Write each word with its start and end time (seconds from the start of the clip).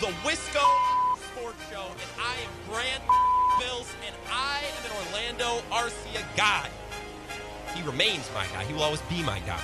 the 0.00 0.06
Wisco 0.22 0.64
Sports 1.32 1.58
Show, 1.72 1.86
and 1.90 2.10
I 2.20 2.36
am 2.44 2.50
Grant 2.70 3.02
Bills, 3.58 3.92
and 4.06 4.14
I 4.30 4.60
am 4.62 4.84
an 4.84 5.06
Orlando 5.06 5.60
Arcia 5.72 6.24
guy. 6.36 6.68
He 7.74 7.82
remains 7.82 8.30
my 8.32 8.46
guy. 8.52 8.62
He 8.64 8.74
will 8.74 8.82
always 8.82 9.00
be 9.02 9.24
my 9.24 9.40
guy. 9.40 9.60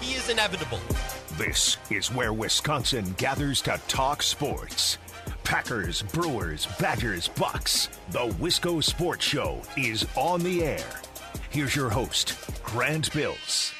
He 0.00 0.14
is 0.14 0.30
inevitable. 0.30 0.80
This 1.36 1.76
is 1.90 2.10
where 2.10 2.32
Wisconsin 2.32 3.14
gathers 3.18 3.60
to 3.62 3.78
talk 3.86 4.22
sports. 4.22 4.96
Packers, 5.42 6.00
Brewers, 6.00 6.66
Badgers, 6.80 7.28
Bucks. 7.28 7.90
The 8.08 8.28
Wisco 8.40 8.82
Sports 8.82 9.26
Show 9.26 9.60
is 9.76 10.06
on 10.16 10.42
the 10.42 10.64
air. 10.64 11.00
Here's 11.50 11.76
your 11.76 11.90
host, 11.90 12.36
Grant 12.62 13.12
Bills. 13.12 13.74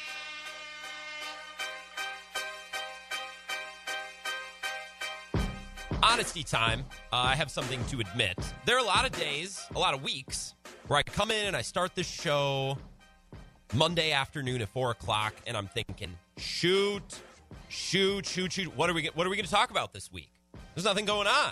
Honesty 6.15 6.43
time. 6.43 6.85
Uh, 7.11 7.17
I 7.17 7.35
have 7.35 7.51
something 7.51 7.83
to 7.87 7.99
admit. 7.99 8.37
There 8.65 8.77
are 8.77 8.79
a 8.79 8.87
lot 8.87 9.05
of 9.05 9.11
days, 9.19 9.67
a 9.75 9.79
lot 9.79 9.93
of 9.93 10.01
weeks, 10.01 10.53
where 10.87 10.97
I 10.97 11.03
come 11.03 11.29
in 11.29 11.45
and 11.45 11.57
I 11.57 11.61
start 11.61 11.93
the 11.93 12.03
show 12.03 12.77
Monday 13.73 14.13
afternoon 14.13 14.61
at 14.61 14.69
four 14.69 14.91
o'clock, 14.91 15.33
and 15.45 15.57
I'm 15.57 15.67
thinking, 15.67 16.17
shoot, 16.37 17.19
shoot, 17.67 18.25
shoot, 18.25 18.53
shoot. 18.53 18.77
What 18.77 18.89
are 18.89 18.93
we? 18.93 19.09
What 19.13 19.27
are 19.27 19.29
we 19.29 19.35
going 19.35 19.45
to 19.45 19.51
talk 19.51 19.71
about 19.71 19.91
this 19.91 20.09
week? 20.09 20.31
There's 20.73 20.85
nothing 20.85 21.03
going 21.03 21.27
on. 21.27 21.51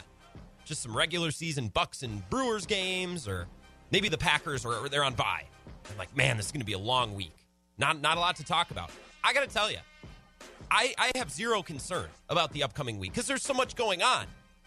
Just 0.63 0.81
some 0.81 0.95
regular 0.95 1.31
season 1.31 1.67
Bucks 1.67 2.02
and 2.02 2.30
Brewers 2.30 2.66
games, 2.66 3.27
or 3.27 3.47
maybe 3.91 4.07
the 4.07 4.17
Packers 4.17 4.63
or 4.63 4.88
they're 4.88 5.03
on 5.03 5.16
bye. 5.16 5.43
I'm 5.91 5.97
like, 5.97 6.16
man, 6.16 6.38
this 6.38 6.45
is 6.45 6.52
going 6.53 6.61
to 6.61 6.66
be 6.66 6.71
a 6.71 6.80
long 6.80 7.16
week. 7.16 7.35
Not 7.77 7.99
not 7.99 8.16
a 8.16 8.21
lot 8.21 8.38
to 8.38 8.45
talk 8.45 8.71
about. 8.71 8.91
I 9.25 9.33
got 9.33 9.45
to 9.45 9.53
tell 9.53 9.69
you, 9.69 9.80
I, 10.71 10.93
I 10.97 11.11
have 11.17 11.30
zero 11.30 11.61
concern 11.61 12.07
about 12.30 12.53
the 12.53 12.63
upcoming 12.63 12.97
week 12.97 13.11
because 13.11 13.27
there's 13.27 13.43
so 13.43 13.53
much 13.53 13.75
going 13.75 14.02
on. 14.02 14.25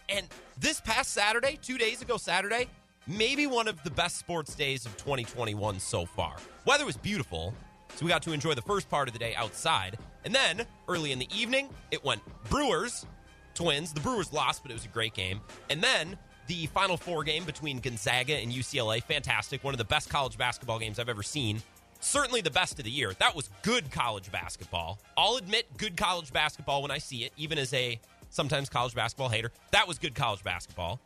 And 0.09 0.27
this 0.59 0.79
past 0.79 1.11
Saturday, 1.11 1.59
two 1.61 1.77
days 1.77 2.01
ago 2.01 2.17
Saturday, 2.17 2.67
maybe 3.07 3.45
one 3.45 3.67
of 3.67 3.81
the 3.83 3.91
best 3.91 4.17
sports 4.17 4.55
days 4.55 4.85
of 4.85 4.95
2021 4.97 5.79
so 5.79 6.05
far. 6.05 6.35
Weather 6.65 6.85
was 6.85 6.97
beautiful, 6.97 7.53
so 7.95 8.05
we 8.05 8.09
got 8.09 8.21
to 8.23 8.31
enjoy 8.31 8.53
the 8.53 8.61
first 8.61 8.89
part 8.89 9.07
of 9.07 9.13
the 9.13 9.19
day 9.19 9.35
outside. 9.35 9.97
And 10.23 10.33
then 10.33 10.65
early 10.87 11.11
in 11.11 11.19
the 11.19 11.27
evening, 11.35 11.69
it 11.91 12.03
went 12.03 12.21
Brewers, 12.49 13.05
Twins. 13.53 13.91
The 13.91 13.99
Brewers 13.99 14.31
lost, 14.31 14.61
but 14.61 14.71
it 14.71 14.75
was 14.75 14.85
a 14.85 14.89
great 14.89 15.13
game. 15.13 15.41
And 15.69 15.83
then 15.83 16.17
the 16.47 16.67
Final 16.67 16.95
Four 16.95 17.23
game 17.23 17.43
between 17.43 17.79
Gonzaga 17.79 18.35
and 18.35 18.51
UCLA, 18.51 19.03
fantastic. 19.03 19.63
One 19.63 19.73
of 19.73 19.77
the 19.77 19.85
best 19.85 20.09
college 20.09 20.37
basketball 20.37 20.79
games 20.79 20.99
I've 20.99 21.09
ever 21.09 21.23
seen. 21.23 21.61
Certainly 21.99 22.41
the 22.41 22.51
best 22.51 22.77
of 22.77 22.85
the 22.85 22.91
year. 22.91 23.13
That 23.19 23.35
was 23.35 23.49
good 23.63 23.91
college 23.91 24.31
basketball. 24.31 24.99
I'll 25.17 25.35
admit 25.35 25.65
good 25.77 25.97
college 25.97 26.31
basketball 26.31 26.81
when 26.81 26.91
I 26.91 26.99
see 26.99 27.23
it, 27.23 27.33
even 27.35 27.57
as 27.57 27.73
a 27.73 27.99
sometimes 28.29 28.69
college 28.69 28.93
basketball 28.93 29.29
hater. 29.29 29.51
That 29.71 29.87
was 29.87 29.97
good 29.97 30.15
college 30.15 30.43
basketball. 30.43 30.99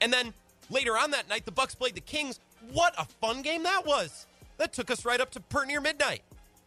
And 0.00 0.12
then 0.12 0.32
later 0.70 0.96
on 0.96 1.10
that 1.12 1.28
night, 1.28 1.44
the 1.44 1.52
Bucks 1.52 1.74
played 1.74 1.94
the 1.94 2.00
Kings. 2.00 2.40
What 2.72 2.94
a 2.98 3.04
fun 3.04 3.42
game 3.42 3.62
that 3.64 3.86
was! 3.86 4.26
That 4.58 4.72
took 4.72 4.90
us 4.90 5.04
right 5.04 5.20
up 5.20 5.30
to 5.32 5.40
pert 5.40 5.68
near 5.68 5.80
midnight. 5.80 6.22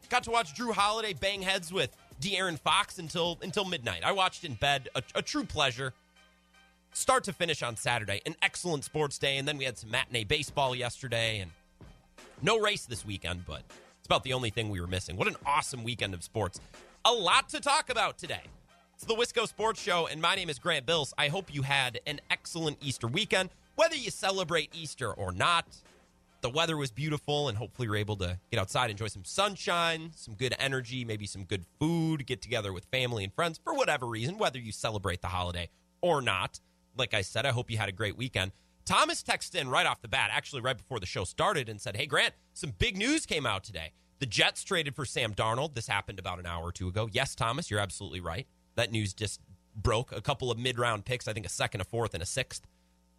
Got 0.09 0.23
to 0.23 0.31
watch 0.31 0.53
Jrue 0.55 0.73
Holiday 0.73 1.13
bang 1.13 1.41
heads 1.41 1.71
with 1.71 1.95
De'Aaron 2.21 2.59
Fox 2.59 2.99
until 2.99 3.37
until 3.41 3.65
midnight. 3.65 4.03
I 4.03 4.11
watched 4.11 4.43
in 4.43 4.53
bed, 4.53 4.89
a, 4.95 5.03
a 5.15 5.21
true 5.21 5.43
pleasure. 5.43 5.93
Start 6.93 7.23
to 7.25 7.33
finish 7.33 7.63
on 7.63 7.77
Saturday, 7.77 8.21
an 8.25 8.35
excellent 8.41 8.83
sports 8.83 9.17
day, 9.17 9.37
and 9.37 9.47
then 9.47 9.57
we 9.57 9.63
had 9.63 9.77
some 9.77 9.89
matinee 9.89 10.25
baseball 10.25 10.75
yesterday, 10.75 11.39
and 11.39 11.51
no 12.41 12.59
race 12.59 12.85
this 12.85 13.05
weekend, 13.05 13.45
but 13.45 13.61
it's 13.99 14.07
about 14.07 14.23
the 14.23 14.33
only 14.33 14.49
thing 14.49 14.69
we 14.69 14.81
were 14.81 14.87
missing. 14.87 15.15
What 15.15 15.27
an 15.27 15.37
awesome 15.45 15.83
weekend 15.85 16.13
of 16.13 16.23
sports! 16.23 16.59
A 17.05 17.11
lot 17.13 17.47
to 17.49 17.61
talk 17.61 17.89
about 17.89 18.17
today. 18.17 18.43
It's 19.01 19.07
the 19.07 19.15
Wisco 19.15 19.47
Sports 19.47 19.81
Show, 19.81 20.05
and 20.05 20.21
my 20.21 20.35
name 20.35 20.47
is 20.47 20.59
Grant 20.59 20.85
Bills. 20.85 21.11
I 21.17 21.27
hope 21.29 21.51
you 21.51 21.63
had 21.63 21.99
an 22.05 22.21
excellent 22.29 22.77
Easter 22.81 23.07
weekend. 23.07 23.49
Whether 23.73 23.95
you 23.95 24.11
celebrate 24.11 24.69
Easter 24.75 25.11
or 25.11 25.31
not, 25.31 25.65
the 26.41 26.51
weather 26.51 26.77
was 26.77 26.91
beautiful, 26.91 27.49
and 27.49 27.57
hopefully 27.57 27.87
you're 27.87 27.95
able 27.95 28.15
to 28.17 28.37
get 28.51 28.59
outside, 28.59 28.91
enjoy 28.91 29.07
some 29.07 29.25
sunshine, 29.25 30.11
some 30.15 30.35
good 30.35 30.53
energy, 30.59 31.03
maybe 31.03 31.25
some 31.25 31.45
good 31.45 31.65
food, 31.79 32.27
get 32.27 32.43
together 32.43 32.71
with 32.71 32.85
family 32.91 33.23
and 33.23 33.33
friends 33.33 33.59
for 33.63 33.73
whatever 33.73 34.05
reason, 34.05 34.37
whether 34.37 34.59
you 34.59 34.71
celebrate 34.71 35.23
the 35.23 35.29
holiday 35.29 35.67
or 36.01 36.21
not. 36.21 36.59
Like 36.95 37.15
I 37.15 37.23
said, 37.23 37.43
I 37.47 37.53
hope 37.53 37.71
you 37.71 37.79
had 37.79 37.89
a 37.89 37.93
great 37.93 38.15
weekend. 38.15 38.51
Thomas 38.85 39.23
texted 39.23 39.55
in 39.55 39.67
right 39.67 39.87
off 39.87 40.03
the 40.03 40.09
bat, 40.09 40.29
actually 40.31 40.61
right 40.61 40.77
before 40.77 40.99
the 40.99 41.07
show 41.07 41.23
started, 41.23 41.69
and 41.69 41.81
said, 41.81 41.97
Hey, 41.97 42.05
Grant, 42.05 42.35
some 42.53 42.75
big 42.77 42.95
news 42.97 43.25
came 43.25 43.47
out 43.47 43.63
today. 43.63 43.93
The 44.19 44.27
Jets 44.27 44.63
traded 44.63 44.95
for 44.95 45.05
Sam 45.05 45.33
Darnold. 45.33 45.73
This 45.73 45.87
happened 45.87 46.19
about 46.19 46.37
an 46.37 46.45
hour 46.45 46.65
or 46.65 46.71
two 46.71 46.87
ago. 46.87 47.09
Yes, 47.11 47.33
Thomas, 47.33 47.71
you're 47.71 47.79
absolutely 47.79 48.19
right. 48.19 48.45
That 48.75 48.91
news 48.91 49.13
just 49.13 49.41
broke. 49.75 50.11
A 50.11 50.21
couple 50.21 50.51
of 50.51 50.57
mid 50.57 50.79
round 50.79 51.05
picks, 51.05 51.27
I 51.27 51.33
think 51.33 51.45
a 51.45 51.49
second, 51.49 51.81
a 51.81 51.83
fourth, 51.83 52.13
and 52.13 52.23
a 52.23 52.25
sixth 52.25 52.67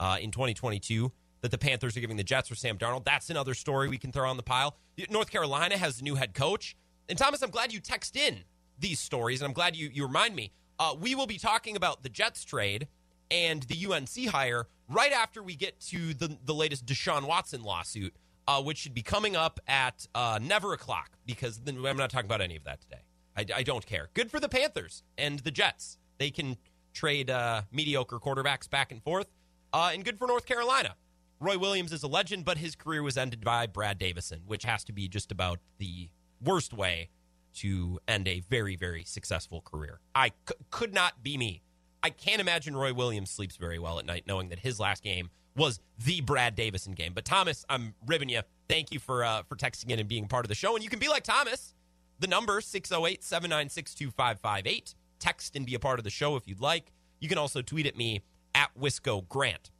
uh, 0.00 0.18
in 0.20 0.30
2022 0.30 1.12
that 1.42 1.50
the 1.50 1.58
Panthers 1.58 1.96
are 1.96 2.00
giving 2.00 2.16
the 2.16 2.24
Jets 2.24 2.48
for 2.48 2.54
Sam 2.54 2.78
Darnold. 2.78 3.04
That's 3.04 3.28
another 3.28 3.54
story 3.54 3.88
we 3.88 3.98
can 3.98 4.12
throw 4.12 4.28
on 4.28 4.36
the 4.36 4.42
pile. 4.42 4.76
North 5.10 5.30
Carolina 5.30 5.76
has 5.76 6.00
a 6.00 6.04
new 6.04 6.14
head 6.14 6.34
coach. 6.34 6.76
And 7.08 7.18
Thomas, 7.18 7.42
I'm 7.42 7.50
glad 7.50 7.72
you 7.72 7.80
text 7.80 8.16
in 8.16 8.44
these 8.78 9.00
stories, 9.00 9.42
and 9.42 9.48
I'm 9.48 9.52
glad 9.52 9.76
you, 9.76 9.90
you 9.92 10.06
remind 10.06 10.34
me. 10.36 10.52
Uh, 10.78 10.94
we 10.98 11.14
will 11.14 11.26
be 11.26 11.38
talking 11.38 11.76
about 11.76 12.02
the 12.02 12.08
Jets 12.08 12.44
trade 12.44 12.88
and 13.30 13.62
the 13.64 13.86
UNC 13.86 14.28
hire 14.30 14.66
right 14.88 15.12
after 15.12 15.42
we 15.42 15.56
get 15.56 15.80
to 15.80 16.14
the, 16.14 16.38
the 16.44 16.54
latest 16.54 16.86
Deshaun 16.86 17.26
Watson 17.26 17.62
lawsuit, 17.62 18.14
uh, 18.46 18.62
which 18.62 18.78
should 18.78 18.94
be 18.94 19.02
coming 19.02 19.36
up 19.36 19.58
at 19.66 20.06
uh, 20.14 20.38
never 20.40 20.72
o'clock 20.72 21.10
because 21.26 21.58
then 21.58 21.84
I'm 21.84 21.96
not 21.96 22.10
talking 22.10 22.26
about 22.26 22.40
any 22.40 22.56
of 22.56 22.64
that 22.64 22.80
today. 22.80 23.02
I, 23.36 23.46
I, 23.56 23.62
don't 23.62 23.86
care. 23.86 24.08
Good 24.14 24.30
for 24.30 24.40
the 24.40 24.48
Panthers 24.48 25.02
and 25.16 25.38
the 25.40 25.50
Jets. 25.50 25.98
They 26.18 26.30
can 26.30 26.56
trade 26.92 27.30
uh, 27.30 27.62
mediocre 27.72 28.18
quarterbacks 28.18 28.68
back 28.68 28.92
and 28.92 29.02
forth. 29.02 29.26
Uh, 29.72 29.90
and 29.94 30.04
good 30.04 30.18
for 30.18 30.26
North 30.26 30.46
Carolina. 30.46 30.96
Roy 31.40 31.58
Williams 31.58 31.92
is 31.92 32.02
a 32.02 32.08
legend, 32.08 32.44
but 32.44 32.58
his 32.58 32.76
career 32.76 33.02
was 33.02 33.16
ended 33.16 33.42
by 33.42 33.66
Brad 33.66 33.98
Davison, 33.98 34.42
which 34.46 34.64
has 34.64 34.84
to 34.84 34.92
be 34.92 35.08
just 35.08 35.32
about 35.32 35.58
the 35.78 36.10
worst 36.40 36.72
way 36.72 37.08
to 37.54 37.98
end 38.06 38.28
a 38.28 38.40
very, 38.48 38.76
very 38.76 39.04
successful 39.04 39.60
career. 39.60 40.00
I 40.14 40.28
c- 40.48 40.54
could 40.70 40.94
not 40.94 41.22
be 41.22 41.36
me. 41.36 41.62
I 42.02 42.10
can't 42.10 42.40
imagine 42.40 42.76
Roy 42.76 42.92
Williams 42.92 43.30
sleeps 43.30 43.56
very 43.56 43.78
well 43.78 43.98
at 43.98 44.06
night 44.06 44.24
knowing 44.26 44.48
that 44.50 44.60
his 44.60 44.78
last 44.80 45.02
game 45.02 45.30
was 45.56 45.80
the 45.98 46.20
Brad 46.20 46.54
Davison 46.54 46.92
game. 46.92 47.12
But 47.14 47.24
Thomas, 47.24 47.64
I'm 47.68 47.94
ribbing 48.06 48.28
you. 48.28 48.42
Thank 48.68 48.92
you 48.92 48.98
for 48.98 49.24
uh, 49.24 49.42
for 49.48 49.56
texting 49.56 49.90
in 49.90 49.98
and 49.98 50.08
being 50.08 50.26
part 50.26 50.44
of 50.44 50.48
the 50.48 50.54
show. 50.54 50.74
And 50.74 50.82
you 50.82 50.90
can 50.90 50.98
be 50.98 51.08
like 51.08 51.24
Thomas. 51.24 51.74
The 52.18 52.26
number 52.26 52.60
608 52.60 53.22
796 53.22 53.94
2558. 53.94 54.94
Text 55.18 55.56
and 55.56 55.66
be 55.66 55.74
a 55.74 55.78
part 55.78 55.98
of 55.98 56.04
the 56.04 56.10
show 56.10 56.36
if 56.36 56.46
you'd 56.46 56.60
like. 56.60 56.92
You 57.20 57.28
can 57.28 57.38
also 57.38 57.62
tweet 57.62 57.86
at 57.86 57.96
me 57.96 58.22
at 58.54 58.70
Wisco 58.78 59.26
Grant. 59.28 59.70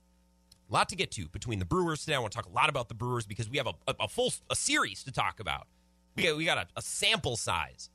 A 0.71 0.73
lot 0.73 0.89
to 0.89 0.97
get 0.97 1.11
to 1.13 1.29
between 1.29 1.59
the 1.59 1.65
Brewers 1.65 2.01
today. 2.01 2.15
I 2.15 2.19
want 2.19 2.33
to 2.33 2.37
talk 2.37 2.47
a 2.47 2.53
lot 2.53 2.69
about 2.69 2.89
the 2.89 2.95
Brewers 2.95 3.27
because 3.27 3.51
we 3.51 3.59
have 3.59 3.67
a, 3.67 3.75
a, 3.89 3.95
a 4.01 4.09
full 4.09 4.33
a 4.51 4.57
series 4.57 5.03
to 5.05 5.13
talk 5.13 5.41
about. 5.41 5.67
We 6.17 6.23
got, 6.23 6.37
we 6.37 6.45
got 6.45 6.59
a, 6.59 6.67
a 6.77 6.83
sample 6.83 7.37
size. 7.37 7.91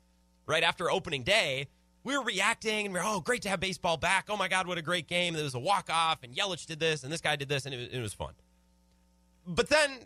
Right 0.45 0.63
after 0.63 0.89
opening 0.89 1.23
day, 1.23 1.67
we 2.03 2.17
were 2.17 2.23
reacting 2.23 2.85
and 2.85 2.93
we 2.93 2.99
are 2.99 3.05
oh, 3.05 3.19
great 3.19 3.41
to 3.41 3.49
have 3.49 3.59
baseball 3.59 3.97
back. 3.97 4.27
Oh 4.29 4.37
my 4.37 4.47
God, 4.47 4.67
what 4.67 4.77
a 4.77 4.81
great 4.81 5.07
game. 5.07 5.33
There 5.33 5.43
was 5.43 5.55
a 5.55 5.59
walk 5.59 5.89
off, 5.91 6.23
and 6.23 6.33
Yelich 6.33 6.65
did 6.65 6.79
this, 6.79 7.03
and 7.03 7.11
this 7.11 7.21
guy 7.21 7.35
did 7.35 7.49
this, 7.49 7.65
and 7.65 7.75
it, 7.75 7.91
it 7.91 8.01
was 8.01 8.13
fun. 8.13 8.33
But 9.45 9.69
then 9.69 9.99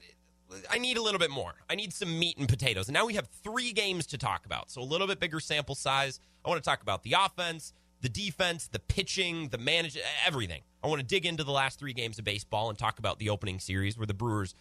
I 0.70 0.78
need 0.78 0.98
a 0.98 1.02
little 1.02 1.20
bit 1.20 1.32
more. 1.32 1.54
I 1.70 1.76
need 1.76 1.94
some 1.94 2.18
meat 2.18 2.38
and 2.38 2.48
potatoes. 2.48 2.88
And 2.88 2.94
now 2.94 3.06
we 3.06 3.16
have 3.16 3.28
three 3.44 3.72
games 3.72 4.06
to 4.08 4.18
talk 4.18 4.46
about. 4.46 4.72
So 4.72 4.82
a 4.82 4.84
little 4.84 5.08
bit 5.08 5.20
bigger 5.20 5.40
sample 5.40 5.76
size. 5.76 6.20
I 6.46 6.50
want 6.50 6.62
to 6.64 6.68
talk 6.68 6.82
about 6.82 7.04
the 7.04 7.16
offense, 7.18 7.74
the 8.02 8.10
defense, 8.10 8.68
the 8.68 8.80
pitching, 8.80 9.50
the 9.50 9.58
manage 9.58 9.98
everything. 10.26 10.62
I 10.84 10.88
want 10.88 11.00
to 11.00 11.06
dig 11.06 11.26
into 11.26 11.44
the 11.44 11.52
last 11.52 11.80
three 11.80 11.94
games 11.94 12.18
of 12.20 12.26
baseball 12.26 12.70
and 12.70 12.78
talk 12.78 13.00
about 13.00 13.20
the 13.20 13.30
opening 13.30 13.60
series 13.60 13.98
where 13.98 14.08
the 14.08 14.14
Brewers 14.14 14.56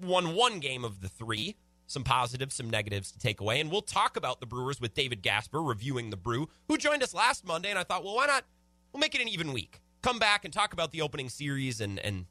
won 0.00 0.34
one 0.34 0.60
game 0.60 0.84
of 0.84 1.00
the 1.00 1.08
three. 1.08 1.56
Some 1.86 2.04
positives, 2.04 2.54
some 2.54 2.70
negatives 2.70 3.12
to 3.12 3.18
take 3.18 3.40
away. 3.40 3.60
And 3.60 3.70
we'll 3.70 3.82
talk 3.82 4.16
about 4.16 4.40
the 4.40 4.46
Brewers 4.46 4.80
with 4.80 4.94
David 4.94 5.20
Gasper 5.20 5.62
reviewing 5.62 6.08
the 6.08 6.16
Brew, 6.16 6.48
who 6.66 6.78
joined 6.78 7.02
us 7.02 7.12
last 7.12 7.46
Monday. 7.46 7.68
And 7.68 7.78
I 7.78 7.84
thought, 7.84 8.04
well, 8.04 8.14
why 8.14 8.26
not? 8.26 8.44
We'll 8.92 9.00
make 9.00 9.14
it 9.14 9.20
an 9.20 9.28
even 9.28 9.52
week. 9.52 9.80
Come 10.00 10.18
back 10.18 10.44
and 10.44 10.54
talk 10.54 10.72
about 10.72 10.92
the 10.92 11.02
opening 11.02 11.28
series 11.28 11.82
and, 11.82 11.98
and 11.98 12.24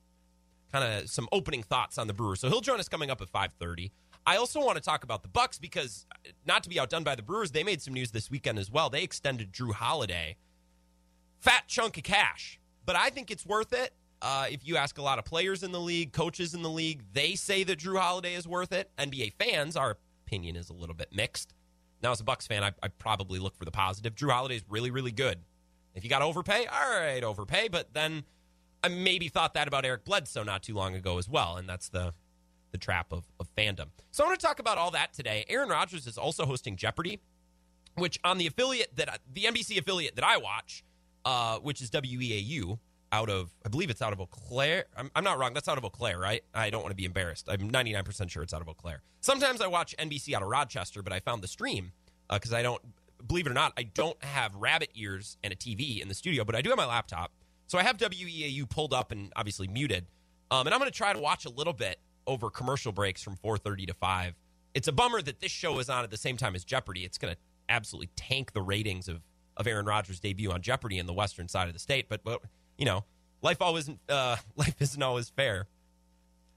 kind 0.74 1.04
of 1.04 1.10
some 1.10 1.30
opening 1.32 1.62
thoughts 1.62 1.98
on 1.98 2.08
the 2.08 2.14
Brewers. 2.14 2.40
So 2.40 2.50
he'll 2.50 2.62
join 2.62 2.80
us 2.80 2.90
coming 2.90 3.10
up 3.10 3.22
at 3.22 3.30
5:30. 3.30 3.92
I 4.26 4.38
also 4.38 4.60
want 4.60 4.78
to 4.78 4.82
talk 4.82 5.04
about 5.04 5.22
the 5.22 5.28
Bucks 5.28 5.60
because 5.60 6.06
not 6.46 6.64
to 6.64 6.70
be 6.70 6.80
outdone 6.80 7.04
by 7.04 7.16
the 7.16 7.22
Brewers, 7.22 7.52
they 7.52 7.64
made 7.64 7.82
some 7.82 7.94
news 7.94 8.12
this 8.12 8.32
weekend 8.32 8.58
as 8.58 8.72
well. 8.72 8.90
They 8.90 9.04
extended 9.04 9.54
Jrue 9.54 9.74
Holiday, 9.74 10.38
fat 11.40 11.66
chunk 11.68 11.98
of 11.98 12.04
cash, 12.04 12.60
but 12.86 12.96
I 12.96 13.10
think 13.10 13.30
it's 13.30 13.46
worth 13.46 13.74
it. 13.74 13.94
Uh, 14.22 14.46
if 14.50 14.66
you 14.66 14.78
ask 14.78 14.98
a 14.98 15.02
lot 15.02 15.20
of 15.20 15.26
players 15.26 15.64
in 15.64 15.74
the 15.74 15.80
league, 15.80 16.14
coaches 16.14 16.54
in 16.54 16.62
the 16.62 16.70
league, 16.70 17.04
they 17.12 17.36
say 17.36 17.64
that 17.66 17.80
Jrue 17.80 18.00
Holiday 18.00 18.34
is 18.34 18.48
worth 18.48 18.72
it. 18.72 18.90
NBA 18.98 19.34
fans, 19.34 19.76
our 19.76 19.98
opinion 20.26 20.56
is 20.56 20.70
a 20.70 20.74
little 20.74 20.96
bit 20.96 21.10
mixed. 21.14 21.54
Now, 22.02 22.14
as 22.14 22.22
a 22.22 22.24
Bucks 22.24 22.48
fan, 22.48 22.64
I, 22.64 22.72
I 22.82 22.88
probably 22.88 23.40
look 23.40 23.56
for 23.58 23.66
the 23.66 23.72
positive. 23.72 24.16
Jrue 24.16 24.32
Holiday 24.32 24.56
is 24.56 24.64
really, 24.70 24.92
really 24.92 25.12
good. 25.12 25.40
If 25.94 26.06
you 26.06 26.10
got 26.10 26.22
overpay, 26.22 26.66
all 26.66 27.00
right, 27.00 27.24
overpay. 27.24 27.68
But 27.68 27.94
then 27.94 28.24
I 28.84 28.90
maybe 28.90 29.30
thought 29.30 29.54
that 29.54 29.68
about 29.68 29.86
Eric 29.86 30.04
Bledsoe 30.06 30.44
not 30.44 30.64
too 30.64 30.76
long 30.76 30.96
ago 30.96 31.18
as 31.18 31.30
well, 31.30 31.58
and 31.58 31.68
that's 31.68 31.90
the 31.90 32.14
the 32.72 32.78
trap 32.80 33.14
of, 33.14 33.26
of 33.40 33.48
fandom. 33.56 33.86
So 34.10 34.24
I 34.24 34.28
want 34.28 34.40
to 34.40 34.46
talk 34.46 34.58
about 34.58 34.80
all 34.80 34.90
that 34.92 35.14
today. 35.14 35.46
Aaron 35.48 35.70
Rodgers 35.70 36.08
is 36.08 36.18
also 36.18 36.44
hosting 36.44 36.76
Jeopardy, 36.76 37.20
which 37.96 38.20
on 38.24 38.40
the 38.40 38.48
affiliate 38.48 38.96
that 38.96 39.20
the 39.32 39.44
NBC 39.44 39.78
affiliate 39.78 40.16
that 40.16 40.26
I 40.26 40.38
watch, 40.38 40.84
uh, 41.24 41.60
which 41.60 41.82
is 41.82 41.92
WEAU 41.92 42.80
out 43.12 43.30
of, 43.30 43.52
I 43.64 43.70
believe 43.70 43.92
it's 43.92 44.02
out 44.02 44.12
of 44.12 44.20
Eau 44.20 44.26
Claire. 44.26 44.86
I'm, 44.98 45.12
I'm 45.16 45.24
not 45.24 45.38
wrong. 45.38 45.54
That's 45.54 45.68
out 45.68 45.78
of 45.78 45.86
Eau 45.86 45.90
Claire, 45.90 46.18
right? 46.18 46.44
I 46.54 46.72
don't 46.72 46.82
want 46.82 46.92
to 46.92 46.96
be 46.96 47.06
embarrassed. 47.06 47.48
I'm 47.48 47.70
99% 47.70 48.30
sure 48.32 48.42
it's 48.42 48.56
out 48.56 48.62
of 48.62 48.68
Eau 48.68 48.74
Claire. 48.74 49.04
Sometimes 49.22 49.62
I 49.62 49.68
watch 49.68 49.96
NBC 49.98 50.34
out 50.34 50.42
of 50.42 50.48
Rochester, 50.48 51.04
but 51.04 51.14
I 51.14 51.20
found 51.20 51.44
the 51.44 51.48
stream 51.48 51.92
because 52.28 52.52
uh, 52.52 52.58
I 52.58 52.64
don't, 52.64 52.82
believe 53.26 53.46
it 53.46 53.52
or 53.52 53.54
not, 53.54 53.72
I 53.78 53.84
don't 53.84 54.22
have 54.24 54.56
rabbit 54.56 54.90
ears 54.96 55.38
and 55.44 55.54
a 55.54 55.56
TV 55.56 56.02
in 56.02 56.08
the 56.08 56.16
studio, 56.16 56.44
but 56.44 56.56
I 56.56 56.64
do 56.64 56.70
have 56.70 56.78
my 56.78 56.88
laptop. 56.88 57.32
So 57.68 57.78
I 57.78 57.84
have 57.84 57.98
WEAU 57.98 58.70
pulled 58.70 58.94
up 58.94 59.12
and 59.12 59.32
obviously 59.36 59.68
muted. 59.68 60.06
Um, 60.52 60.68
and 60.68 60.74
I'm 60.74 60.80
going 60.80 60.92
to 60.92 60.96
try 60.96 61.14
to 61.14 61.20
watch 61.20 61.46
a 61.46 61.50
little 61.50 61.74
bit 61.74 62.00
over 62.28 62.50
commercial 62.50 62.92
breaks 62.92 63.22
from 63.22 63.36
4:30 63.38 63.88
to 63.88 63.94
5. 63.94 64.36
It's 64.74 64.88
a 64.88 64.92
bummer 64.92 65.22
that 65.22 65.40
this 65.40 65.52
show 65.52 65.80
is 65.80 65.90
on 65.90 66.04
at 66.04 66.12
the 66.12 66.18
same 66.18 66.38
time 66.38 66.56
as 66.56 66.64
Jeopardy. 66.64 67.04
It's 67.04 67.18
going 67.18 67.34
to 67.34 67.40
absolutely 67.70 68.10
tank 68.16 68.54
the 68.54 68.62
ratings 68.62 69.08
of 69.08 69.22
of 69.58 69.68
Aaron 69.68 69.86
Rodgers' 69.86 70.20
debut 70.20 70.52
on 70.52 70.62
Jeopardy 70.62 70.98
in 70.98 71.06
the 71.06 71.14
western 71.14 71.48
side 71.48 71.68
of 71.68 71.74
the 71.74 71.80
state. 71.80 72.08
But, 72.10 72.24
but 72.24 72.42
you 72.78 72.86
know, 72.86 73.06
life 73.42 73.62
always 73.62 73.90
uh, 74.10 74.38
life 74.56 74.76
isn't 74.80 75.02
always 75.02 75.30
fair. 75.30 75.68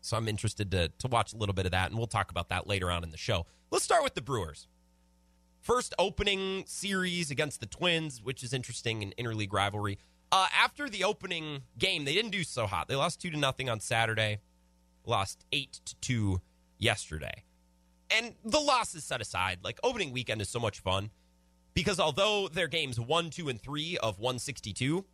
So 0.01 0.17
I'm 0.17 0.29
interested 0.29 0.71
to 0.71 0.89
to 0.99 1.09
watch 1.09 1.33
a 1.33 1.37
little 1.37 1.55
bit 1.55 1.67
of 1.67 1.73
that, 1.73 1.91
and 1.91 1.99
we'll 1.99 2.07
talk 2.07 2.31
about 2.31 2.49
that 2.51 2.67
later 2.67 2.91
on 2.91 3.03
in 3.03 3.11
the 3.11 3.17
show. 3.17 3.47
Let's 3.71 3.85
start 3.85 4.05
with 4.05 4.15
the 4.15 4.23
Brewers. 4.23 4.69
First 5.61 5.95
opening 5.99 6.65
series 6.67 7.33
against 7.33 7.59
the 7.59 7.67
Twins, 7.67 8.23
which 8.23 8.45
is 8.45 8.53
interesting 8.53 9.03
in 9.03 9.13
interleague 9.19 9.53
rivalry. 9.53 9.99
Uh, 10.33 10.47
after 10.57 10.89
the 10.89 11.05
opening 11.05 11.63
game, 11.79 12.05
they 12.05 12.13
didn't 12.13 12.33
do 12.33 12.43
so 12.43 12.67
hot. 12.67 12.89
They 12.89 12.97
lost 12.97 13.21
two 13.21 13.31
to 13.31 13.37
nothing 13.37 13.71
on 13.71 13.81
Saturday, 13.81 14.39
lost 15.05 15.45
eight 15.53 15.81
to 15.85 15.95
two 16.01 16.41
yesterday, 16.79 17.45
and 18.11 18.35
the 18.45 18.61
loss 18.61 18.95
is 18.95 19.05
set 19.05 19.21
aside. 19.21 19.61
Like 19.63 19.79
opening 19.83 20.13
weekend 20.13 20.41
is 20.41 20.49
so 20.49 20.59
much 20.59 20.81
fun 20.81 21.11
because 21.75 22.01
although 22.01 22.49
their 22.49 22.69
games 22.69 22.99
one, 22.99 23.31
two, 23.31 23.49
and 23.49 23.61
three 23.61 23.97
of 23.99 24.19
162, 24.19 25.05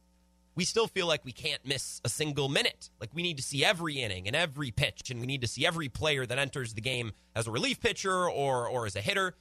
we 0.55 0.65
still 0.65 0.87
feel 0.87 1.07
like 1.07 1.25
we 1.25 1.33
can't 1.33 1.65
miss 1.67 2.01
a 2.05 2.09
single 2.09 2.49
minute. 2.49 2.91
Like 3.01 3.11
we 3.15 3.23
need 3.23 3.37
to 3.37 3.43
see 3.43 3.65
every 3.65 4.01
inning 4.01 4.27
and 4.27 4.37
every 4.37 4.71
pitch, 4.71 5.11
and 5.11 5.21
we 5.21 5.27
need 5.27 5.43
to 5.43 5.49
see 5.49 5.67
every 5.67 5.89
player 5.89 6.25
that 6.25 6.39
enters 6.39 6.75
the 6.75 6.81
game 6.81 7.13
as 7.35 7.47
a 7.47 7.51
relief 7.51 7.81
pitcher 7.81 8.29
or 8.29 8.67
or 8.69 8.87
as 8.87 8.97
a 8.97 9.01
hitter 9.03 9.35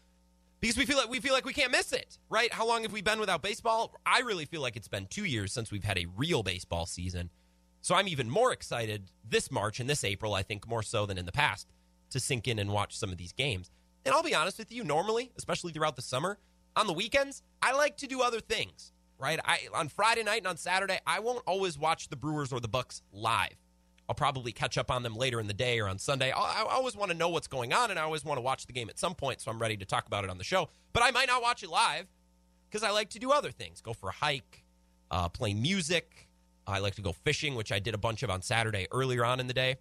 because 0.61 0.77
we 0.77 0.85
feel 0.85 0.97
like 0.97 1.09
we 1.09 1.19
feel 1.19 1.33
like 1.33 1.45
we 1.45 1.53
can't 1.53 1.71
miss 1.71 1.91
it, 1.91 2.17
right? 2.29 2.53
How 2.53 2.67
long 2.67 2.83
have 2.83 2.93
we 2.93 3.01
been 3.01 3.19
without 3.19 3.41
baseball? 3.41 3.93
I 4.05 4.19
really 4.19 4.45
feel 4.45 4.61
like 4.61 4.77
it's 4.77 4.87
been 4.87 5.07
2 5.07 5.25
years 5.25 5.51
since 5.51 5.71
we've 5.71 5.83
had 5.83 5.97
a 5.97 6.05
real 6.15 6.43
baseball 6.43 6.85
season. 6.85 7.29
So 7.81 7.95
I'm 7.95 8.07
even 8.07 8.29
more 8.29 8.53
excited 8.53 9.09
this 9.27 9.51
March 9.51 9.79
and 9.79 9.89
this 9.89 10.03
April, 10.03 10.35
I 10.35 10.43
think 10.43 10.67
more 10.67 10.83
so 10.83 11.07
than 11.07 11.17
in 11.17 11.25
the 11.25 11.31
past, 11.31 11.67
to 12.11 12.19
sink 12.19 12.47
in 12.47 12.59
and 12.59 12.71
watch 12.71 12.95
some 12.95 13.11
of 13.11 13.17
these 13.17 13.33
games. 13.33 13.71
And 14.05 14.13
I'll 14.13 14.23
be 14.23 14.35
honest 14.35 14.59
with 14.59 14.71
you, 14.71 14.83
normally, 14.83 15.31
especially 15.37 15.71
throughout 15.71 15.95
the 15.95 16.01
summer, 16.01 16.37
on 16.75 16.87
the 16.87 16.93
weekends, 16.93 17.41
I 17.61 17.73
like 17.73 17.97
to 17.97 18.07
do 18.07 18.21
other 18.21 18.39
things, 18.39 18.93
right? 19.17 19.39
I 19.43 19.67
on 19.73 19.89
Friday 19.89 20.23
night 20.23 20.39
and 20.39 20.47
on 20.47 20.57
Saturday, 20.57 20.99
I 21.07 21.19
won't 21.19 21.43
always 21.47 21.77
watch 21.77 22.09
the 22.09 22.15
Brewers 22.15 22.53
or 22.53 22.59
the 22.59 22.67
Bucks 22.67 23.01
live. 23.11 23.57
I'll 24.11 24.15
probably 24.15 24.51
catch 24.51 24.77
up 24.77 24.91
on 24.91 25.03
them 25.03 25.15
later 25.15 25.39
in 25.39 25.47
the 25.47 25.53
day 25.53 25.79
or 25.79 25.87
on 25.87 25.97
Sunday. 25.97 26.33
I, 26.33 26.63
I 26.63 26.73
always 26.75 26.97
want 26.97 27.11
to 27.11 27.17
know 27.17 27.29
what's 27.29 27.47
going 27.47 27.71
on, 27.71 27.91
and 27.91 27.97
I 27.97 28.03
always 28.03 28.25
want 28.25 28.39
to 28.39 28.41
watch 28.41 28.65
the 28.65 28.73
game 28.73 28.89
at 28.89 28.99
some 28.99 29.15
point, 29.15 29.39
so 29.39 29.49
I'm 29.49 29.57
ready 29.57 29.77
to 29.77 29.85
talk 29.85 30.05
about 30.05 30.25
it 30.25 30.29
on 30.29 30.37
the 30.37 30.43
show. 30.43 30.67
But 30.91 31.01
I 31.01 31.11
might 31.11 31.27
not 31.27 31.41
watch 31.41 31.63
it 31.63 31.69
live 31.69 32.07
because 32.69 32.83
I 32.83 32.91
like 32.91 33.11
to 33.11 33.19
do 33.19 33.31
other 33.31 33.51
things 33.51 33.79
go 33.79 33.93
for 33.93 34.09
a 34.09 34.11
hike, 34.11 34.65
uh, 35.11 35.29
play 35.29 35.53
music. 35.53 36.27
I 36.67 36.79
like 36.79 36.95
to 36.95 37.01
go 37.01 37.13
fishing, 37.13 37.55
which 37.55 37.71
I 37.71 37.79
did 37.79 37.93
a 37.93 37.97
bunch 37.97 38.21
of 38.21 38.29
on 38.29 38.41
Saturday 38.41 38.85
earlier 38.91 39.23
on 39.23 39.39
in 39.39 39.47
the 39.47 39.53
day. 39.53 39.77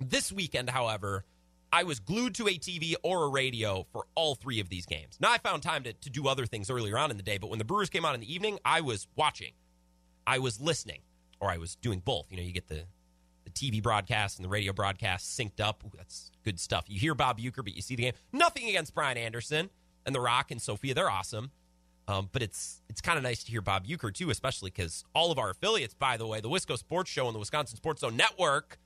This 0.00 0.32
weekend, 0.32 0.68
however, 0.68 1.24
I 1.72 1.84
was 1.84 2.00
glued 2.00 2.34
to 2.34 2.48
a 2.48 2.58
TV 2.58 2.96
or 3.04 3.22
a 3.22 3.28
radio 3.28 3.86
for 3.92 4.06
all 4.16 4.34
three 4.34 4.58
of 4.58 4.68
these 4.68 4.84
games. 4.84 5.16
Now, 5.20 5.30
I 5.30 5.38
found 5.38 5.62
time 5.62 5.84
to, 5.84 5.92
to 5.92 6.10
do 6.10 6.26
other 6.26 6.44
things 6.44 6.70
earlier 6.70 6.98
on 6.98 7.12
in 7.12 7.18
the 7.18 7.22
day, 7.22 7.38
but 7.38 7.50
when 7.50 7.60
the 7.60 7.64
Brewers 7.64 7.88
came 7.88 8.04
on 8.04 8.16
in 8.16 8.20
the 8.20 8.34
evening, 8.34 8.58
I 8.64 8.80
was 8.80 9.06
watching, 9.14 9.52
I 10.26 10.40
was 10.40 10.60
listening, 10.60 11.02
or 11.38 11.52
I 11.52 11.58
was 11.58 11.76
doing 11.76 12.02
both. 12.04 12.26
You 12.32 12.38
know, 12.38 12.42
you 12.42 12.50
get 12.50 12.66
the 12.66 12.86
the 13.44 13.50
TV 13.50 13.82
broadcast 13.82 14.38
and 14.38 14.44
the 14.44 14.48
radio 14.48 14.72
broadcast 14.72 15.38
synced 15.38 15.60
up. 15.60 15.82
Ooh, 15.84 15.90
that's 15.96 16.30
good 16.44 16.58
stuff. 16.58 16.84
You 16.88 16.98
hear 16.98 17.14
Bob 17.14 17.38
Uecker, 17.38 17.64
but 17.64 17.74
you 17.74 17.82
see 17.82 17.96
the 17.96 18.04
game. 18.04 18.14
Nothing 18.32 18.68
against 18.68 18.94
Brian 18.94 19.16
Anderson 19.16 19.70
and 20.06 20.14
The 20.14 20.20
Rock 20.20 20.50
and 20.50 20.60
Sophia. 20.60 20.94
They're 20.94 21.10
awesome. 21.10 21.50
Um, 22.06 22.28
but 22.32 22.42
it's 22.42 22.82
it's 22.90 23.00
kind 23.00 23.16
of 23.16 23.22
nice 23.22 23.42
to 23.44 23.50
hear 23.50 23.62
Bob 23.62 23.86
Uecker, 23.86 24.12
too, 24.12 24.28
especially 24.30 24.70
because 24.70 25.04
all 25.14 25.32
of 25.32 25.38
our 25.38 25.50
affiliates, 25.50 25.94
by 25.94 26.16
the 26.16 26.26
way, 26.26 26.40
the 26.40 26.50
Wisco 26.50 26.76
Sports 26.76 27.10
Show 27.10 27.26
and 27.26 27.34
the 27.34 27.38
Wisconsin 27.38 27.76
Sports 27.76 28.02
Zone 28.02 28.16
Network, 28.16 28.78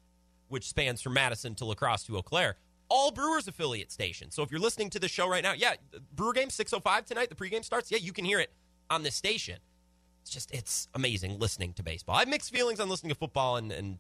which 0.48 0.68
spans 0.68 1.02
from 1.02 1.14
Madison 1.14 1.54
to 1.56 1.64
La 1.64 1.74
Crosse 1.74 2.04
to 2.04 2.16
Eau 2.16 2.22
Claire, 2.22 2.56
all 2.88 3.10
Brewers 3.10 3.48
affiliate 3.48 3.90
stations. 3.90 4.34
So 4.34 4.42
if 4.42 4.50
you're 4.52 4.60
listening 4.60 4.90
to 4.90 5.00
the 5.00 5.08
show 5.08 5.28
right 5.28 5.42
now, 5.42 5.52
yeah, 5.52 5.74
Brewer 6.14 6.32
game 6.32 6.50
605 6.50 7.04
tonight, 7.06 7.28
the 7.28 7.34
pregame 7.34 7.64
starts. 7.64 7.90
Yeah, 7.90 7.98
you 7.98 8.12
can 8.12 8.24
hear 8.24 8.38
it 8.38 8.52
on 8.88 9.02
this 9.02 9.16
station. 9.16 9.58
It's 10.22 10.30
just, 10.30 10.52
it's 10.52 10.88
amazing 10.94 11.38
listening 11.38 11.72
to 11.74 11.82
baseball. 11.82 12.16
I 12.16 12.20
have 12.20 12.28
mixed 12.28 12.52
feelings 12.52 12.80
on 12.80 12.88
listening 12.88 13.10
to 13.10 13.18
football 13.18 13.56
and, 13.56 13.72
and 13.72 13.98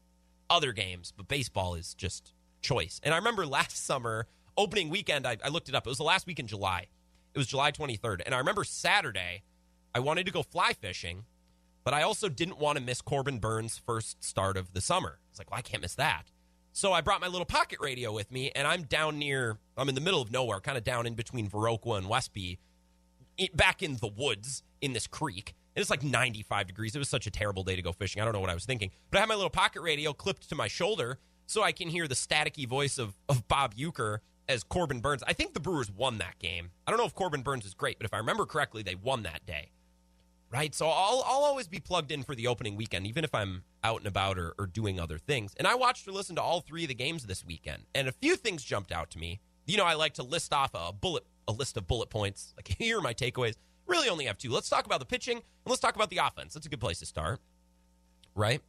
other 0.50 0.72
games, 0.72 1.12
but 1.16 1.28
baseball 1.28 1.74
is 1.74 1.94
just 1.94 2.32
choice. 2.60 3.00
And 3.02 3.14
I 3.14 3.18
remember 3.18 3.46
last 3.46 3.76
summer, 3.86 4.26
opening 4.56 4.90
weekend, 4.90 5.26
I, 5.26 5.36
I, 5.44 5.48
looked 5.48 5.68
it 5.68 5.74
up. 5.74 5.86
It 5.86 5.90
was 5.90 5.98
the 5.98 6.04
last 6.04 6.26
week 6.26 6.38
in 6.38 6.46
July. 6.46 6.86
It 7.34 7.38
was 7.38 7.46
July 7.46 7.72
23rd. 7.72 8.22
And 8.24 8.34
I 8.34 8.38
remember 8.38 8.64
Saturday, 8.64 9.42
I 9.94 10.00
wanted 10.00 10.26
to 10.26 10.32
go 10.32 10.42
fly 10.42 10.72
fishing, 10.72 11.24
but 11.84 11.94
I 11.94 12.02
also 12.02 12.28
didn't 12.28 12.58
want 12.58 12.78
to 12.78 12.84
miss 12.84 13.00
Corbin 13.00 13.38
Burnes' 13.38 13.80
first 13.84 14.22
start 14.22 14.56
of 14.56 14.72
the 14.72 14.80
summer. 14.80 15.20
It's 15.30 15.38
like, 15.38 15.50
well, 15.50 15.58
I 15.58 15.62
can't 15.62 15.82
miss 15.82 15.94
that. 15.94 16.32
So 16.72 16.92
I 16.92 17.00
brought 17.00 17.20
my 17.20 17.26
little 17.26 17.46
pocket 17.46 17.78
radio 17.80 18.12
with 18.12 18.30
me, 18.30 18.52
and 18.54 18.66
I'm 18.66 18.82
down 18.82 19.18
near, 19.18 19.58
I'm 19.76 19.88
in 19.88 19.94
the 19.94 20.00
middle 20.00 20.22
of 20.22 20.30
nowhere, 20.30 20.60
kind 20.60 20.78
of 20.78 20.84
down 20.84 21.06
in 21.06 21.14
between 21.14 21.48
Viroqua 21.48 21.98
and 21.98 22.08
Westby, 22.08 22.58
back 23.54 23.82
in 23.82 23.96
the 23.96 24.06
woods 24.06 24.62
in 24.80 24.92
this 24.92 25.06
creek. 25.06 25.54
And 25.78 25.82
it's 25.82 25.90
like 25.90 26.02
95 26.02 26.66
degrees. 26.66 26.96
It 26.96 26.98
was 26.98 27.08
such 27.08 27.28
a 27.28 27.30
terrible 27.30 27.62
day 27.62 27.76
to 27.76 27.82
go 27.82 27.92
fishing. 27.92 28.20
I 28.20 28.24
don't 28.24 28.34
know 28.34 28.40
what 28.40 28.50
I 28.50 28.54
was 28.54 28.64
thinking. 28.64 28.90
But 29.12 29.18
I 29.18 29.20
have 29.20 29.28
my 29.28 29.36
little 29.36 29.48
pocket 29.48 29.80
radio 29.80 30.12
clipped 30.12 30.48
to 30.48 30.56
my 30.56 30.66
shoulder 30.66 31.20
so 31.46 31.62
I 31.62 31.70
can 31.70 31.88
hear 31.88 32.08
the 32.08 32.16
staticky 32.16 32.66
voice 32.66 32.98
of, 32.98 33.14
of 33.28 33.46
Bob 33.46 33.76
Uecker 33.76 34.18
as 34.48 34.64
Corbin 34.64 34.98
Burnes. 34.98 35.22
I 35.24 35.34
think 35.34 35.54
the 35.54 35.60
Brewers 35.60 35.88
won 35.88 36.18
that 36.18 36.40
game. 36.40 36.72
I 36.84 36.90
don't 36.90 36.98
know 36.98 37.06
if 37.06 37.14
Corbin 37.14 37.42
Burnes 37.42 37.64
is 37.64 37.74
great, 37.74 37.96
but 37.96 38.06
if 38.06 38.12
I 38.12 38.16
remember 38.16 38.44
correctly, 38.44 38.82
they 38.82 38.96
won 38.96 39.22
that 39.22 39.46
day. 39.46 39.70
Right? 40.50 40.74
So 40.74 40.88
I'll, 40.88 41.22
I'll 41.24 41.44
always 41.44 41.68
be 41.68 41.78
plugged 41.78 42.10
in 42.10 42.24
for 42.24 42.34
the 42.34 42.48
opening 42.48 42.74
weekend, 42.74 43.06
even 43.06 43.22
if 43.22 43.32
I'm 43.32 43.62
out 43.84 43.98
and 43.98 44.08
about 44.08 44.36
or, 44.36 44.54
or 44.58 44.66
doing 44.66 44.98
other 44.98 45.18
things. 45.18 45.54
And 45.58 45.68
I 45.68 45.76
watched 45.76 46.08
or 46.08 46.10
listened 46.10 46.38
to 46.38 46.42
all 46.42 46.60
three 46.60 46.82
of 46.82 46.88
the 46.88 46.94
games 46.96 47.26
this 47.26 47.44
weekend. 47.44 47.84
And 47.94 48.08
a 48.08 48.12
few 48.12 48.34
things 48.34 48.64
jumped 48.64 48.90
out 48.90 49.10
to 49.12 49.18
me. 49.20 49.38
You 49.64 49.76
know, 49.76 49.84
I 49.84 49.94
like 49.94 50.14
to 50.14 50.24
list 50.24 50.52
off 50.52 50.72
a 50.74 50.92
bullet 50.92 51.22
a 51.46 51.52
list 51.52 51.76
of 51.76 51.86
bullet 51.86 52.10
points. 52.10 52.52
Like 52.56 52.68
here 52.78 52.98
are 52.98 53.00
my 53.00 53.14
takeaways 53.14 53.54
really 53.88 54.08
only 54.08 54.26
have 54.26 54.38
two. 54.38 54.50
Let's 54.50 54.68
talk 54.68 54.86
about 54.86 55.00
the 55.00 55.06
pitching 55.06 55.36
and 55.36 55.44
let's 55.66 55.80
talk 55.80 55.96
about 55.96 56.10
the 56.10 56.18
offense. 56.18 56.54
That's 56.54 56.66
a 56.66 56.68
good 56.68 56.80
place 56.80 56.98
to 57.00 57.06
start, 57.06 57.40
right? 58.34 58.60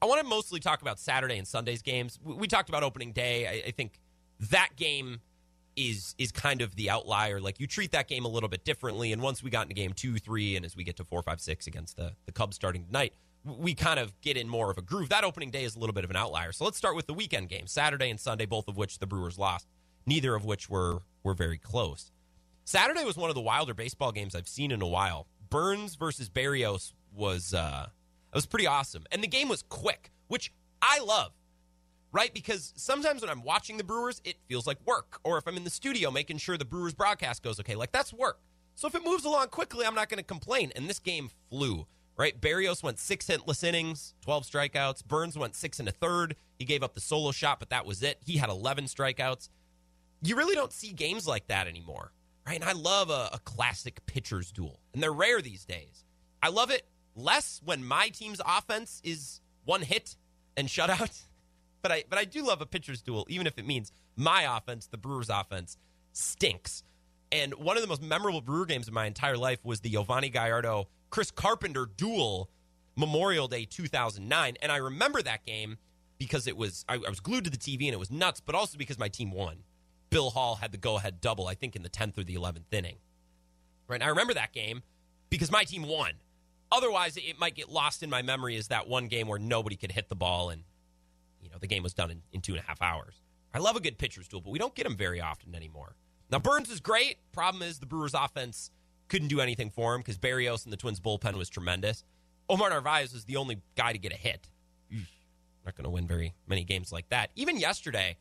I 0.00 0.06
want 0.06 0.20
to 0.20 0.26
mostly 0.26 0.60
talk 0.60 0.82
about 0.82 0.98
Saturday 0.98 1.38
and 1.38 1.46
Sunday's 1.46 1.82
games. 1.82 2.18
We 2.24 2.48
talked 2.48 2.68
about 2.68 2.82
opening 2.82 3.12
day. 3.12 3.46
I, 3.46 3.68
I 3.68 3.70
think 3.70 4.00
that 4.50 4.70
game 4.76 5.20
is 5.76 6.14
is 6.18 6.32
kind 6.32 6.60
of 6.60 6.74
the 6.76 6.90
outlier. 6.90 7.40
Like 7.40 7.60
you 7.60 7.66
treat 7.66 7.92
that 7.92 8.08
game 8.08 8.24
a 8.24 8.28
little 8.28 8.48
bit 8.48 8.64
differently. 8.64 9.12
And 9.12 9.22
once 9.22 9.42
we 9.42 9.50
got 9.50 9.62
into 9.62 9.74
game 9.74 9.92
two, 9.92 10.18
three, 10.18 10.56
and 10.56 10.64
as 10.64 10.76
we 10.76 10.84
get 10.84 10.96
to 10.96 11.04
four, 11.04 11.22
five, 11.22 11.40
six 11.40 11.66
against 11.66 11.96
the 11.96 12.12
the 12.26 12.32
Cubs 12.32 12.56
starting 12.56 12.84
tonight, 12.84 13.14
we 13.44 13.74
kind 13.74 13.98
of 13.98 14.18
get 14.20 14.36
in 14.36 14.48
more 14.48 14.70
of 14.70 14.78
a 14.78 14.82
groove. 14.82 15.08
That 15.08 15.24
opening 15.24 15.50
day 15.50 15.64
is 15.64 15.76
a 15.76 15.78
little 15.78 15.94
bit 15.94 16.04
of 16.04 16.10
an 16.10 16.16
outlier. 16.16 16.52
So 16.52 16.64
let's 16.64 16.76
start 16.76 16.96
with 16.96 17.06
the 17.06 17.14
weekend 17.14 17.48
games, 17.48 17.72
Saturday 17.72 18.10
and 18.10 18.20
Sunday, 18.20 18.46
both 18.46 18.68
of 18.68 18.76
which 18.76 18.98
the 18.98 19.06
Brewers 19.06 19.38
lost. 19.38 19.66
Neither 20.06 20.34
of 20.34 20.44
which 20.44 20.68
were 20.68 21.02
were 21.22 21.34
very 21.34 21.58
close. 21.58 22.10
Saturday 22.64 23.04
was 23.04 23.16
one 23.16 23.28
of 23.28 23.34
the 23.34 23.40
wilder 23.40 23.74
baseball 23.74 24.12
games 24.12 24.34
I've 24.34 24.48
seen 24.48 24.70
in 24.70 24.82
a 24.82 24.86
while. 24.86 25.26
Burnes 25.50 25.96
versus 25.96 26.28
Berrios 26.28 26.92
was 27.14 27.52
uh, 27.52 27.86
it 27.88 28.34
was 28.34 28.46
pretty 28.46 28.66
awesome, 28.66 29.04
and 29.10 29.22
the 29.22 29.28
game 29.28 29.48
was 29.48 29.62
quick, 29.68 30.10
which 30.28 30.52
I 30.80 31.00
love. 31.00 31.32
Right, 32.14 32.32
because 32.34 32.74
sometimes 32.76 33.22
when 33.22 33.30
I'm 33.30 33.42
watching 33.42 33.78
the 33.78 33.84
Brewers, 33.84 34.20
it 34.22 34.36
feels 34.46 34.66
like 34.66 34.76
work, 34.84 35.18
or 35.24 35.38
if 35.38 35.48
I'm 35.48 35.56
in 35.56 35.64
the 35.64 35.70
studio 35.70 36.10
making 36.10 36.38
sure 36.38 36.58
the 36.58 36.64
Brewers 36.64 36.92
broadcast 36.92 37.42
goes 37.42 37.58
okay, 37.60 37.74
like 37.74 37.90
that's 37.90 38.12
work. 38.12 38.38
So 38.74 38.86
if 38.86 38.94
it 38.94 39.04
moves 39.04 39.24
along 39.24 39.48
quickly, 39.48 39.86
I'm 39.86 39.94
not 39.94 40.08
going 40.08 40.18
to 40.18 40.24
complain. 40.24 40.72
And 40.76 40.88
this 40.88 40.98
game 40.98 41.30
flew. 41.50 41.86
Right, 42.14 42.38
Berrios 42.38 42.82
went 42.82 42.98
six 42.98 43.26
hitless 43.26 43.64
innings, 43.64 44.14
12 44.20 44.44
strikeouts. 44.44 45.04
Burnes 45.06 45.38
went 45.38 45.54
six 45.54 45.80
and 45.80 45.88
a 45.88 45.92
third. 45.92 46.36
He 46.58 46.66
gave 46.66 46.82
up 46.82 46.94
the 46.94 47.00
solo 47.00 47.32
shot, 47.32 47.58
but 47.58 47.70
that 47.70 47.86
was 47.86 48.02
it. 48.02 48.18
He 48.24 48.36
had 48.36 48.50
11 48.50 48.84
strikeouts. 48.84 49.48
You 50.22 50.36
really 50.36 50.54
don't 50.54 50.72
see 50.72 50.92
games 50.92 51.26
like 51.26 51.46
that 51.48 51.66
anymore 51.66 52.12
right? 52.46 52.60
And 52.60 52.64
I 52.64 52.72
love 52.72 53.10
a, 53.10 53.30
a 53.32 53.40
classic 53.44 54.04
pitcher's 54.06 54.52
duel, 54.52 54.80
and 54.92 55.02
they're 55.02 55.12
rare 55.12 55.40
these 55.40 55.64
days. 55.64 56.04
I 56.42 56.48
love 56.48 56.70
it 56.70 56.86
less 57.14 57.60
when 57.64 57.84
my 57.84 58.08
team's 58.08 58.40
offense 58.46 59.00
is 59.04 59.40
one 59.64 59.82
hit 59.82 60.16
and 60.56 60.68
shutout, 60.68 61.22
but 61.82 61.92
I 61.92 62.04
but 62.08 62.18
I 62.18 62.24
do 62.24 62.44
love 62.44 62.60
a 62.60 62.66
pitcher's 62.66 63.02
duel, 63.02 63.26
even 63.28 63.46
if 63.46 63.58
it 63.58 63.66
means 63.66 63.92
my 64.16 64.56
offense, 64.56 64.86
the 64.86 64.98
Brewers' 64.98 65.30
offense, 65.30 65.76
stinks. 66.12 66.82
And 67.30 67.54
one 67.54 67.76
of 67.76 67.82
the 67.82 67.88
most 67.88 68.02
memorable 68.02 68.42
Brewer 68.42 68.66
games 68.66 68.88
of 68.88 68.94
my 68.94 69.06
entire 69.06 69.38
life 69.38 69.64
was 69.64 69.80
the 69.80 69.88
Giovanni 69.88 70.28
Gallardo 70.28 70.88
Chris 71.08 71.30
Carpenter 71.30 71.86
duel, 71.96 72.50
Memorial 72.96 73.48
Day 73.48 73.64
2009, 73.64 74.56
and 74.60 74.72
I 74.72 74.76
remember 74.76 75.22
that 75.22 75.44
game 75.46 75.78
because 76.18 76.46
it 76.46 76.56
was 76.56 76.84
I, 76.88 76.94
I 76.94 77.08
was 77.08 77.20
glued 77.20 77.44
to 77.44 77.50
the 77.50 77.56
TV 77.56 77.84
and 77.84 77.94
it 77.94 77.98
was 77.98 78.10
nuts, 78.10 78.40
but 78.40 78.54
also 78.54 78.78
because 78.78 78.98
my 78.98 79.08
team 79.08 79.30
won. 79.30 79.58
Bill 80.12 80.30
Hall 80.30 80.56
had 80.56 80.72
the 80.72 80.78
go 80.78 80.96
ahead 80.98 81.20
double, 81.20 81.48
I 81.48 81.54
think 81.54 81.74
in 81.74 81.82
the 81.82 81.88
10th 81.88 82.18
or 82.18 82.24
the 82.24 82.34
11th 82.34 82.72
inning. 82.72 82.96
Right. 83.88 83.96
And 83.96 84.04
I 84.04 84.08
remember 84.08 84.34
that 84.34 84.52
game 84.52 84.82
because 85.30 85.50
my 85.50 85.64
team 85.64 85.82
won. 85.82 86.12
Otherwise, 86.70 87.16
it 87.16 87.38
might 87.38 87.54
get 87.54 87.70
lost 87.70 88.02
in 88.02 88.10
my 88.10 88.22
memory 88.22 88.56
as 88.56 88.68
that 88.68 88.88
one 88.88 89.08
game 89.08 89.26
where 89.26 89.38
nobody 89.38 89.76
could 89.76 89.92
hit 89.92 90.08
the 90.08 90.14
ball 90.14 90.50
and, 90.50 90.64
you 91.40 91.50
know, 91.50 91.56
the 91.58 91.66
game 91.66 91.82
was 91.82 91.94
done 91.94 92.10
in, 92.10 92.22
in 92.32 92.40
two 92.40 92.52
and 92.52 92.62
a 92.62 92.66
half 92.66 92.80
hours. 92.80 93.20
I 93.54 93.58
love 93.58 93.76
a 93.76 93.80
good 93.80 93.98
pitcher's 93.98 94.28
duel, 94.28 94.40
but 94.42 94.50
we 94.50 94.58
don't 94.58 94.74
get 94.74 94.84
them 94.84 94.96
very 94.96 95.20
often 95.20 95.54
anymore. 95.54 95.96
Now, 96.30 96.38
Burnes 96.38 96.70
is 96.70 96.80
great. 96.80 97.18
Problem 97.32 97.62
is, 97.62 97.78
the 97.78 97.86
Brewers' 97.86 98.14
offense 98.14 98.70
couldn't 99.08 99.28
do 99.28 99.40
anything 99.40 99.68
for 99.68 99.94
him 99.94 100.00
because 100.00 100.16
Berrios 100.16 100.64
and 100.64 100.72
the 100.72 100.78
Twins' 100.78 101.00
bullpen 101.00 101.34
was 101.34 101.50
tremendous. 101.50 102.04
Omar 102.48 102.70
Narvaez 102.70 103.12
was 103.12 103.26
the 103.26 103.36
only 103.36 103.60
guy 103.76 103.92
to 103.92 103.98
get 103.98 104.12
a 104.12 104.16
hit. 104.16 104.48
Not 105.64 105.76
going 105.76 105.84
to 105.84 105.90
win 105.90 106.06
very 106.06 106.34
many 106.46 106.64
games 106.64 106.90
like 106.90 107.08
that. 107.10 107.30
Even 107.36 107.58
yesterday, 107.58 108.16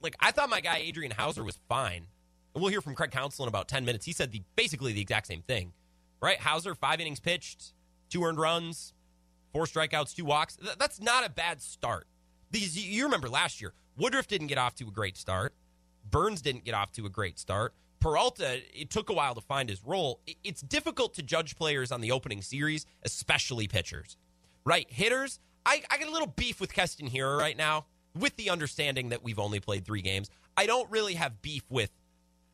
like 0.00 0.16
I 0.20 0.30
thought 0.30 0.50
my 0.50 0.60
guy 0.60 0.78
Adrian 0.78 1.12
Houser 1.12 1.44
was 1.44 1.58
fine. 1.68 2.06
And 2.54 2.62
we'll 2.62 2.70
hear 2.70 2.80
from 2.80 2.94
Craig 2.94 3.10
Counsell 3.10 3.44
in 3.44 3.48
about 3.48 3.68
10 3.68 3.84
minutes. 3.84 4.06
He 4.06 4.12
said 4.12 4.30
the 4.30 4.42
basically 4.54 4.92
the 4.92 5.00
exact 5.00 5.26
same 5.26 5.42
thing. 5.42 5.72
Right? 6.20 6.38
Houser, 6.38 6.74
five 6.74 7.00
innings 7.00 7.20
pitched, 7.20 7.72
two 8.08 8.22
earned 8.24 8.38
runs, 8.38 8.94
four 9.52 9.64
strikeouts, 9.64 10.14
two 10.14 10.24
walks. 10.24 10.56
Th- 10.56 10.76
that's 10.78 11.00
not 11.00 11.26
a 11.26 11.30
bad 11.30 11.60
start. 11.60 12.06
These 12.50 12.78
you 12.78 13.04
remember 13.04 13.28
last 13.28 13.60
year, 13.60 13.74
Woodruff 13.96 14.28
didn't 14.28 14.46
get 14.46 14.58
off 14.58 14.74
to 14.76 14.86
a 14.86 14.90
great 14.90 15.16
start. 15.16 15.54
Burnes 16.08 16.42
didn't 16.42 16.64
get 16.64 16.74
off 16.74 16.92
to 16.92 17.06
a 17.06 17.10
great 17.10 17.38
start. 17.38 17.74
Peralta, 18.00 18.60
it 18.78 18.90
took 18.90 19.08
a 19.08 19.14
while 19.14 19.34
to 19.34 19.40
find 19.40 19.68
his 19.68 19.82
role. 19.82 20.20
It's 20.44 20.60
difficult 20.60 21.14
to 21.14 21.22
judge 21.22 21.56
players 21.56 21.90
on 21.90 22.02
the 22.02 22.12
opening 22.12 22.42
series, 22.42 22.84
especially 23.02 23.66
pitchers. 23.66 24.16
Right? 24.64 24.86
Hitters, 24.90 25.40
I, 25.64 25.82
I 25.90 25.96
get 25.96 26.08
a 26.08 26.10
little 26.10 26.26
beef 26.26 26.60
with 26.60 26.72
Keston 26.72 27.08
Hiura 27.08 27.38
right 27.38 27.56
now, 27.56 27.86
with 28.18 28.36
the 28.36 28.50
understanding 28.50 29.08
that 29.10 29.22
we've 29.22 29.38
only 29.38 29.60
played 29.60 29.84
three 29.84 30.02
games. 30.02 30.30
I 30.56 30.66
don't 30.66 30.90
really 30.90 31.14
have 31.14 31.42
beef 31.42 31.64
with 31.68 31.90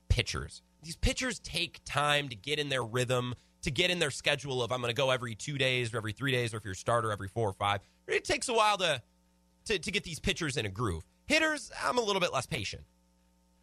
pitchers. 0.09 0.63
These 0.83 0.97
pitchers 0.97 1.39
take 1.39 1.81
time 1.85 2.29
to 2.29 2.37
get 2.37 2.59
in 2.59 2.69
their 2.71 2.83
rhythm, 2.83 3.35
to 3.63 3.71
get 3.71 3.91
in 3.91 3.99
their 3.99 4.11
schedule 4.11 4.63
of 4.63 4.73
I'm 4.73 4.81
going 4.81 4.95
to 4.95 4.97
go 4.97 5.11
every 5.11 5.35
two 5.35 5.59
days 5.59 5.93
or 5.93 5.99
every 5.99 6.13
three 6.13 6.33
days, 6.33 6.55
or 6.55 6.57
if 6.57 6.65
you're 6.65 6.73
a 6.73 6.77
starter, 6.77 7.13
every 7.13 7.29
four 7.29 7.49
or 7.49 7.53
five. 7.53 7.81
It 8.07 8.25
takes 8.25 8.49
a 8.49 8.55
while 8.55 8.79
to, 8.79 9.03
to, 9.67 9.79
to 9.79 9.91
get 9.91 10.05
these 10.05 10.19
pitchers 10.19 10.57
in 10.57 10.65
a 10.65 10.71
groove. 10.71 11.05
Hitters, 11.27 11.71
I'm 11.85 11.99
a 11.99 12.03
little 12.03 12.21
bit 12.21 12.33
less 12.33 12.47
patient. 12.47 12.85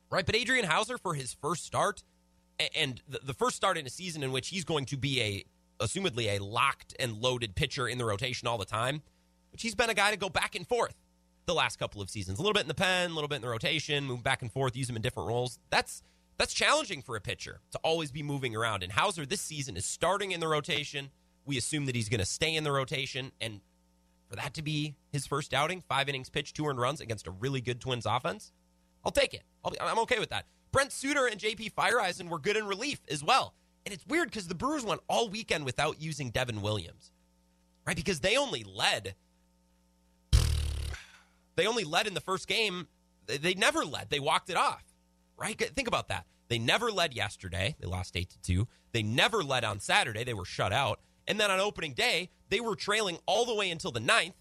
Right? 0.10 0.26
But 0.26 0.36
Adrian 0.36 0.66
Houser, 0.66 0.98
for 0.98 1.16
his 1.16 1.34
first 1.34 1.66
start, 1.66 2.04
and 2.76 3.02
the, 3.10 3.20
the 3.24 3.34
first 3.34 3.56
start 3.56 3.78
in 3.78 3.86
a 3.86 3.90
season 3.90 4.24
in 4.24 4.32
which 4.32 4.50
he's 4.50 4.64
going 4.64 4.86
to 4.86 4.98
be 4.98 5.22
a, 5.22 5.44
assumedly, 5.84 6.38
a 6.38 6.44
locked 6.44 6.96
and 7.00 7.18
loaded 7.18 7.56
pitcher 7.56 7.88
in 7.88 7.98
the 7.98 8.06
rotation 8.06 8.48
all 8.48 8.58
the 8.58 8.66
time, 8.66 9.02
which 9.52 9.64
he's 9.64 9.76
been 9.76 9.90
a 9.90 9.94
guy 9.94 10.12
to 10.12 10.18
go 10.18 10.30
back 10.30 10.56
and 10.56 10.66
forth 10.66 10.96
the 11.48 11.54
last 11.54 11.80
couple 11.80 12.02
of 12.02 12.10
seasons. 12.10 12.38
A 12.38 12.42
little 12.42 12.54
bit 12.54 12.62
in 12.62 12.68
the 12.68 12.76
pen, 12.76 13.10
a 13.10 13.14
little 13.14 13.28
bit 13.28 13.38
in 13.38 13.42
the 13.42 13.50
rotation, 13.50 14.06
move 14.06 14.22
back 14.22 14.44
and 14.44 14.52
forth, 14.52 14.76
use 14.76 14.90
him 14.90 14.96
in 14.96 15.02
different 15.02 15.28
roles. 15.30 15.58
That's 15.72 16.04
that's 16.38 16.54
challenging 16.54 17.02
for 17.02 17.16
a 17.16 17.22
pitcher 17.22 17.62
to 17.72 17.80
always 17.80 18.12
be 18.12 18.22
moving 18.22 18.56
around. 18.56 18.84
And 18.84 18.92
Houser 18.92 19.26
this 19.26 19.42
season 19.42 19.76
is 19.76 19.86
starting 19.86 20.32
in 20.32 20.40
the 20.40 20.48
rotation. 20.48 21.10
We 21.46 21.58
assume 21.58 21.88
that 21.88 21.96
he's 21.96 22.10
going 22.10 22.20
to 22.20 22.26
stay 22.26 22.54
in 22.54 22.64
the 22.64 22.72
rotation. 22.72 23.32
And 23.42 23.62
for 24.30 24.36
that 24.36 24.54
to 24.54 24.62
be 24.62 24.96
his 25.12 25.26
first 25.26 25.54
outing, 25.54 25.82
five 25.90 26.08
innings 26.10 26.30
pitched, 26.30 26.56
two 26.56 26.68
earned 26.68 26.80
runs 26.80 27.02
against 27.02 27.26
a 27.26 27.32
really 27.32 27.60
good 27.60 27.82
Twins 27.82 28.06
offense, 28.06 28.52
I'll 29.04 29.12
take 29.12 29.34
it. 29.34 29.44
i 29.66 29.72
I'm 29.82 29.98
okay 30.00 30.20
with 30.20 30.30
that. 30.30 30.46
Brent 30.72 30.92
Suter 30.92 31.26
and 31.26 31.40
JP 31.40 31.74
Feyereisen 31.74 32.30
were 32.30 32.40
good 32.40 32.58
in 32.58 32.68
relief 32.68 33.00
as 33.10 33.24
well. 33.24 33.56
And 33.86 33.94
it's 33.94 34.06
weird 34.06 34.30
because 34.30 34.48
the 34.48 34.56
Brewers 34.56 34.86
went 34.86 35.02
all 35.08 35.30
weekend 35.30 35.66
without 35.66 36.02
using 36.02 36.30
Devin 36.30 36.62
Williams, 36.62 37.12
right? 37.86 37.96
Because 37.96 38.20
they 38.20 38.36
only 38.36 38.64
led. 38.64 39.16
They 41.58 41.68
only 41.68 41.84
led 41.84 42.08
in 42.08 42.14
the 42.14 42.22
first 42.22 42.48
game. 42.48 42.88
They 43.26 43.54
never 43.56 43.84
led. 43.84 44.10
They 44.10 44.22
walked 44.22 44.50
it 44.50 44.56
off 44.56 44.88
right? 45.38 45.58
Think 45.58 45.88
about 45.88 46.10
that. 46.10 46.26
They 46.50 46.60
never 46.60 46.92
led 46.92 47.14
yesterday. 47.14 47.76
They 47.80 47.88
lost 47.88 48.16
8 48.16 48.30
to 48.30 48.42
2. 48.42 48.68
They 48.94 49.04
never 49.04 49.44
led 49.44 49.64
on 49.64 49.80
Saturday. 49.80 50.24
They 50.24 50.34
were 50.34 50.46
shut 50.46 50.74
out. 50.74 51.00
And 51.28 51.40
then 51.40 51.52
on 51.52 51.60
opening 51.60 51.94
day, 51.94 52.30
they 52.50 52.60
were 52.60 52.76
trailing 52.76 53.20
all 53.26 53.46
the 53.46 53.56
way 53.56 53.70
until 53.70 53.92
the 53.92 54.00
9th, 54.00 54.34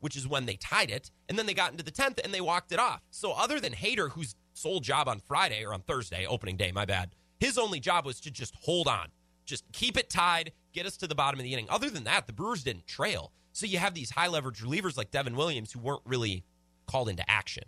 which 0.00 0.16
is 0.16 0.28
when 0.28 0.46
they 0.46 0.56
tied 0.56 0.90
it. 0.90 1.10
And 1.28 1.38
then 1.38 1.46
they 1.46 1.54
got 1.54 1.72
into 1.72 1.84
the 1.84 1.90
10th 1.90 2.22
and 2.22 2.32
they 2.32 2.40
walked 2.40 2.72
it 2.72 2.78
off. 2.78 3.00
So, 3.10 3.32
other 3.32 3.58
than 3.58 3.72
Hader, 3.72 4.10
whose 4.10 4.34
sole 4.52 4.80
job 4.80 5.08
on 5.08 5.20
Friday 5.20 5.64
or 5.64 5.72
on 5.72 5.80
Thursday, 5.80 6.26
opening 6.26 6.56
day, 6.56 6.72
my 6.72 6.84
bad, 6.84 7.14
his 7.38 7.56
only 7.56 7.80
job 7.80 8.04
was 8.04 8.20
to 8.20 8.30
just 8.30 8.54
hold 8.54 8.86
on, 8.86 9.08
just 9.46 9.64
keep 9.72 9.96
it 9.96 10.10
tied, 10.10 10.52
get 10.74 10.84
us 10.84 10.98
to 10.98 11.06
the 11.06 11.14
bottom 11.14 11.40
of 11.40 11.44
the 11.44 11.54
inning. 11.54 11.66
Other 11.70 11.88
than 11.88 12.04
that, 12.04 12.26
the 12.26 12.34
Brewers 12.34 12.62
didn't 12.62 12.86
trail. 12.86 13.32
So, 13.52 13.66
you 13.66 13.78
have 13.78 13.94
these 13.94 14.10
high 14.10 14.28
leverage 14.28 14.62
relievers 14.62 14.96
like 14.96 15.10
Devin 15.10 15.36
Williams 15.36 15.72
who 15.72 15.78
weren't 15.80 16.02
really 16.04 16.44
called 16.86 17.08
into 17.08 17.28
action 17.30 17.64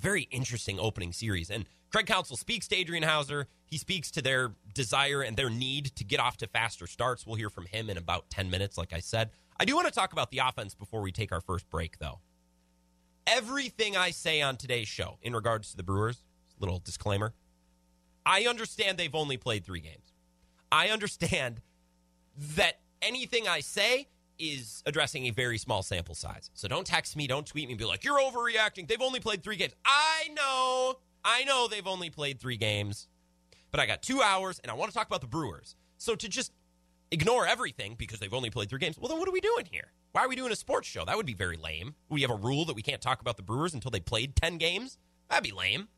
very 0.00 0.22
interesting 0.30 0.80
opening 0.80 1.12
series. 1.12 1.50
And 1.50 1.66
Craig 1.92 2.06
Counsell 2.06 2.36
speaks 2.36 2.66
to 2.68 2.76
Adrian 2.76 3.02
Houser. 3.02 3.46
He 3.66 3.78
speaks 3.78 4.10
to 4.12 4.22
their 4.22 4.52
desire 4.74 5.22
and 5.22 5.36
their 5.36 5.50
need 5.50 5.94
to 5.96 6.04
get 6.04 6.18
off 6.18 6.36
to 6.38 6.46
faster 6.46 6.86
starts. 6.86 7.26
We'll 7.26 7.36
hear 7.36 7.50
from 7.50 7.66
him 7.66 7.90
in 7.90 7.96
about 7.96 8.30
10 8.30 8.50
minutes, 8.50 8.78
like 8.78 8.92
I 8.92 9.00
said. 9.00 9.30
I 9.58 9.64
do 9.64 9.74
want 9.74 9.86
to 9.86 9.92
talk 9.92 10.12
about 10.12 10.30
the 10.30 10.38
offense 10.38 10.74
before 10.74 11.02
we 11.02 11.12
take 11.12 11.32
our 11.32 11.40
first 11.40 11.68
break, 11.68 11.98
though. 11.98 12.20
Everything 13.26 13.96
I 13.96 14.10
say 14.10 14.40
on 14.40 14.56
today's 14.56 14.88
show 14.88 15.18
in 15.22 15.34
regards 15.34 15.70
to 15.70 15.76
the 15.76 15.82
Brewers, 15.82 16.24
little 16.58 16.80
disclaimer, 16.80 17.34
I 18.24 18.44
understand 18.44 18.98
they've 18.98 19.14
only 19.14 19.36
played 19.36 19.64
three 19.64 19.80
games. 19.80 20.14
I 20.72 20.88
understand 20.88 21.60
that 22.56 22.80
anything 23.02 23.46
I 23.46 23.60
say 23.60 24.08
is 24.40 24.82
addressing 24.86 25.26
a 25.26 25.30
very 25.30 25.58
small 25.58 25.82
sample 25.82 26.14
size. 26.14 26.50
So 26.54 26.66
don't 26.66 26.86
text 26.86 27.16
me, 27.16 27.26
don't 27.26 27.46
tweet 27.46 27.68
me, 27.68 27.74
be 27.74 27.84
like, 27.84 28.04
you're 28.04 28.18
overreacting. 28.18 28.88
They've 28.88 29.00
only 29.00 29.20
played 29.20 29.42
three 29.42 29.56
games. 29.56 29.74
I 29.84 30.28
know, 30.34 30.94
I 31.24 31.44
know 31.44 31.68
they've 31.68 31.86
only 31.86 32.10
played 32.10 32.40
three 32.40 32.56
games, 32.56 33.08
but 33.70 33.80
I 33.80 33.86
got 33.86 34.02
two 34.02 34.22
hours 34.22 34.58
and 34.60 34.70
I 34.70 34.74
want 34.74 34.90
to 34.90 34.96
talk 34.96 35.06
about 35.06 35.20
the 35.20 35.26
Brewers. 35.26 35.76
So 35.98 36.14
to 36.14 36.28
just 36.28 36.52
ignore 37.10 37.46
everything 37.46 37.94
because 37.98 38.18
they've 38.18 38.32
only 38.32 38.50
played 38.50 38.70
three 38.70 38.78
games, 38.78 38.98
well, 38.98 39.08
then 39.08 39.18
what 39.18 39.28
are 39.28 39.32
we 39.32 39.40
doing 39.40 39.66
here? 39.70 39.92
Why 40.12 40.24
are 40.24 40.28
we 40.28 40.36
doing 40.36 40.50
a 40.50 40.56
sports 40.56 40.88
show? 40.88 41.04
That 41.04 41.16
would 41.16 41.26
be 41.26 41.34
very 41.34 41.56
lame. 41.56 41.94
We 42.08 42.22
have 42.22 42.30
a 42.30 42.36
rule 42.36 42.64
that 42.64 42.74
we 42.74 42.82
can't 42.82 43.02
talk 43.02 43.20
about 43.20 43.36
the 43.36 43.42
Brewers 43.42 43.74
until 43.74 43.90
they 43.90 44.00
played 44.00 44.34
10 44.34 44.58
games? 44.58 44.98
That'd 45.28 45.44
be 45.44 45.52
lame. 45.52 45.88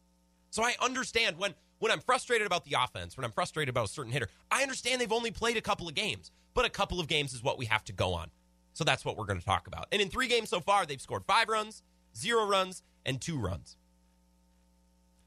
So 0.51 0.63
I 0.63 0.75
understand 0.81 1.39
when 1.39 1.55
when 1.79 1.91
I'm 1.91 2.01
frustrated 2.01 2.47
about 2.47 2.65
the 2.65 2.77
offense, 2.79 3.17
when 3.17 3.25
I'm 3.25 3.33
frustrated 3.33 3.69
about 3.69 3.87
a 3.87 3.89
certain 3.89 4.13
hitter, 4.13 4.29
I 4.53 4.63
understand 4.63 5.01
they've 5.01 5.11
only 5.11 5.33
played 5.33 5.57
a 5.57 5.61
couple 5.61 5.89
of 5.89 5.97
games 5.97 6.31
but 6.55 6.65
a 6.65 6.71
couple 6.71 7.01
of 7.01 7.09
games 7.09 7.33
is 7.33 7.43
what 7.43 7.59
we 7.59 7.67
have 7.67 7.85
to 7.85 7.93
go 7.93 8.15
on. 8.15 8.31
So 8.75 8.85
that's 8.85 9.05
what 9.05 9.17
we're 9.17 9.27
going 9.27 9.39
to 9.39 9.45
talk 9.45 9.67
about. 9.67 9.87
And 9.93 10.01
in 10.01 10.09
three 10.09 10.29
games 10.29 10.49
so 10.49 10.61
far, 10.61 10.87
they've 10.87 11.01
scored 11.01 11.25
five 11.25 11.49
runs, 11.49 11.83
zero 12.17 12.47
runs, 12.47 12.83
and 13.05 13.21
two 13.21 13.39
runs. 13.39 13.77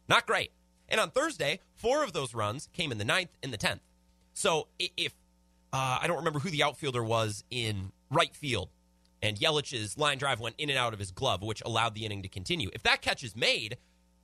Not 0.08 0.26
great. 0.26 0.52
And 0.90 1.00
on 1.00 1.12
Thursday, 1.12 1.60
four 1.76 2.04
of 2.04 2.14
those 2.14 2.34
runs 2.34 2.70
came 2.74 2.92
in 2.92 2.98
the 2.98 3.06
ninth 3.06 3.32
and 3.42 3.52
the 3.52 3.58
tenth. 3.58 3.82
So 4.34 4.68
if 4.78 5.14
uh, 5.74 6.00
I 6.02 6.08
don't 6.08 6.18
remember 6.18 6.40
who 6.40 6.50
the 6.50 6.64
outfielder 6.64 7.04
was 7.04 7.44
in 7.50 7.92
right 8.12 8.34
field, 8.36 8.70
and 9.22 9.38
Yelich's 9.38 9.98
line 9.98 10.18
drive 10.18 10.40
went 10.40 10.56
in 10.58 10.70
and 10.70 10.78
out 10.78 10.94
of 10.94 11.00
his 11.00 11.12
glove, 11.12 11.42
which 11.42 11.62
allowed 11.66 11.96
the 11.96 12.06
inning 12.06 12.22
to 12.22 12.30
continue. 12.30 12.70
If 12.74 12.84
that 12.84 13.02
catch 13.02 13.24
is 13.24 13.36
made, 13.36 13.78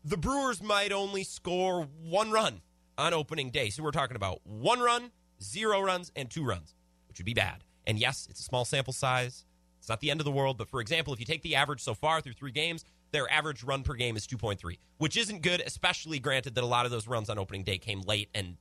the 0.03 0.17
Brewers 0.17 0.62
might 0.62 0.91
only 0.91 1.24
score 1.24 1.88
one 2.03 2.31
run 2.31 2.62
on 2.98 3.13
opening 3.13 3.50
day. 3.50 3.70
So 3.70 3.84
we're 3.84 3.91
talking 3.91 4.15
about 4.15 4.41
one 4.43 4.79
run, 4.79 5.12
zero 5.41 5.81
runs, 5.81 6.12
and 6.15 6.29
two 6.29 6.43
runs 6.43 6.75
which 7.12 7.20
would 7.20 7.25
be 7.25 7.34
bad. 7.34 7.65
And 7.86 8.00
yes, 8.00 8.25
it's 8.30 8.39
a 8.39 8.44
small 8.44 8.63
sample 8.63 8.94
size. 8.94 9.44
It's 9.80 9.89
not 9.89 10.00
the 10.00 10.12
end 10.12 10.22
of 10.22 10.25
the 10.25 10.32
world. 10.32 10.58
But 10.58 10.70
for 10.70 10.80
example, 10.80 11.13
if 11.13 11.20
you 11.20 11.25
take 11.25 11.41
the 11.41 11.56
average 11.58 11.82
so 11.82 11.94
far 11.94 12.22
through 12.22 12.34
three 12.34 12.51
games, 12.51 12.86
their 13.12 13.30
average 13.30 13.63
run 13.63 13.84
per 13.84 13.96
game 13.96 14.15
is 14.15 14.25
2.3, 14.25 14.77
which 14.98 15.18
isn't 15.18 15.41
good, 15.41 15.62
especially 15.65 16.20
granted 16.20 16.56
that 16.56 16.63
a 16.63 16.68
lot 16.68 16.86
of 16.86 16.91
those 16.91 17.08
runs 17.08 17.30
on 17.30 17.38
opening 17.38 17.63
day 17.63 17.77
came 17.77 18.00
late 18.01 18.30
and 18.34 18.56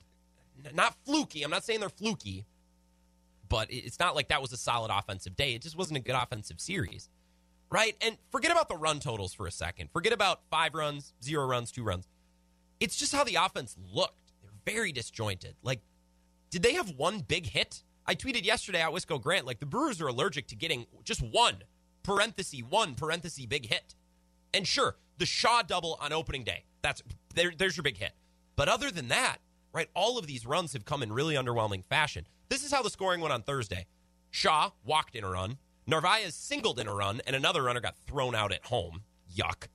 not 0.75 0.97
fluky. 1.05 1.45
I'm 1.45 1.51
not 1.51 1.65
saying 1.65 1.79
they're 1.79 1.89
fluky, 1.89 2.45
but 3.49 3.69
it's 3.71 4.01
not 4.01 4.17
like 4.17 4.29
that 4.29 4.43
was 4.43 4.53
a 4.53 4.57
solid 4.57 4.91
offensive 4.91 5.37
day. 5.37 5.55
It 5.55 5.63
just 5.63 5.79
wasn't 5.79 5.99
a 5.99 6.01
good 6.01 6.17
offensive 6.17 6.59
series, 6.61 7.09
right? 7.71 7.95
And 8.01 8.17
forget 8.33 8.51
about 8.51 8.69
the 8.69 8.77
run 8.77 8.99
totals 8.99 9.33
for 9.33 9.47
a 9.47 9.53
second. 9.53 9.91
Forget 9.93 10.13
about 10.13 10.41
five 10.51 10.75
runs, 10.75 11.15
zero 11.23 11.47
runs, 11.47 11.71
two 11.71 11.85
runs. 11.85 12.09
It's 12.81 12.97
just 12.97 13.15
how 13.15 13.23
the 13.23 13.37
offense 13.37 13.77
looked. 13.93 14.33
They're 14.43 14.75
very 14.75 14.91
disjointed. 14.91 15.55
Like, 15.63 15.83
did 16.51 16.65
they 16.65 16.75
have 16.75 16.91
one 16.97 17.21
big 17.21 17.47
hit? 17.47 17.85
I 18.07 18.15
tweeted 18.15 18.45
yesterday 18.45 18.81
at 18.81 18.91
Wisco 18.91 19.21
Grant, 19.21 19.47
like 19.47 19.61
the 19.61 19.67
Brewers 19.67 20.01
are 20.01 20.09
allergic 20.09 20.49
to 20.49 20.57
getting 20.57 20.87
just 21.05 21.23
one 21.23 21.63
parenthesis, 22.03 22.61
one 22.69 22.95
parenthesis 22.95 23.47
big 23.47 23.67
hit. 23.67 23.95
And 24.53 24.67
sure, 24.67 24.97
the 25.19 25.27
Shaw 25.27 25.63
double 25.63 25.99
on 26.01 26.13
opening 26.13 26.45
day. 26.45 26.65
That's 26.83 27.03
there, 27.35 27.53
there's 27.57 27.77
your 27.77 27.85
big 27.85 27.99
hit. 27.99 28.13
But 28.57 28.69
other 28.69 28.91
than 28.91 29.09
that, 29.09 29.39
right, 29.73 29.89
all 29.95 30.19
of 30.19 30.27
these 30.27 30.47
runs 30.47 30.73
have 30.73 30.85
come 30.85 31.03
in 31.03 31.13
really 31.13 31.35
underwhelming 31.35 31.85
fashion. 31.85 32.27
This 32.49 32.65
is 32.65 32.73
how 32.73 32.83
the 32.83 32.91
scoring 32.91 33.21
went 33.21 33.33
on 33.33 33.43
Thursday. 33.43 33.87
Shaw 34.31 34.71
walked 34.85 35.15
in 35.15 35.25
a 35.25 35.31
run. 35.31 35.59
Narvaez 35.87 36.35
singled 36.35 36.79
in 36.79 36.87
a 36.87 36.95
run, 36.95 37.21
and 37.27 37.35
another 37.35 37.63
runner 37.63 37.81
got 37.81 37.97
thrown 37.97 38.35
out 38.35 38.53
at 38.53 38.67
home. 38.67 39.03
Yuck. 39.35 39.69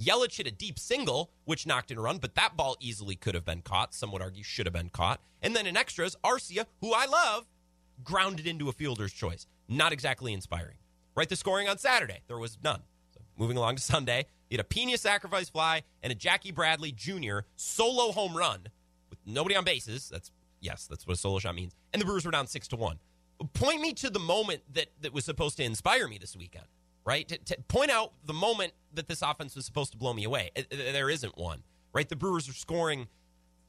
Yelich 0.00 0.36
hit 0.36 0.46
a 0.46 0.50
deep 0.50 0.78
single, 0.78 1.30
which 1.44 1.66
knocked 1.66 1.90
in 1.90 1.98
a 1.98 2.00
run, 2.00 2.18
but 2.18 2.34
that 2.34 2.56
ball 2.56 2.76
easily 2.80 3.14
could 3.16 3.34
have 3.34 3.44
been 3.44 3.60
caught. 3.60 3.92
Some 3.94 4.10
would 4.12 4.22
argue 4.22 4.42
should 4.42 4.66
have 4.66 4.72
been 4.72 4.88
caught. 4.88 5.20
And 5.42 5.54
then 5.54 5.66
in 5.66 5.76
extras, 5.76 6.16
Arcia, 6.24 6.64
who 6.80 6.94
I 6.94 7.04
love, 7.04 7.46
grounded 8.04 8.46
into 8.46 8.68
a 8.68 8.72
fielder's 8.72 9.12
choice. 9.12 9.46
Not 9.68 9.92
exactly 9.92 10.32
inspiring. 10.32 10.76
Right, 11.16 11.28
the 11.28 11.36
scoring 11.36 11.68
on 11.68 11.78
Saturday, 11.78 12.20
there 12.28 12.38
was 12.38 12.58
none. 12.62 12.82
So 13.12 13.20
moving 13.36 13.56
along 13.56 13.76
to 13.76 13.82
Sunday, 13.82 14.26
he 14.48 14.56
had 14.56 14.64
a 14.64 14.68
Piña 14.68 14.98
sacrifice 14.98 15.48
fly 15.48 15.82
and 16.02 16.12
a 16.12 16.14
Jackie 16.14 16.52
Bradley 16.52 16.92
Jr. 16.92 17.40
solo 17.56 18.12
home 18.12 18.36
run 18.36 18.68
with 19.08 19.18
nobody 19.26 19.56
on 19.56 19.64
bases. 19.64 20.08
That's 20.08 20.30
yes, 20.60 20.86
that's 20.86 21.06
what 21.06 21.14
a 21.14 21.16
solo 21.16 21.38
shot 21.38 21.54
means. 21.54 21.74
And 21.92 22.00
the 22.00 22.06
Brewers 22.06 22.24
were 22.24 22.30
down 22.30 22.46
six 22.46 22.68
to 22.68 22.76
one. 22.76 22.98
point 23.54 23.80
me 23.80 23.92
to 23.94 24.10
the 24.10 24.18
moment 24.18 24.62
that 24.72 24.88
that 25.00 25.12
was 25.12 25.24
supposed 25.24 25.56
to 25.58 25.64
inspire 25.64 26.08
me 26.08 26.18
this 26.18 26.36
weekend, 26.36 26.66
right? 27.04 27.26
To, 27.28 27.38
to 27.38 27.56
point 27.68 27.90
out 27.90 28.12
the 28.24 28.32
moment 28.32 28.72
that 28.94 29.08
this 29.08 29.22
offense 29.22 29.56
was 29.56 29.64
supposed 29.64 29.92
to 29.92 29.98
blow 29.98 30.12
me 30.12 30.24
away. 30.24 30.50
It, 30.54 30.68
it, 30.70 30.92
there 30.92 31.10
isn't 31.10 31.36
one, 31.36 31.62
right? 31.92 32.08
The 32.08 32.16
Brewers 32.16 32.48
are 32.48 32.54
scoring 32.54 33.08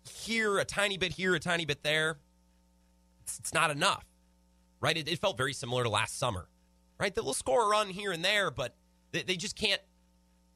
here 0.04 0.58
a 0.58 0.66
tiny 0.66 0.98
bit, 0.98 1.14
here 1.14 1.36
a 1.36 1.40
tiny 1.40 1.66
bit 1.66 1.84
there. 1.84 2.18
It's, 3.22 3.40
it's 3.40 3.54
not 3.54 3.72
enough, 3.72 4.06
right? 4.82 4.98
It, 4.98 5.08
it, 5.08 5.20
felt 5.20 5.38
very 5.38 5.54
similar 5.54 5.84
to 5.84 5.90
last 5.90 6.20
summer, 6.20 6.50
right? 7.00 7.14
They'll 7.14 7.34
score 7.34 7.66
a 7.66 7.68
run 7.70 7.90
here 7.90 8.12
and 8.12 8.26
there, 8.26 8.52
but 8.52 8.76
they, 9.12 9.24
they 9.24 9.36
just 9.38 9.56
can't 9.56 9.82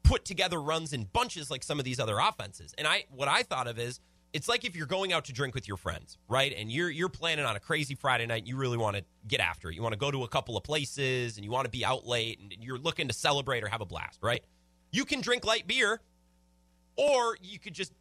put 0.02 0.24
together 0.24 0.60
runs 0.60 0.92
in 0.92 1.04
bunches 1.04 1.50
like 1.50 1.62
some 1.62 1.78
of 1.78 1.84
these 1.84 1.98
other 1.98 2.18
offenses. 2.18 2.74
And 2.76 2.86
I, 2.86 3.04
what 3.10 3.28
I 3.28 3.42
thought 3.42 3.66
of 3.66 3.78
is 3.78 4.00
it's 4.32 4.48
like 4.48 4.64
if 4.64 4.76
you're 4.76 4.86
going 4.86 5.12
out 5.12 5.24
to 5.26 5.32
drink 5.32 5.54
with 5.54 5.66
your 5.66 5.76
friends, 5.76 6.18
right? 6.28 6.52
And 6.56 6.70
you're 6.70 6.90
you're 6.90 7.08
planning 7.08 7.46
on 7.46 7.56
a 7.56 7.60
crazy 7.60 7.94
Friday 7.94 8.26
night. 8.26 8.40
And 8.40 8.48
you 8.48 8.56
really 8.56 8.76
want 8.76 8.96
to 8.96 9.04
get 9.26 9.40
after 9.40 9.70
it. 9.70 9.74
You 9.74 9.82
want 9.82 9.94
to 9.94 9.98
go 9.98 10.10
to 10.10 10.24
a 10.24 10.28
couple 10.28 10.56
of 10.56 10.62
places, 10.62 11.36
and 11.36 11.44
you 11.44 11.50
want 11.50 11.64
to 11.64 11.70
be 11.70 11.84
out 11.84 12.06
late, 12.06 12.38
and 12.38 12.52
you're 12.60 12.78
looking 12.78 13.08
to 13.08 13.14
celebrate 13.14 13.64
or 13.64 13.68
have 13.68 13.80
a 13.80 13.86
blast, 13.86 14.18
right? 14.22 14.44
You 14.92 15.04
can 15.04 15.20
drink 15.20 15.46
light 15.46 15.66
beer, 15.66 16.00
or 16.96 17.38
you 17.40 17.58
could 17.58 17.72
just 17.72 17.92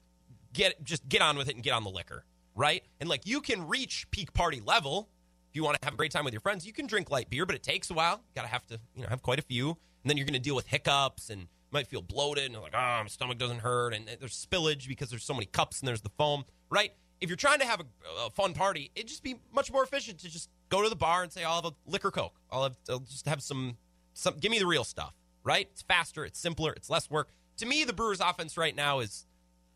get 0.51 0.83
just 0.83 1.07
get 1.07 1.21
on 1.21 1.37
with 1.37 1.47
it 1.47 1.55
and 1.55 1.63
get 1.63 1.73
on 1.73 1.83
the 1.83 1.89
liquor, 1.89 2.25
right? 2.53 2.83
And 2.99 3.07
like 3.07 3.25
you 3.25 3.39
can 3.39 3.67
reach 3.67 4.07
peak 4.11 4.33
party 4.33 4.61
level 4.65 5.09
you 5.55 5.63
want 5.63 5.79
to 5.81 5.85
have 5.85 5.93
a 5.93 5.97
great 5.97 6.11
time 6.11 6.25
with 6.25 6.33
your 6.33 6.41
friends. 6.41 6.65
You 6.65 6.73
can 6.73 6.87
drink 6.87 7.09
light 7.09 7.29
beer, 7.29 7.45
but 7.45 7.55
it 7.55 7.63
takes 7.63 7.89
a 7.89 7.93
while. 7.93 8.15
You 8.15 8.35
gotta 8.35 8.47
have 8.47 8.65
to 8.67 8.79
you 8.95 9.03
know 9.03 9.09
have 9.09 9.21
quite 9.21 9.39
a 9.39 9.43
few, 9.43 9.69
and 9.69 10.09
then 10.09 10.17
you're 10.17 10.25
to 10.27 10.39
deal 10.39 10.55
with 10.55 10.67
hiccups 10.67 11.29
and 11.29 11.47
might 11.75 11.87
feel 11.87 12.01
bloated 12.01 12.45
and 12.45 12.61
like, 12.61 12.73
oh, 12.73 13.01
my 13.03 13.07
stomach 13.07 13.37
doesn't 13.37 13.59
hurt. 13.59 13.93
And 13.93 14.07
there's 14.19 14.45
spillage 14.45 14.87
because 14.87 15.09
there's 15.09 15.23
so 15.23 15.33
many 15.33 15.45
cups 15.45 15.81
and 15.81 15.87
there's 15.87 16.01
the 16.01 16.11
foam, 16.17 16.45
right? 16.69 16.91
If 17.21 17.29
you're 17.29 17.37
trying 17.37 17.59
to 17.59 17.65
have 17.65 17.81
a, 17.81 17.85
a 18.25 18.29
fun 18.29 18.53
party, 18.53 18.91
it'd 18.95 19.07
just 19.07 19.23
be 19.23 19.35
much 19.53 19.71
more 19.71 19.83
efficient 19.83 20.19
to 20.19 20.29
just 20.29 20.49
go 20.69 20.81
to 20.81 20.89
the 20.89 20.95
bar 20.95 21.23
and 21.23 21.31
say, 21.31 21.43
I'll 21.43 21.55
have 21.61 21.65
a 21.65 21.73
liquor 21.85 22.11
Coke. 22.11 22.39
I'll, 22.51 22.63
have, 22.63 22.77
I'll 22.89 22.99
just 22.99 23.27
have 23.27 23.41
some, 23.41 23.77
some, 24.13 24.35
give 24.39 24.51
me 24.51 24.59
the 24.59 24.65
real 24.65 24.83
stuff, 24.83 25.13
right? 25.43 25.67
It's 25.71 25.81
faster, 25.81 26.25
it's 26.25 26.39
simpler, 26.39 26.71
it's 26.73 26.89
less 26.89 27.09
work. 27.09 27.29
To 27.57 27.65
me, 27.65 27.83
the 27.83 27.93
Brewers 27.93 28.21
offense 28.21 28.57
right 28.57 28.75
now 28.75 28.99
is, 28.99 29.25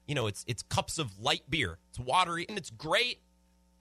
you 0.07 0.15
know, 0.15 0.27
it's, 0.27 0.43
it's 0.47 0.63
cups 0.63 0.99
of 0.99 1.19
light 1.19 1.43
beer. 1.49 1.79
It's 1.89 1.99
watery 1.99 2.45
and 2.47 2.57
it's 2.57 2.69
great. 2.69 3.19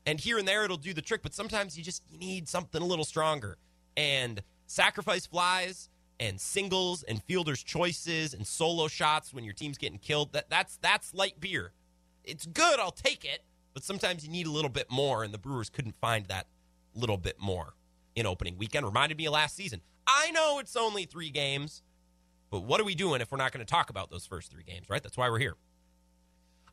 And 0.07 0.19
here 0.19 0.39
and 0.39 0.49
there 0.49 0.65
it'll 0.65 0.77
do 0.77 0.95
the 0.95 1.03
trick, 1.03 1.23
but 1.23 1.35
sometimes 1.35 1.77
you 1.77 1.85
just 1.85 2.03
need 2.19 2.49
something 2.49 2.81
a 2.81 2.85
little 2.85 3.05
stronger. 3.05 3.59
And 3.97 4.43
sacrifice 4.67 5.27
flies 5.27 5.89
and 6.21 6.41
singles 6.41 7.03
and 7.03 7.23
fielders 7.23 7.63
choices 7.63 8.35
and 8.35 8.47
solo 8.47 8.89
shots 8.89 9.33
when 9.33 9.45
your 9.45 9.55
team's 9.55 9.79
getting 9.79 9.99
killed 9.99 10.33
that 10.33 10.51
that's 10.51 10.77
that's 10.79 11.15
light 11.15 11.41
beer. 11.41 11.73
It's 12.25 12.45
good 12.47 12.79
i'll 12.79 12.91
take 12.91 13.25
it 13.25 13.43
but 13.73 13.83
sometimes 13.83 14.25
you 14.25 14.31
need 14.31 14.47
a 14.47 14.51
little 14.51 14.71
bit 14.71 14.91
more 14.91 15.23
and 15.25 15.33
the 15.33 15.39
brewers 15.39 15.71
couldn't 15.71 15.95
find 16.01 16.27
that 16.27 16.47
little 16.95 17.17
bit 17.17 17.39
more 17.39 17.75
in 18.17 18.27
opening 18.27 18.59
weekend. 18.59 18.85
Reminded 18.85 19.17
me 19.17 19.27
of 19.27 19.33
last 19.33 19.55
season. 19.55 19.81
I 20.07 20.31
know 20.33 20.59
it's 20.59 20.77
only 20.77 21.05
three 21.05 21.31
games 21.31 21.83
but 22.51 22.61
what 22.61 22.81
are 22.81 22.85
we 22.85 22.95
doing 22.95 23.21
if 23.21 23.31
we're 23.31 23.39
not 23.39 23.53
going 23.53 23.65
to 23.65 23.71
talk 23.71 23.91
about 23.91 24.11
those 24.11 24.27
first 24.27 24.51
three 24.51 24.65
games 24.65 24.89
right? 24.89 25.03
That's 25.03 25.17
why 25.17 25.31
we're 25.31 25.39
here 25.39 25.55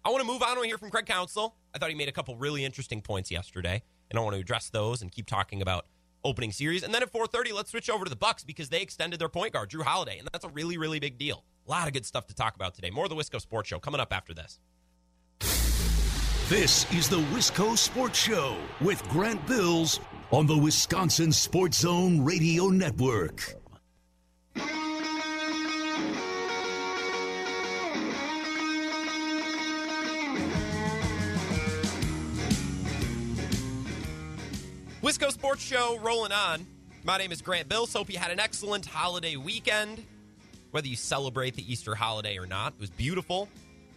i 0.05 0.09
want 0.09 0.21
to 0.21 0.27
move 0.27 0.41
on 0.41 0.55
to 0.55 0.63
hear 0.63 0.77
from 0.77 0.89
craig 0.89 1.05
Counsell. 1.05 1.55
i 1.74 1.77
thought 1.77 1.89
he 1.89 1.95
made 1.95 2.07
a 2.09 2.13
couple 2.13 2.35
really 2.38 2.63
interesting 2.63 3.01
points 3.01 3.29
yesterday 3.29 3.81
and 4.09 4.17
i 4.17 4.21
want 4.21 4.33
to 4.35 4.39
address 4.39 4.69
those 4.69 5.01
and 5.01 5.12
keep 5.12 5.25
talking 5.25 5.62
about 5.62 5.85
opening 6.25 6.51
series. 6.51 6.83
And 6.83 6.93
then 6.93 7.03
at 7.03 7.13
4:30, 7.13 7.53
let's 7.53 7.71
switch 7.71 7.89
over 7.89 8.03
to 8.03 8.09
the 8.09 8.15
Bucks 8.15 8.43
because 8.43 8.69
they 8.69 8.81
extended 8.81 9.19
their 9.19 9.29
point 9.29 9.53
guard, 9.53 9.69
Jrue 9.69 9.83
Holiday, 9.83 10.17
and 10.17 10.27
that's 10.33 10.43
a 10.43 10.50
really, 10.50 10.77
really 10.77 11.00
big 11.00 11.17
deal. 11.17 11.45
A 11.67 11.71
lot 11.71 11.88
of 11.88 11.93
good 11.93 12.05
stuff 12.05 12.27
to 12.27 12.35
talk 12.35 12.55
about 12.55 12.74
today. 12.74 12.89
More 12.89 13.05
of 13.05 13.09
the 13.09 13.15
Wisco 13.15 13.39
Sports 13.39 13.69
Show 13.69 13.79
coming 13.79 14.01
up 14.01 14.12
after 14.12 14.33
this. 14.33 14.59
This 16.50 16.91
is 16.91 17.09
the 17.09 17.19
Wisco 17.33 17.77
Sports 17.77 18.19
Show 18.19 18.57
with 18.81 19.01
Grant 19.09 19.45
Bills 19.47 20.00
on 20.31 20.45
the 20.45 20.57
Wisconsin 20.57 21.31
Sports 21.31 21.79
Zone 21.79 22.24
Radio 22.24 22.67
Network. 22.67 23.64
Wisco 35.15 35.32
Sports 35.32 35.63
Show 35.63 35.97
rolling 35.99 36.34
on. 36.34 36.67
My 37.06 37.17
name 37.17 37.32
is 37.32 37.41
Grant 37.41 37.69
Bills. 37.69 37.93
Hope 37.93 38.12
you 38.12 38.19
had 38.19 38.32
an 38.32 38.39
excellent 38.41 38.86
holiday 38.86 39.38
weekend. 39.38 40.04
Whether 40.71 40.89
you 40.89 40.97
celebrate 40.97 41.56
the 41.56 41.71
Easter 41.71 41.95
holiday 41.95 42.38
or 42.38 42.45
not, 42.45 42.73
it 42.73 42.82
was 42.82 42.89
beautiful. 42.89 43.47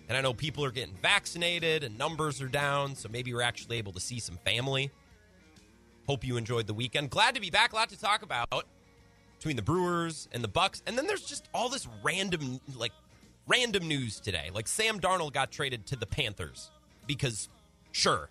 And 0.09 0.17
I 0.17 0.21
know 0.21 0.33
people 0.33 0.65
are 0.65 0.71
getting 0.71 0.95
vaccinated 1.03 1.83
and 1.83 1.99
numbers 1.99 2.41
are 2.41 2.47
down, 2.47 2.95
so 2.95 3.09
maybe 3.09 3.35
we're 3.35 3.43
actually 3.43 3.79
able 3.79 3.93
to 3.95 4.01
see 4.01 4.21
some 4.21 4.39
family. 4.45 4.93
Hope 6.07 6.25
you 6.25 6.37
enjoyed 6.37 6.69
the 6.69 6.75
weekend. 6.75 7.11
Glad 7.11 7.35
to 7.35 7.41
be 7.41 7.51
back. 7.51 7.73
A 7.73 7.75
lot 7.75 7.89
to 7.89 7.99
talk 7.99 8.23
about 8.23 8.67
between 9.39 9.57
the 9.57 9.63
Brewers 9.63 10.29
and 10.31 10.45
the 10.45 10.49
Bucks. 10.49 10.85
And 10.87 10.97
then 10.97 11.09
there's 11.09 11.25
just 11.25 11.49
all 11.53 11.69
this 11.69 11.89
random, 12.05 12.61
like, 12.77 12.93
random 13.49 13.89
news 13.89 14.21
today. 14.21 14.51
Like 14.55 14.69
Sam 14.69 15.01
Darnold 15.01 15.33
got 15.33 15.51
traded 15.51 15.85
to 15.87 15.97
the 15.97 16.07
Panthers 16.07 16.71
because, 17.09 17.49
sure, 17.91 18.31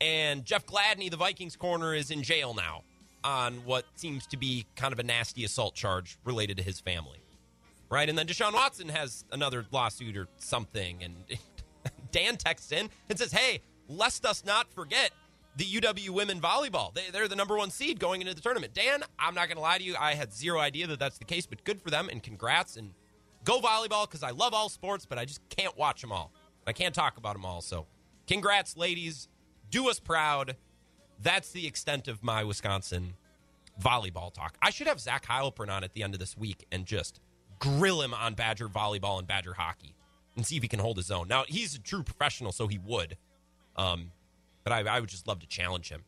and 0.00 0.44
Jeff 0.44 0.66
Gladney, 0.66 1.10
the 1.10 1.16
Vikings 1.16 1.56
corner, 1.56 1.94
is 1.94 2.10
in 2.10 2.22
jail 2.22 2.54
now 2.54 2.82
on 3.24 3.64
what 3.64 3.84
seems 3.94 4.26
to 4.28 4.36
be 4.36 4.64
kind 4.76 4.92
of 4.92 4.98
a 4.98 5.02
nasty 5.02 5.44
assault 5.44 5.74
charge 5.74 6.18
related 6.24 6.56
to 6.58 6.62
his 6.62 6.80
family. 6.80 7.18
Right? 7.90 8.08
And 8.08 8.18
then 8.18 8.26
Deshaun 8.26 8.52
Watson 8.52 8.88
has 8.90 9.24
another 9.32 9.64
lawsuit 9.72 10.16
or 10.16 10.28
something. 10.36 11.02
And 11.02 11.14
Dan 12.12 12.36
texts 12.36 12.70
in 12.70 12.90
and 13.08 13.18
says, 13.18 13.32
Hey, 13.32 13.60
lest 13.88 14.26
us 14.26 14.44
not 14.44 14.72
forget 14.72 15.10
the 15.56 15.64
UW 15.64 16.10
women 16.10 16.40
volleyball. 16.40 16.94
They, 16.94 17.04
they're 17.10 17.28
the 17.28 17.34
number 17.34 17.56
one 17.56 17.70
seed 17.70 17.98
going 17.98 18.20
into 18.20 18.34
the 18.34 18.40
tournament. 18.40 18.74
Dan, 18.74 19.02
I'm 19.18 19.34
not 19.34 19.48
going 19.48 19.56
to 19.56 19.62
lie 19.62 19.78
to 19.78 19.84
you. 19.84 19.96
I 19.98 20.14
had 20.14 20.32
zero 20.32 20.60
idea 20.60 20.86
that 20.86 21.00
that's 21.00 21.18
the 21.18 21.24
case, 21.24 21.46
but 21.46 21.64
good 21.64 21.80
for 21.80 21.90
them 21.90 22.08
and 22.10 22.22
congrats. 22.22 22.76
And 22.76 22.92
go 23.44 23.60
volleyball 23.60 24.06
because 24.06 24.22
I 24.22 24.30
love 24.30 24.54
all 24.54 24.68
sports, 24.68 25.06
but 25.06 25.18
I 25.18 25.24
just 25.24 25.40
can't 25.48 25.76
watch 25.76 26.02
them 26.02 26.12
all. 26.12 26.30
I 26.66 26.72
can't 26.72 26.94
talk 26.94 27.16
about 27.16 27.32
them 27.32 27.46
all. 27.46 27.62
So 27.62 27.86
congrats, 28.26 28.76
ladies 28.76 29.28
do 29.70 29.88
us 29.88 30.00
proud. 30.00 30.56
That's 31.20 31.50
the 31.50 31.66
extent 31.66 32.08
of 32.08 32.22
my 32.22 32.44
Wisconsin 32.44 33.14
volleyball 33.80 34.32
talk. 34.32 34.56
I 34.62 34.70
should 34.70 34.86
have 34.86 35.00
Zach 35.00 35.26
Heilprin 35.26 35.70
on 35.70 35.84
at 35.84 35.92
the 35.92 36.02
end 36.02 36.14
of 36.14 36.20
this 36.20 36.36
week 36.36 36.66
and 36.72 36.84
just 36.84 37.20
grill 37.58 38.02
him 38.02 38.14
on 38.14 38.34
Badger 38.34 38.68
volleyball 38.68 39.18
and 39.18 39.26
Badger 39.26 39.54
hockey 39.54 39.94
and 40.36 40.46
see 40.46 40.56
if 40.56 40.62
he 40.62 40.68
can 40.68 40.80
hold 40.80 40.96
his 40.96 41.10
own. 41.10 41.28
Now, 41.28 41.44
he's 41.46 41.74
a 41.74 41.78
true 41.80 42.02
professional, 42.02 42.52
so 42.52 42.68
he 42.68 42.78
would. 42.78 43.16
Um, 43.76 44.12
but 44.64 44.72
I, 44.72 44.80
I, 44.96 45.00
would 45.00 45.08
just 45.08 45.26
love 45.26 45.40
to 45.40 45.46
challenge 45.46 45.88
him. 45.88 46.04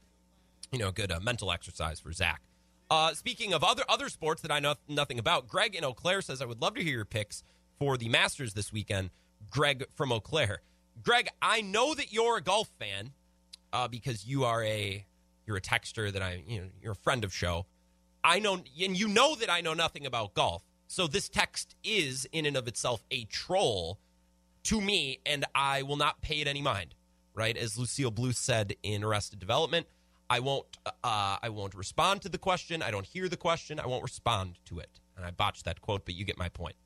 You 0.73 0.79
know, 0.79 0.91
good 0.91 1.11
uh, 1.11 1.21
mental 1.21 1.51
exercise 1.51 2.01
for 2.01 2.13
Zach. 2.13 2.43
Uh, 2.91 3.15
speaking 3.15 3.53
of 3.53 3.63
other 3.63 3.85
other 3.89 4.09
sports 4.09 4.43
that 4.43 4.51
I 4.51 4.59
know 4.59 4.75
nothing 4.89 5.19
about, 5.19 5.49
Greg 5.49 5.77
in 5.77 5.85
Eau 5.85 5.95
Claire 5.95 6.23
says 6.23 6.43
I 6.43 6.45
would 6.45 6.61
love 6.61 6.75
to 6.75 6.83
hear 6.83 6.95
your 6.95 7.05
picks 7.05 7.45
for 7.79 7.97
the 7.97 8.09
Masters 8.09 8.55
this 8.55 8.73
weekend. 8.73 9.11
Greg 9.51 9.85
from 9.95 10.13
Eau 10.13 10.21
Claire. 10.21 10.63
Greg, 11.03 11.29
I 11.41 11.61
know 11.61 11.95
that 11.95 12.13
you're 12.13 12.37
a 12.37 12.43
golf 12.43 12.69
fan 12.79 13.13
uh, 13.73 13.89
because 13.89 14.27
you 14.27 14.45
are 14.45 14.63
a 14.65 15.07
you're 15.47 15.57
a 15.57 15.61
texter 15.61 16.13
that 16.13 16.23
I 16.23 16.43
you 16.47 16.61
know 16.61 16.67
you're 16.83 16.93
a 16.93 16.97
friend 16.97 17.25
of 17.25 17.33
show. 17.33 17.67
I 18.23 18.39
know 18.39 18.55
and 18.55 18.99
you 18.99 19.09
know 19.09 19.35
that 19.37 19.51
I 19.51 19.61
know 19.61 19.75
nothing 19.75 20.07
about 20.07 20.35
golf. 20.35 20.63
So 20.87 21.07
this 21.07 21.29
text 21.29 21.77
is 21.85 22.27
in 22.33 22.47
and 22.47 22.57
of 22.57 22.67
itself 22.67 23.05
a 23.11 23.25
troll 23.25 23.99
to 24.65 24.81
me, 24.81 25.21
and 25.25 25.45
I 25.55 25.83
will 25.83 25.97
not 25.97 26.21
pay 26.21 26.41
it 26.41 26.49
any 26.49 26.63
mind. 26.63 26.95
Right, 27.33 27.57
as 27.57 27.79
Lucille 27.79 28.11
Bluth 28.11 28.35
said 28.35 28.75
in 28.83 29.05
Arrested 29.05 29.39
Development, 29.39 29.87
I 30.29 30.41
won't 30.41 30.67
uh, 30.87 31.37
I 31.43 31.49
won't 31.49 31.75
respond 31.75 32.23
to 32.23 32.29
the 32.29 32.39
question. 32.39 32.83
I 32.83 32.91
don't 32.91 33.07
hear 33.07 33.29
the 33.29 33.37
question. 33.37 33.81
I 33.81 33.87
won't 33.87 34.03
respond 34.03 34.59
to 34.67 34.81
it. 34.81 35.01
And 35.17 35.25
I 35.25 35.31
botched 35.31 35.65
that 35.65 35.81
quote, 35.81 36.05
but 36.05 36.15
you 36.15 36.25
get 36.25 36.39
my 36.39 36.49
point. 36.49 36.77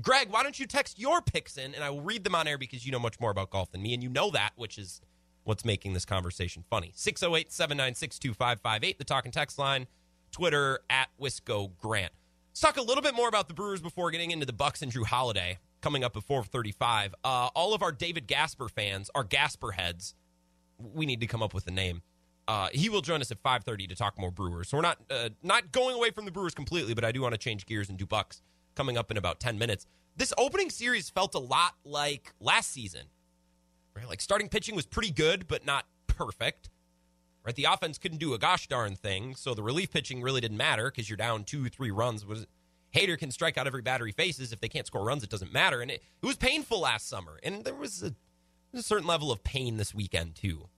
Greg, 0.00 0.28
why 0.30 0.42
don't 0.42 0.58
you 0.58 0.66
text 0.66 0.98
your 0.98 1.20
picks 1.20 1.58
in, 1.58 1.74
and 1.74 1.84
I 1.84 1.90
will 1.90 2.00
read 2.00 2.24
them 2.24 2.34
on 2.34 2.46
air 2.48 2.56
because 2.56 2.86
you 2.86 2.92
know 2.92 2.98
much 2.98 3.20
more 3.20 3.30
about 3.30 3.50
golf 3.50 3.70
than 3.72 3.82
me, 3.82 3.92
and 3.94 4.02
you 4.02 4.08
know 4.08 4.30
that, 4.30 4.52
which 4.56 4.78
is 4.78 5.00
what's 5.44 5.64
making 5.64 5.92
this 5.92 6.04
conversation 6.04 6.64
funny. 6.68 6.92
608 6.94 7.52
796 7.52 8.18
2558, 8.18 8.98
the 8.98 9.04
talk 9.04 9.24
and 9.24 9.34
text 9.34 9.58
line, 9.58 9.86
Twitter 10.30 10.80
at 10.88 11.08
Wisco 11.20 11.76
Grant. 11.78 12.12
Let's 12.50 12.60
talk 12.60 12.76
a 12.76 12.82
little 12.82 13.02
bit 13.02 13.14
more 13.14 13.28
about 13.28 13.48
the 13.48 13.54
Brewers 13.54 13.80
before 13.80 14.10
getting 14.10 14.30
into 14.30 14.46
the 14.46 14.52
Bucks 14.52 14.82
and 14.82 14.92
Jrue 14.92 15.06
Holiday 15.06 15.58
coming 15.80 16.04
up 16.04 16.16
at 16.16 16.24
435. 16.24 17.14
Uh, 17.24 17.48
all 17.54 17.74
of 17.74 17.82
our 17.82 17.92
David 17.92 18.26
Gasper 18.26 18.68
fans, 18.68 19.10
our 19.14 19.24
Gasper 19.24 19.72
heads, 19.72 20.14
we 20.78 21.06
need 21.06 21.20
to 21.20 21.26
come 21.26 21.42
up 21.42 21.54
with 21.54 21.66
a 21.66 21.70
name. 21.70 22.02
Uh, 22.48 22.68
he 22.72 22.88
will 22.88 23.02
join 23.02 23.20
us 23.20 23.30
at 23.30 23.40
5:30 23.42 23.88
to 23.88 23.94
talk 23.94 24.18
more 24.18 24.32
Brewers. 24.32 24.68
So 24.68 24.76
we're 24.76 24.82
not 24.82 24.98
uh, 25.08 25.28
not 25.42 25.70
going 25.70 25.94
away 25.94 26.10
from 26.10 26.24
the 26.24 26.32
Brewers 26.32 26.54
completely, 26.54 26.94
but 26.94 27.04
I 27.04 27.12
do 27.12 27.22
want 27.22 27.32
to 27.32 27.38
change 27.38 27.66
gears 27.66 27.88
and 27.88 27.96
do 27.96 28.06
Bucks 28.06 28.42
coming 28.74 28.96
up 28.96 29.10
in 29.10 29.16
about 29.16 29.38
10 29.40 29.58
minutes. 29.58 29.86
This 30.16 30.32
opening 30.36 30.70
series 30.70 31.08
felt 31.08 31.34
a 31.34 31.38
lot 31.38 31.74
like 31.84 32.32
last 32.40 32.72
season 32.72 33.02
Right? 34.00 34.08
Like 34.08 34.20
starting 34.20 34.48
pitching 34.48 34.74
was 34.74 34.86
pretty 34.86 35.10
good, 35.10 35.46
but 35.46 35.66
not 35.66 35.86
perfect. 36.06 36.70
Right? 37.44 37.54
The 37.54 37.64
offense 37.64 37.98
couldn't 37.98 38.18
do 38.18 38.34
a 38.34 38.38
gosh 38.38 38.66
darn 38.66 38.96
thing, 38.96 39.34
so 39.34 39.54
the 39.54 39.62
relief 39.62 39.90
pitching 39.90 40.22
really 40.22 40.40
didn't 40.40 40.56
matter 40.56 40.90
because 40.90 41.08
you're 41.08 41.16
down 41.16 41.44
two, 41.44 41.68
three 41.68 41.90
runs. 41.90 42.24
Was 42.24 42.46
Hader 42.94 43.18
can 43.18 43.30
strike 43.30 43.56
out 43.56 43.66
every 43.66 43.82
batter 43.82 44.06
he 44.06 44.12
faces. 44.12 44.52
If 44.52 44.60
they 44.60 44.68
can't 44.68 44.86
score 44.86 45.04
runs, 45.04 45.22
it 45.22 45.30
doesn't 45.30 45.52
matter. 45.52 45.80
And 45.80 45.90
it, 45.90 46.02
it 46.22 46.26
was 46.26 46.36
painful 46.36 46.80
last 46.80 47.08
summer, 47.08 47.38
and 47.42 47.64
there 47.64 47.74
was 47.74 48.02
a, 48.02 48.14
a 48.76 48.82
certain 48.82 49.06
level 49.06 49.30
of 49.30 49.44
pain 49.44 49.76
this 49.76 49.94
weekend 49.94 50.34
too. 50.34 50.68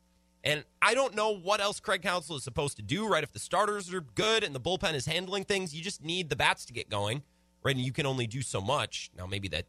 And 0.45 0.65
I 0.81 0.95
don't 0.95 1.15
know 1.15 1.31
what 1.31 1.61
else 1.61 1.79
Craig 1.79 2.03
Counsell 2.03 2.37
is 2.37 2.43
supposed 2.43 2.77
to 2.77 2.83
do, 2.83 3.07
right? 3.07 3.23
If 3.23 3.33
the 3.33 3.39
starters 3.39 3.93
are 3.95 4.01
good 4.01 4.43
and 4.43 4.55
the 4.55 4.61
bullpen 4.61 4.95
is 4.95 5.07
handling 5.07 5.45
things, 5.45 5.73
you 5.73 5.83
just 5.83 6.03
need 6.03 6.31
the 6.31 6.37
bats 6.37 6.65
to 6.65 6.73
get 6.73 6.91
going, 6.91 7.23
right? 7.63 7.77
And 7.77 7.85
you 7.85 7.93
can 7.93 8.07
only 8.07 8.27
do 8.27 8.43
so 8.43 8.61
much. 8.61 9.11
Now, 9.17 9.27
maybe 9.27 9.47
that 9.49 9.67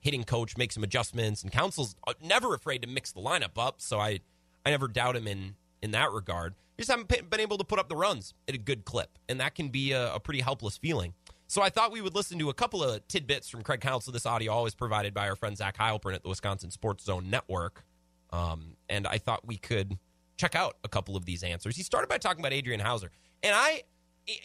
hitting 0.00 0.24
coach 0.24 0.56
makes 0.56 0.74
some 0.74 0.84
adjustments, 0.84 1.42
and 1.42 1.52
Counsell's 1.52 1.96
uh, 2.06 2.14
never 2.22 2.54
afraid 2.54 2.82
to 2.82 2.88
mix 2.88 3.12
the 3.12 3.20
lineup 3.20 3.58
up. 3.58 3.80
So 3.80 3.98
I, 3.98 4.20
I 4.64 4.70
never 4.70 4.88
doubt 4.88 5.16
him 5.16 5.26
in 5.26 5.54
in 5.82 5.92
that 5.92 6.12
regard. 6.12 6.54
Just 6.76 6.90
haven't 6.90 7.08
been 7.08 7.40
able 7.40 7.58
to 7.58 7.64
put 7.64 7.78
up 7.78 7.88
the 7.88 7.96
runs 7.96 8.34
at 8.46 8.54
a 8.54 8.58
good 8.58 8.84
clip, 8.84 9.18
and 9.28 9.40
that 9.40 9.54
can 9.54 9.68
be 9.68 9.92
a, 9.92 10.14
a 10.14 10.20
pretty 10.20 10.40
helpless 10.40 10.76
feeling. 10.76 11.14
So 11.48 11.62
I 11.62 11.70
thought 11.70 11.92
we 11.92 12.00
would 12.00 12.14
listen 12.14 12.38
to 12.40 12.50
a 12.50 12.54
couple 12.54 12.84
of 12.84 13.06
tidbits 13.08 13.48
from 13.48 13.62
Craig 13.62 13.80
Counsell. 13.80 14.12
This 14.12 14.26
audio 14.26 14.52
always 14.52 14.74
provided 14.74 15.14
by 15.14 15.28
our 15.28 15.34
friend 15.34 15.56
Zach 15.56 15.78
Heilprin 15.78 16.14
at 16.14 16.22
the 16.22 16.28
Wisconsin 16.28 16.70
Sports 16.70 17.04
Zone 17.04 17.30
Network. 17.30 17.84
Um, 18.30 18.76
and 18.88 19.06
I 19.06 19.18
thought 19.18 19.46
we 19.46 19.56
could 19.56 19.98
check 20.36 20.54
out 20.54 20.76
a 20.84 20.88
couple 20.88 21.16
of 21.16 21.24
these 21.24 21.42
answers. 21.42 21.74
He 21.74 21.82
started 21.82 22.08
by 22.08 22.18
talking 22.18 22.40
about 22.40 22.52
Adrian 22.52 22.80
Houser, 22.80 23.10
and 23.42 23.54
I, 23.56 23.82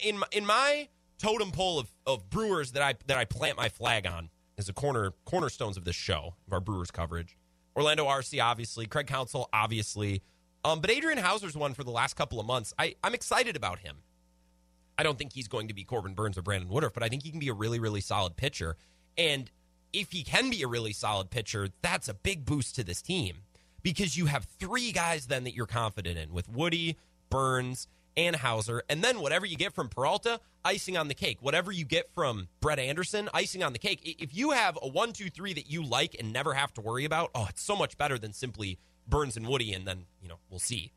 in 0.02 0.22
in 0.32 0.46
my 0.46 0.88
totem 1.18 1.52
pole 1.52 1.78
of, 1.78 1.88
of 2.06 2.28
Brewers 2.30 2.72
that 2.72 2.82
I 2.82 2.94
that 3.06 3.18
I 3.18 3.26
plant 3.26 3.56
my 3.56 3.68
flag 3.68 4.06
on 4.06 4.30
as 4.58 4.68
a 4.68 4.72
corner 4.72 5.12
cornerstones 5.24 5.76
of 5.76 5.84
this 5.84 5.96
show 5.96 6.34
of 6.46 6.52
our 6.52 6.60
Brewers 6.60 6.90
coverage. 6.90 7.36
Orlando 7.76 8.06
Arcia, 8.06 8.42
obviously, 8.44 8.86
Craig 8.86 9.06
Counsell, 9.06 9.48
obviously, 9.52 10.22
um, 10.64 10.80
but 10.80 10.90
Adrian 10.90 11.18
Houser's 11.18 11.56
one 11.56 11.74
for 11.74 11.84
the 11.84 11.90
last 11.90 12.14
couple 12.14 12.40
of 12.40 12.46
months. 12.46 12.72
I, 12.78 12.94
I'm 13.02 13.14
excited 13.14 13.56
about 13.56 13.80
him. 13.80 13.98
I 14.96 15.02
don't 15.02 15.18
think 15.18 15.32
he's 15.32 15.48
going 15.48 15.68
to 15.68 15.74
be 15.74 15.84
Corbin 15.84 16.14
Burnes 16.14 16.38
or 16.38 16.42
Brandon 16.42 16.68
Woodruff, 16.68 16.94
but 16.94 17.02
I 17.02 17.08
think 17.08 17.22
he 17.22 17.30
can 17.30 17.40
be 17.40 17.48
a 17.48 17.54
really, 17.54 17.80
really 17.80 18.00
solid 18.00 18.36
pitcher. 18.36 18.76
And 19.18 19.50
if 19.92 20.12
he 20.12 20.22
can 20.22 20.50
be 20.50 20.62
a 20.62 20.68
really 20.68 20.92
solid 20.92 21.30
pitcher, 21.30 21.68
that's 21.82 22.08
a 22.08 22.14
big 22.14 22.44
boost 22.44 22.76
to 22.76 22.84
this 22.84 23.02
team 23.02 23.38
because 23.82 24.16
you 24.16 24.26
have 24.26 24.44
three 24.44 24.92
guys 24.92 25.26
then 25.26 25.44
that 25.44 25.54
you're 25.54 25.66
confident 25.66 26.16
in 26.16 26.32
with 26.32 26.48
Woody, 26.48 26.96
Burnes, 27.28 27.88
and 28.16 28.36
Houser. 28.36 28.82
And 28.88 29.02
then 29.02 29.20
whatever 29.20 29.46
you 29.46 29.56
get 29.56 29.74
from 29.74 29.88
Peralta, 29.88 30.40
icing 30.64 30.96
on 30.96 31.08
the 31.08 31.14
cake. 31.14 31.38
Whatever 31.40 31.72
you 31.72 31.84
get 31.84 32.10
from 32.14 32.48
Brett 32.60 32.78
Anderson, 32.78 33.28
icing 33.34 33.62
on 33.62 33.72
the 33.72 33.78
cake. 33.78 34.00
If 34.04 34.34
you 34.34 34.50
have 34.50 34.78
a 34.82 34.88
one, 34.88 35.12
two, 35.12 35.30
three 35.30 35.52
that 35.54 35.70
you 35.70 35.84
like 35.84 36.16
and 36.18 36.32
never 36.32 36.54
have 36.54 36.72
to 36.74 36.80
worry 36.80 37.04
about, 37.04 37.30
oh, 37.34 37.46
it's 37.48 37.62
so 37.62 37.76
much 37.76 37.96
better 37.96 38.18
than 38.18 38.32
simply 38.32 38.78
Burnes 39.06 39.36
and 39.36 39.46
Woody, 39.46 39.72
and 39.72 39.86
then, 39.86 40.06
you 40.22 40.28
know, 40.28 40.38
we'll 40.48 40.58
see. 40.58 40.92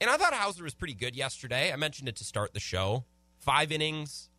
And 0.00 0.10
I 0.10 0.16
thought 0.16 0.32
Houser 0.32 0.64
was 0.64 0.74
pretty 0.74 0.94
good 0.94 1.14
yesterday. 1.14 1.72
I 1.72 1.76
mentioned 1.76 2.08
it 2.08 2.16
to 2.16 2.24
start 2.24 2.54
the 2.54 2.60
show 2.60 3.04
five 3.38 3.70
innings. 3.70 4.30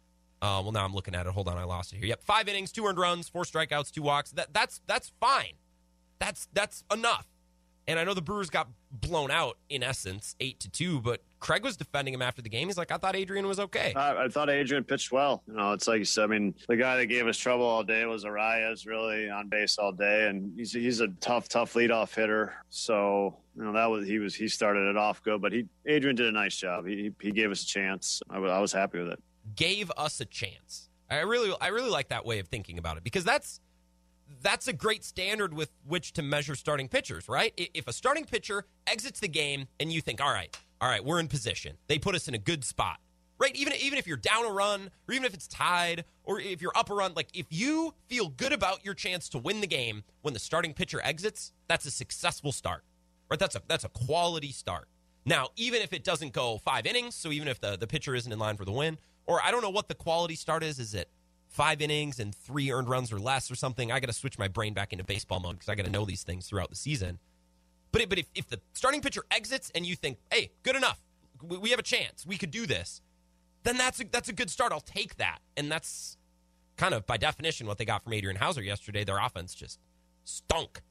Uh, 0.42 0.60
well, 0.62 0.74
now 0.74 0.84
I'm 0.84 0.94
looking 0.94 1.16
at 1.16 1.26
it. 1.26 1.32
Hold 1.32 1.48
on, 1.48 1.58
I 1.58 1.64
lost 1.64 1.94
it 1.94 1.98
here. 1.98 2.08
Yep, 2.08 2.24
five 2.24 2.50
innings, 2.50 2.72
two 2.72 2.86
earned 2.86 2.98
runs, 2.98 3.30
four 3.30 3.44
strikeouts, 3.44 3.92
two 3.92 4.02
walks. 4.02 4.32
That 4.32 4.54
that's 4.54 4.82
that's 4.88 5.12
fine. 5.22 5.54
That's 6.20 6.50
that's 6.54 6.84
enough. 6.92 7.28
And 7.88 8.00
I 8.00 8.04
know 8.04 8.14
the 8.14 8.22
Brewers 8.22 8.50
got 8.50 8.70
blown 8.92 9.32
out 9.32 9.58
in 9.70 9.84
essence, 9.84 10.36
eight 10.40 10.60
to 10.62 10.70
two. 10.70 11.00
But 11.00 11.22
Craig 11.44 11.62
was 11.62 11.76
defending 11.76 12.14
him 12.14 12.22
after 12.22 12.42
the 12.42 12.48
game. 12.48 12.70
He's 12.70 12.78
like, 12.78 12.90
I 12.90 12.96
thought 12.96 13.18
Adrian 13.18 13.46
was 13.46 13.60
okay. 13.60 13.92
I, 13.98 14.24
I 14.24 14.28
thought 14.30 14.50
Adrian 14.50 14.86
pitched 14.86 15.12
well. 15.12 15.44
You 15.46 15.56
know, 15.56 15.74
it's 15.74 15.90
like 15.90 16.00
you 16.00 16.06
said. 16.06 16.24
I 16.24 16.28
mean, 16.28 16.56
the 16.70 16.78
guy 16.78 16.96
that 16.96 17.08
gave 17.08 17.28
us 17.28 17.38
trouble 17.38 17.66
all 17.66 17.84
day 17.84 18.06
was 18.06 18.24
Arraez, 18.24 18.88
really 18.88 19.30
on 19.30 19.50
base 19.50 19.78
all 19.78 19.92
day, 19.92 20.28
and 20.30 20.54
he's 20.56 20.72
he's 20.72 21.02
a 21.02 21.10
tough, 21.20 21.50
tough 21.50 21.74
leadoff 21.74 22.16
hitter. 22.16 22.54
So 22.70 23.36
you 23.58 23.64
know 23.66 23.74
that 23.74 23.88
was 23.88 24.08
he 24.08 24.20
was 24.20 24.34
he 24.34 24.48
started 24.48 24.90
it 24.90 24.96
off 24.96 25.22
good, 25.22 25.42
but 25.42 25.52
he 25.52 25.66
Adrian 25.86 26.16
did 26.16 26.28
a 26.28 26.32
nice 26.32 26.56
job. 26.56 26.88
He 26.88 27.12
he 27.20 27.32
gave 27.32 27.52
us 27.52 27.62
a 27.64 27.68
chance. 27.68 28.22
I, 28.30 28.38
I 28.38 28.60
was 28.60 28.72
happy 28.72 29.00
with 29.00 29.10
it. 29.10 29.22
Gave 29.54 29.92
us 29.98 30.22
a 30.22 30.26
chance. 30.26 30.88
I 31.12 31.20
really 31.24 31.54
I 31.60 31.68
really 31.68 31.90
like 31.90 32.08
that 32.08 32.26
way 32.26 32.40
of 32.40 32.48
thinking 32.48 32.78
about 32.78 32.96
it 32.96 33.04
because 33.04 33.26
that's 33.26 33.60
that's 34.42 34.70
a 34.70 34.74
great 34.74 35.04
standard 35.04 35.54
with 35.54 35.72
which 35.86 36.14
to 36.14 36.22
measure 36.22 36.56
starting 36.56 36.88
pitchers, 36.88 37.28
right? 37.28 37.54
If 37.58 37.90
a 37.90 37.94
starting 37.94 38.24
pitcher 38.24 38.66
exits 38.88 39.20
the 39.20 39.28
game 39.28 39.68
and 39.82 39.92
you 39.92 40.00
think, 40.00 40.22
all 40.22 40.32
right, 40.32 40.56
all 40.84 40.90
right, 40.90 41.06
we're 41.06 41.22
in 41.22 41.30
position, 41.30 41.78
they 41.88 41.98
put 41.98 42.14
us 42.14 42.28
in 42.28 42.34
a 42.34 42.38
good 42.38 42.66
spot, 42.66 42.98
right? 43.40 43.56
Even, 43.56 43.72
even 43.82 43.98
if 43.98 44.06
you're 44.06 44.18
down 44.18 44.46
a 44.46 44.52
run, 44.52 44.92
or 45.08 45.14
even 45.14 45.24
if 45.24 45.34
it's 45.34 45.48
tied, 45.48 46.04
or 46.26 46.42
if 46.42 46.62
you're 46.62 46.76
up 46.76 46.90
a 46.90 46.94
run, 46.94 47.14
like 47.16 47.30
if 47.34 47.46
you 47.52 47.94
feel 48.10 48.28
good 48.28 48.52
about 48.52 48.84
your 48.84 48.94
chance 48.94 49.30
to 49.30 49.38
win 49.38 49.62
the 49.62 49.68
game 49.68 50.04
when 50.24 50.34
the 50.34 50.42
starting 50.42 50.74
pitcher 50.74 51.00
exits, 51.02 51.54
that's 51.70 51.86
a 51.86 51.92
successful 51.92 52.52
start, 52.52 52.84
right? 53.30 53.40
That's 53.40 53.56
a, 53.56 53.62
that's 53.66 53.86
a 53.86 53.90
quality 53.90 54.52
start. 54.52 54.90
Now, 55.26 55.52
even 55.56 55.82
if 55.82 55.94
it 55.94 56.04
doesn't 56.04 56.34
go 56.34 56.58
five 56.58 56.86
innings, 56.86 57.16
so 57.16 57.32
even 57.32 57.48
if 57.48 57.62
the, 57.62 57.78
the 57.78 57.88
pitcher 57.88 58.14
isn't 58.14 58.30
in 58.30 58.38
line 58.38 58.58
for 58.58 58.66
the 58.66 58.74
win, 58.74 58.98
or 59.26 59.42
I 59.42 59.52
don't 59.52 59.62
know 59.62 59.70
what 59.70 59.88
the 59.88 59.96
quality 59.96 60.36
start 60.36 60.64
is, 60.64 60.80
is 60.80 60.94
it 60.94 61.08
five 61.48 61.82
innings 61.82 62.20
and 62.20 62.36
three 62.36 62.72
earned 62.72 62.90
runs 62.90 63.14
or 63.14 63.20
less 63.20 63.50
or 63.50 63.56
something. 63.56 63.90
I 63.90 64.02
got 64.02 64.08
to 64.08 64.14
switch 64.14 64.38
my 64.38 64.50
brain 64.50 64.74
back 64.74 64.92
into 64.92 65.06
baseball 65.06 65.40
mode 65.40 65.60
because 65.60 65.70
I 65.70 65.76
got 65.76 65.86
to 65.86 65.92
know 65.92 66.04
these 66.04 66.24
things 66.24 66.46
throughout 66.46 66.72
the 66.72 66.76
season. 66.76 67.20
But 67.94 68.02
it, 68.02 68.10
but 68.10 68.20
if, 68.20 68.26
if 68.36 68.50
the 68.50 68.60
starting 68.74 69.00
pitcher 69.00 69.24
exits 69.32 69.72
and 69.74 69.86
you 69.86 69.96
think, 69.96 70.18
hey, 70.32 70.52
good 70.64 70.76
enough, 70.76 71.00
we, 71.42 71.58
we 71.58 71.70
have 71.70 71.80
a 71.80 71.84
chance, 71.84 72.26
we 72.26 72.38
could 72.38 72.52
do 72.52 72.66
this, 72.66 73.02
then 73.64 73.78
that's 73.78 74.02
a, 74.02 74.04
that's 74.12 74.28
a 74.28 74.34
good 74.34 74.50
start. 74.50 74.74
I'll 74.74 74.82
take 74.82 75.16
that. 75.18 75.40
And 75.56 75.72
that's 75.72 76.18
kind 76.76 76.94
of 76.94 77.06
by 77.06 77.18
definition 77.18 77.68
what 77.68 77.78
they 77.78 77.86
got 77.86 78.04
from 78.04 78.12
Adrian 78.14 78.36
Houser 78.36 78.64
yesterday. 78.64 79.04
Their 79.06 79.20
offense 79.20 79.54
just 79.54 79.80
stunk, 80.26 80.82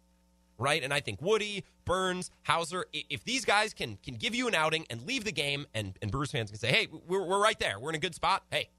right? 0.57 0.83
And 0.83 0.95
I 0.95 1.01
think 1.01 1.21
Woody, 1.21 1.65
Burnes, 1.85 2.31
Houser, 2.45 2.87
if 2.93 3.25
these 3.25 3.45
guys 3.45 3.75
can 3.75 3.99
can 4.03 4.15
give 4.15 4.35
you 4.35 4.47
an 4.47 4.55
outing 4.55 4.87
and 4.89 5.05
leave 5.05 5.25
the 5.25 5.33
game, 5.33 5.67
and, 5.75 5.99
and 6.01 6.11
Brewers 6.11 6.31
fans 6.31 6.51
can 6.51 6.59
say, 6.61 6.69
hey, 6.69 6.87
we're, 7.09 7.27
we're 7.27 7.43
right 7.43 7.59
there, 7.59 7.81
we're 7.81 7.91
in 7.91 7.97
a 7.97 7.99
good 7.99 8.15
spot. 8.15 8.45
Hey, 8.51 8.71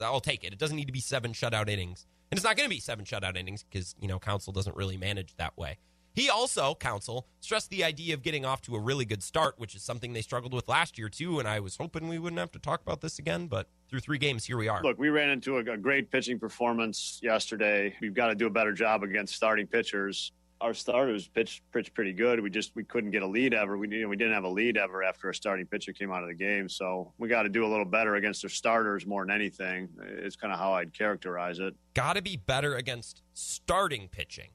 I'll 0.00 0.20
take 0.20 0.44
it. 0.44 0.52
It 0.52 0.58
doesn't 0.60 0.76
need 0.76 0.86
to 0.86 0.92
be 0.92 1.00
seven 1.00 1.32
shutout 1.32 1.68
innings. 1.68 2.06
And 2.30 2.38
it's 2.38 2.44
not 2.44 2.56
going 2.56 2.68
to 2.68 2.74
be 2.74 2.80
seven 2.80 3.04
shutout 3.04 3.36
innings 3.36 3.64
because, 3.64 3.96
you 4.00 4.08
know, 4.08 4.20
Counsell 4.20 4.52
doesn't 4.52 4.76
really 4.76 4.96
manage 4.96 5.34
that 5.36 5.58
way. 5.58 5.78
He 6.14 6.30
also, 6.30 6.76
Counsell, 6.76 7.26
stressed 7.40 7.70
the 7.70 7.82
idea 7.82 8.14
of 8.14 8.22
getting 8.22 8.44
off 8.44 8.62
to 8.62 8.76
a 8.76 8.78
really 8.78 9.04
good 9.04 9.22
start, 9.22 9.58
which 9.58 9.74
is 9.74 9.82
something 9.82 10.12
they 10.12 10.22
struggled 10.22 10.54
with 10.54 10.68
last 10.68 10.96
year, 10.96 11.08
too. 11.08 11.40
And 11.40 11.48
I 11.48 11.58
was 11.58 11.76
hoping 11.76 12.08
we 12.08 12.20
wouldn't 12.20 12.38
have 12.38 12.52
to 12.52 12.60
talk 12.60 12.82
about 12.82 13.00
this 13.00 13.18
again, 13.18 13.48
but 13.48 13.68
through 13.88 14.00
three 14.00 14.18
games, 14.18 14.44
here 14.44 14.56
we 14.56 14.68
are. 14.68 14.80
Look, 14.82 14.98
we 14.98 15.08
ran 15.08 15.30
into 15.30 15.56
a, 15.56 15.72
a 15.72 15.76
great 15.76 16.12
pitching 16.12 16.38
performance 16.38 17.18
yesterday. 17.20 17.96
We've 18.00 18.14
got 18.14 18.28
to 18.28 18.36
do 18.36 18.46
a 18.46 18.50
better 18.50 18.72
job 18.72 19.02
against 19.02 19.34
starting 19.34 19.66
pitchers 19.66 20.32
our 20.60 20.72
starters 20.72 21.28
pitched 21.28 21.62
pitched 21.72 21.92
pretty 21.92 22.12
good. 22.12 22.40
We 22.40 22.48
just 22.48 22.74
we 22.74 22.84
couldn't 22.84 23.10
get 23.10 23.22
a 23.22 23.26
lead 23.26 23.52
ever. 23.52 23.76
We 23.76 24.06
we 24.06 24.16
didn't 24.16 24.32
have 24.32 24.44
a 24.44 24.48
lead 24.48 24.78
ever 24.78 25.02
after 25.02 25.28
a 25.28 25.34
starting 25.34 25.66
pitcher 25.66 25.92
came 25.92 26.10
out 26.10 26.22
of 26.22 26.28
the 26.28 26.34
game. 26.34 26.68
So 26.68 27.12
we 27.18 27.28
got 27.28 27.42
to 27.42 27.50
do 27.50 27.66
a 27.66 27.68
little 27.68 27.84
better 27.84 28.14
against 28.14 28.42
their 28.42 28.48
starters 28.48 29.06
more 29.06 29.26
than 29.26 29.34
anything. 29.34 29.88
It's 30.00 30.36
kind 30.36 30.52
of 30.52 30.58
how 30.58 30.72
I'd 30.72 30.96
characterize 30.96 31.58
it. 31.58 31.74
Got 31.92 32.14
to 32.14 32.22
be 32.22 32.36
better 32.36 32.76
against 32.76 33.22
starting 33.34 34.08
pitching. 34.08 34.48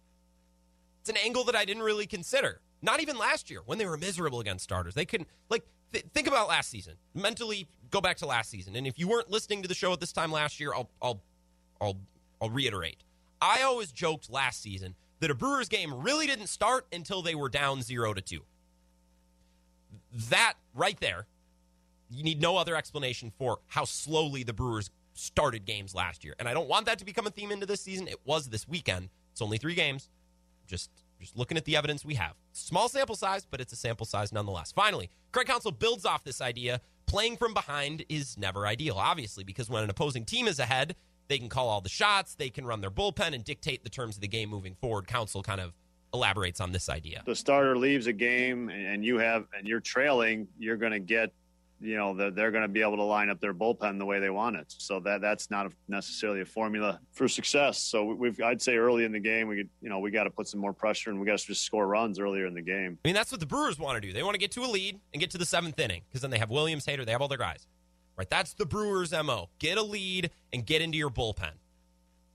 It's 1.10 1.18
an 1.18 1.26
angle 1.26 1.44
that 1.46 1.56
I 1.56 1.66
didn't 1.66 1.82
really 1.82 2.06
consider. 2.06 2.62
Not 2.84 3.02
even 3.02 3.18
last 3.18 3.50
year 3.50 3.62
when 3.66 3.80
they 3.80 3.88
were 3.88 3.98
miserable 3.98 4.42
against 4.42 4.64
starters. 4.64 4.94
They 4.94 5.06
couldn't 5.06 5.28
like 5.50 5.64
th- 5.92 6.06
think 6.14 6.28
about 6.28 6.48
last 6.48 6.70
season. 6.70 6.98
Mentally 7.16 7.68
go 7.90 8.00
back 8.00 8.18
to 8.18 8.28
last 8.28 8.52
season. 8.52 8.76
And 8.76 8.86
if 8.86 9.00
you 9.00 9.08
weren't 9.08 9.28
listening 9.28 9.64
to 9.64 9.68
the 9.68 9.74
show 9.74 9.92
at 9.92 10.00
this 10.00 10.14
time 10.14 10.32
last 10.32 10.60
year, 10.60 10.72
I'll 10.72 10.88
I'll 11.02 11.24
I'll 11.82 11.98
I'll 12.40 12.52
reiterate. 12.52 13.04
I 13.42 13.64
always 13.64 13.92
joked 13.92 14.30
last 14.30 14.62
season 14.62 14.94
that 15.20 15.32
a 15.32 15.34
Brewers 15.34 15.68
game 15.68 15.96
really 15.96 16.28
didn't 16.28 16.46
start 16.46 16.86
until 16.94 17.24
they 17.24 17.34
were 17.34 17.50
down 17.50 17.82
0 17.82 18.14
to 18.14 18.22
2. 18.22 18.42
That 20.30 20.54
right 20.76 21.00
there, 21.00 21.26
you 22.12 22.24
need 22.24 22.40
no 22.40 22.56
other 22.56 22.76
explanation 22.76 23.32
for 23.36 23.58
how 23.66 23.86
slowly 23.86 24.44
the 24.44 24.54
Brewers 24.54 24.92
started 25.16 25.66
games 25.66 25.96
last 25.96 26.24
year. 26.24 26.36
And 26.38 26.48
I 26.48 26.54
don't 26.54 26.70
want 26.70 26.86
that 26.86 27.00
to 27.00 27.06
become 27.06 27.26
a 27.26 27.32
theme 27.32 27.52
into 27.52 27.66
this 27.66 27.82
season. 27.82 28.08
It 28.08 28.20
was 28.26 28.50
this 28.50 28.68
weekend. 28.68 29.10
It's 29.32 29.42
only 29.42 29.58
3 29.58 29.74
games. 29.74 30.08
Just 30.70 30.90
just 31.20 31.38
looking 31.38 31.58
at 31.58 31.66
the 31.66 31.76
evidence 31.76 32.06
we 32.06 32.16
have. 32.16 32.36
Small 32.54 32.88
sample 32.88 33.16
size, 33.16 33.46
but 33.50 33.60
it's 33.60 33.74
a 33.74 33.76
sample 33.76 34.06
size 34.06 34.32
nonetheless. 34.32 34.72
Finally, 34.72 35.10
Craig 35.34 35.48
Counsell 35.48 35.72
builds 35.72 36.06
off 36.06 36.24
this 36.24 36.40
idea. 36.40 36.80
Playing 37.08 37.36
from 37.36 37.54
behind 37.54 38.06
is 38.08 38.38
never 38.38 38.66
ideal, 38.66 38.96
obviously, 38.98 39.44
because 39.44 39.70
when 39.70 39.84
an 39.84 39.90
opposing 39.90 40.24
team 40.24 40.48
is 40.48 40.60
ahead, 40.60 40.96
they 41.28 41.38
can 41.38 41.50
call 41.50 41.68
all 41.68 41.82
the 41.82 41.90
shots. 41.90 42.36
They 42.36 42.50
can 42.50 42.66
run 42.66 42.82
their 42.82 42.92
bullpen 42.92 43.34
and 43.34 43.44
dictate 43.44 43.84
the 43.84 43.90
terms 43.90 44.16
of 44.16 44.22
the 44.22 44.28
game 44.28 44.50
moving 44.50 44.76
forward. 44.76 45.08
Council 45.08 45.44
kind 45.44 45.60
of 45.60 45.74
elaborates 46.14 46.62
on 46.62 46.72
this 46.72 46.90
idea. 46.90 47.22
The 47.26 47.36
starter 47.36 47.78
leaves 47.78 48.08
a 48.08 48.14
game 48.14 48.70
and 48.70 49.04
you 49.04 49.18
have 49.18 49.46
and 49.58 49.68
you're 49.68 49.80
trailing, 49.80 50.48
you're 50.58 50.78
going 50.78 50.92
to 50.92 51.00
get 51.00 51.32
you 51.82 51.96
know 51.96 52.14
they're, 52.16 52.32
they're 52.32 52.52
going 52.52 52.64
to 52.64 52.68
be 52.68 52.82
able 52.82 52.98
to 52.98 53.04
line 53.04 53.30
up 53.30 53.40
their 53.40 53.54
bullpen 53.54 53.98
the 53.98 54.06
way 54.06 54.20
they 54.20 54.30
want 54.30 54.56
it 54.56 54.66
so 54.68 55.00
that 55.00 55.22
that's 55.22 55.50
not 55.50 55.66
a, 55.66 55.70
necessarily 55.88 56.42
a 56.42 56.46
formula 56.46 57.00
for 57.12 57.28
success 57.28 57.82
so 57.82 58.04
we've 58.04 58.40
i'd 58.42 58.62
say 58.62 58.76
early 58.76 59.06
in 59.06 59.12
the 59.12 59.20
game 59.20 59.48
we 59.48 59.58
could 59.58 59.70
you 59.82 59.90
know 59.90 60.00
we 60.00 60.12
got 60.12 60.26
to 60.26 60.30
put 60.30 60.48
some 60.48 60.60
more 60.60 60.74
pressure 60.74 61.10
and 61.10 61.20
we 61.20 61.26
got 61.26 61.40
to 61.40 61.46
just 61.46 61.64
score 61.64 61.88
runs 61.88 62.20
earlier 62.20 62.46
in 62.46 62.54
the 62.54 62.62
game 62.62 62.98
i 63.04 63.08
mean 63.08 63.16
that's 63.16 63.32
what 63.32 63.40
the 63.40 63.46
brewers 63.46 63.80
want 63.80 63.96
to 63.96 64.02
do 64.02 64.14
they 64.14 64.24
want 64.24 64.34
to 64.34 64.40
get 64.40 64.52
to 64.52 64.62
a 64.62 64.68
lead 64.68 65.00
and 65.14 65.20
get 65.20 65.32
to 65.32 65.38
the 65.38 65.46
seventh 65.46 65.80
inning 65.80 66.02
because 66.08 66.22
then 66.22 66.32
they 66.32 66.40
have 66.40 66.50
williams 66.50 66.86
hader 66.86 67.06
they 67.06 67.12
have 67.12 67.22
all 67.22 67.28
their 67.28 67.38
guys 67.38 67.68
right? 68.20 68.30
That's 68.30 68.54
the 68.54 68.66
Brewers' 68.66 69.14
MO. 69.14 69.50
Get 69.60 69.78
a 69.78 69.82
lead 69.82 70.30
and 70.52 70.66
get 70.66 70.82
into 70.82 70.98
your 70.98 71.10
bullpen. 71.10 71.54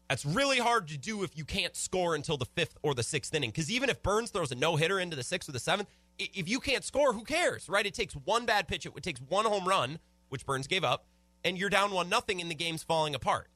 That's 0.09 0.24
really 0.24 0.59
hard 0.59 0.88
to 0.88 0.98
do 0.98 1.22
if 1.22 1.37
you 1.37 1.44
can't 1.44 1.76
score 1.76 2.14
until 2.14 2.38
the 2.38 2.46
fifth 2.46 2.76
or 2.83 2.94
the 2.94 3.02
sixth 3.02 3.35
inning. 3.35 3.50
Because 3.50 3.70
even 3.70 3.90
if 3.90 4.02
Burnes 4.02 4.30
throws 4.30 4.50
a 4.50 4.54
no 4.54 4.76
hitter 4.76 4.98
into 4.98 5.14
the 5.14 5.22
sixth 5.22 5.48
or 5.48 5.52
the 5.52 5.59
seventh, 5.59 5.88
if 6.18 6.48
you 6.48 6.61
can't 6.61 6.85
score, 6.85 7.12
who 7.12 7.24
cares, 7.24 7.68
right? 7.68 7.87
It 7.87 7.94
takes 7.94 8.14
one 8.14 8.46
bad 8.46 8.68
pitch, 8.68 8.87
it 8.87 9.03
takes 9.03 9.20
one 9.20 9.44
home 9.44 9.66
run, 9.66 9.98
which 10.29 10.46
Burnes 10.46 10.66
gave 10.66 10.85
up, 10.85 11.07
and 11.44 11.59
you're 11.59 11.70
down 11.70 11.90
one 11.92 12.09
nothing, 12.09 12.40
and 12.40 12.50
the 12.50 12.55
game's 12.55 12.83
falling 12.83 13.14
apart. 13.14 13.48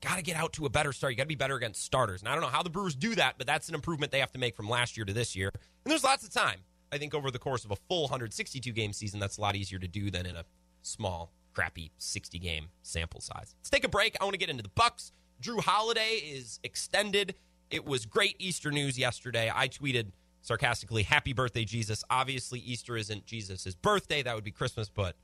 got 0.00 0.16
to 0.16 0.22
get 0.22 0.36
out 0.36 0.52
to 0.54 0.66
a 0.66 0.70
better 0.70 0.92
start. 0.92 1.12
You 1.12 1.16
got 1.16 1.24
to 1.24 1.28
be 1.28 1.34
better 1.34 1.56
against 1.56 1.82
starters. 1.82 2.22
And 2.22 2.28
I 2.28 2.32
don't 2.32 2.42
know 2.42 2.48
how 2.48 2.62
the 2.62 2.70
Brewers 2.70 2.94
do 2.94 3.14
that, 3.16 3.34
but 3.38 3.46
that's 3.46 3.68
an 3.68 3.74
improvement 3.74 4.12
they 4.12 4.20
have 4.20 4.32
to 4.32 4.38
make 4.38 4.54
from 4.54 4.68
last 4.68 4.96
year 4.96 5.04
to 5.04 5.12
this 5.12 5.34
year. 5.34 5.50
And 5.84 5.90
there's 5.90 6.04
lots 6.04 6.24
of 6.24 6.30
time. 6.30 6.60
I 6.92 6.98
think 6.98 7.14
over 7.14 7.30
the 7.30 7.38
course 7.38 7.64
of 7.64 7.72
a 7.72 7.76
full 7.76 8.02
162 8.02 8.70
game 8.72 8.92
season, 8.92 9.18
that's 9.18 9.38
a 9.38 9.40
lot 9.40 9.56
easier 9.56 9.78
to 9.78 9.88
do 9.88 10.10
than 10.10 10.24
in 10.24 10.36
a 10.36 10.44
small, 10.82 11.32
crappy 11.52 11.90
60 11.98 12.38
game 12.38 12.68
sample 12.82 13.20
size. 13.20 13.54
Let's 13.58 13.70
take 13.70 13.84
a 13.84 13.88
break. 13.88 14.16
I 14.20 14.24
want 14.24 14.34
to 14.34 14.38
get 14.38 14.48
into 14.48 14.62
the 14.62 14.70
Bucks. 14.70 15.12
Jrue 15.42 15.60
Holiday 15.60 16.16
is 16.24 16.60
extended. 16.62 17.34
It 17.70 17.84
was 17.84 18.06
great 18.06 18.36
Easter 18.38 18.70
news 18.70 18.98
yesterday. 18.98 19.50
I 19.54 19.68
tweeted 19.68 20.12
sarcastically, 20.40 21.02
"Happy 21.02 21.32
birthday, 21.32 21.64
Jesus." 21.64 22.04
Obviously, 22.08 22.60
Easter 22.60 22.96
isn't 22.96 23.26
Jesus' 23.26 23.74
birthday. 23.74 24.22
That 24.22 24.34
would 24.34 24.44
be 24.44 24.52
Christmas, 24.52 24.88
but 24.88 25.16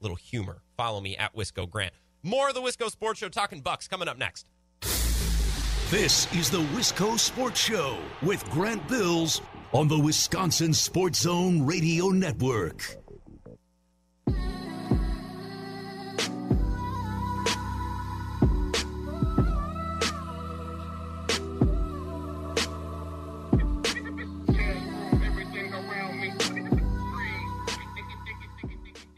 little 0.00 0.16
humor. 0.16 0.62
Follow 0.76 1.00
me 1.00 1.16
at 1.16 1.34
Wisco 1.36 1.68
Grant. 1.70 1.94
More 2.22 2.48
of 2.48 2.54
the 2.54 2.60
Wisco 2.60 2.90
Sports 2.90 3.20
Show 3.20 3.28
talking 3.28 3.60
Bucks 3.60 3.86
coming 3.86 4.08
up 4.08 4.18
next. 4.18 4.46
This 5.90 6.32
is 6.32 6.50
the 6.50 6.62
Wisco 6.74 7.18
Sports 7.18 7.60
Show 7.60 7.98
with 8.22 8.42
Grant 8.50 8.88
Bills 8.88 9.42
on 9.72 9.88
the 9.88 9.98
Wisconsin 9.98 10.72
Sports 10.72 11.20
Zone 11.20 11.66
Radio 11.66 12.08
Network. 12.08 13.01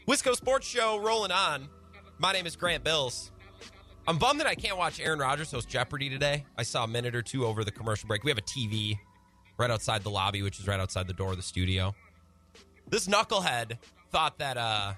Wisco 0.07 0.35
Sports 0.35 0.67
Show 0.67 0.99
rolling 0.99 1.31
on. 1.31 1.67
My 2.19 2.31
name 2.31 2.45
is 2.45 2.55
Grant 2.55 2.83
Bills. 2.83 3.31
I'm 4.07 4.19
bummed 4.19 4.39
that 4.39 4.45
I 4.45 4.53
can't 4.53 4.77
watch 4.77 4.99
Aaron 4.99 5.17
Rodgers 5.17 5.49
host 5.49 5.67
Jeopardy 5.67 6.09
today. 6.09 6.45
I 6.55 6.61
saw 6.61 6.83
a 6.83 6.87
minute 6.87 7.15
or 7.15 7.23
two 7.23 7.43
over 7.43 7.63
the 7.63 7.71
commercial 7.71 8.07
break. 8.07 8.23
We 8.23 8.29
have 8.29 8.37
a 8.37 8.43
TV 8.43 8.99
right 9.57 9.71
outside 9.71 10.03
the 10.03 10.11
lobby, 10.11 10.43
which 10.43 10.59
is 10.59 10.67
right 10.67 10.79
outside 10.79 11.07
the 11.07 11.13
door 11.13 11.31
of 11.31 11.37
the 11.37 11.43
studio. 11.43 11.95
This 12.87 13.07
knucklehead 13.07 13.79
thought 14.11 14.37
that 14.37 14.57
uh, 14.57 14.93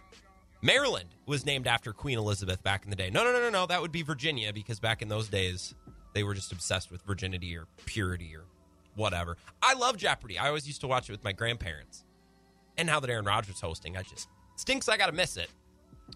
Maryland 0.61 1.07
was 1.25 1.45
named 1.45 1.67
after 1.67 1.93
Queen 1.93 2.17
Elizabeth 2.17 2.61
back 2.61 2.83
in 2.83 2.89
the 2.89 2.97
day. 2.97 3.09
No, 3.09 3.23
no, 3.23 3.31
no, 3.31 3.39
no, 3.39 3.49
no. 3.49 3.65
That 3.65 3.81
would 3.81 3.93
be 3.93 4.01
Virginia 4.01 4.51
because 4.51 4.81
back 4.81 5.01
in 5.01 5.07
those 5.07 5.29
days, 5.29 5.73
they 6.13 6.23
were 6.23 6.33
just 6.33 6.51
obsessed 6.51 6.91
with 6.91 7.01
virginity 7.03 7.55
or 7.55 7.67
purity 7.85 8.35
or 8.35 8.43
whatever. 8.95 9.37
I 9.61 9.73
love 9.75 9.95
Jeopardy. 9.95 10.37
I 10.37 10.47
always 10.49 10.67
used 10.67 10.81
to 10.81 10.87
watch 10.87 11.07
it 11.07 11.13
with 11.13 11.23
my 11.23 11.31
grandparents. 11.31 12.03
And 12.77 12.87
now 12.87 12.99
that 12.99 13.09
Aaron 13.09 13.25
Rodgers 13.25 13.55
is 13.55 13.61
hosting, 13.61 13.95
I 13.95 14.01
just 14.01 14.27
stinks 14.57 14.89
I 14.89 14.97
got 14.97 15.07
to 15.07 15.13
miss 15.13 15.37
it. 15.37 15.49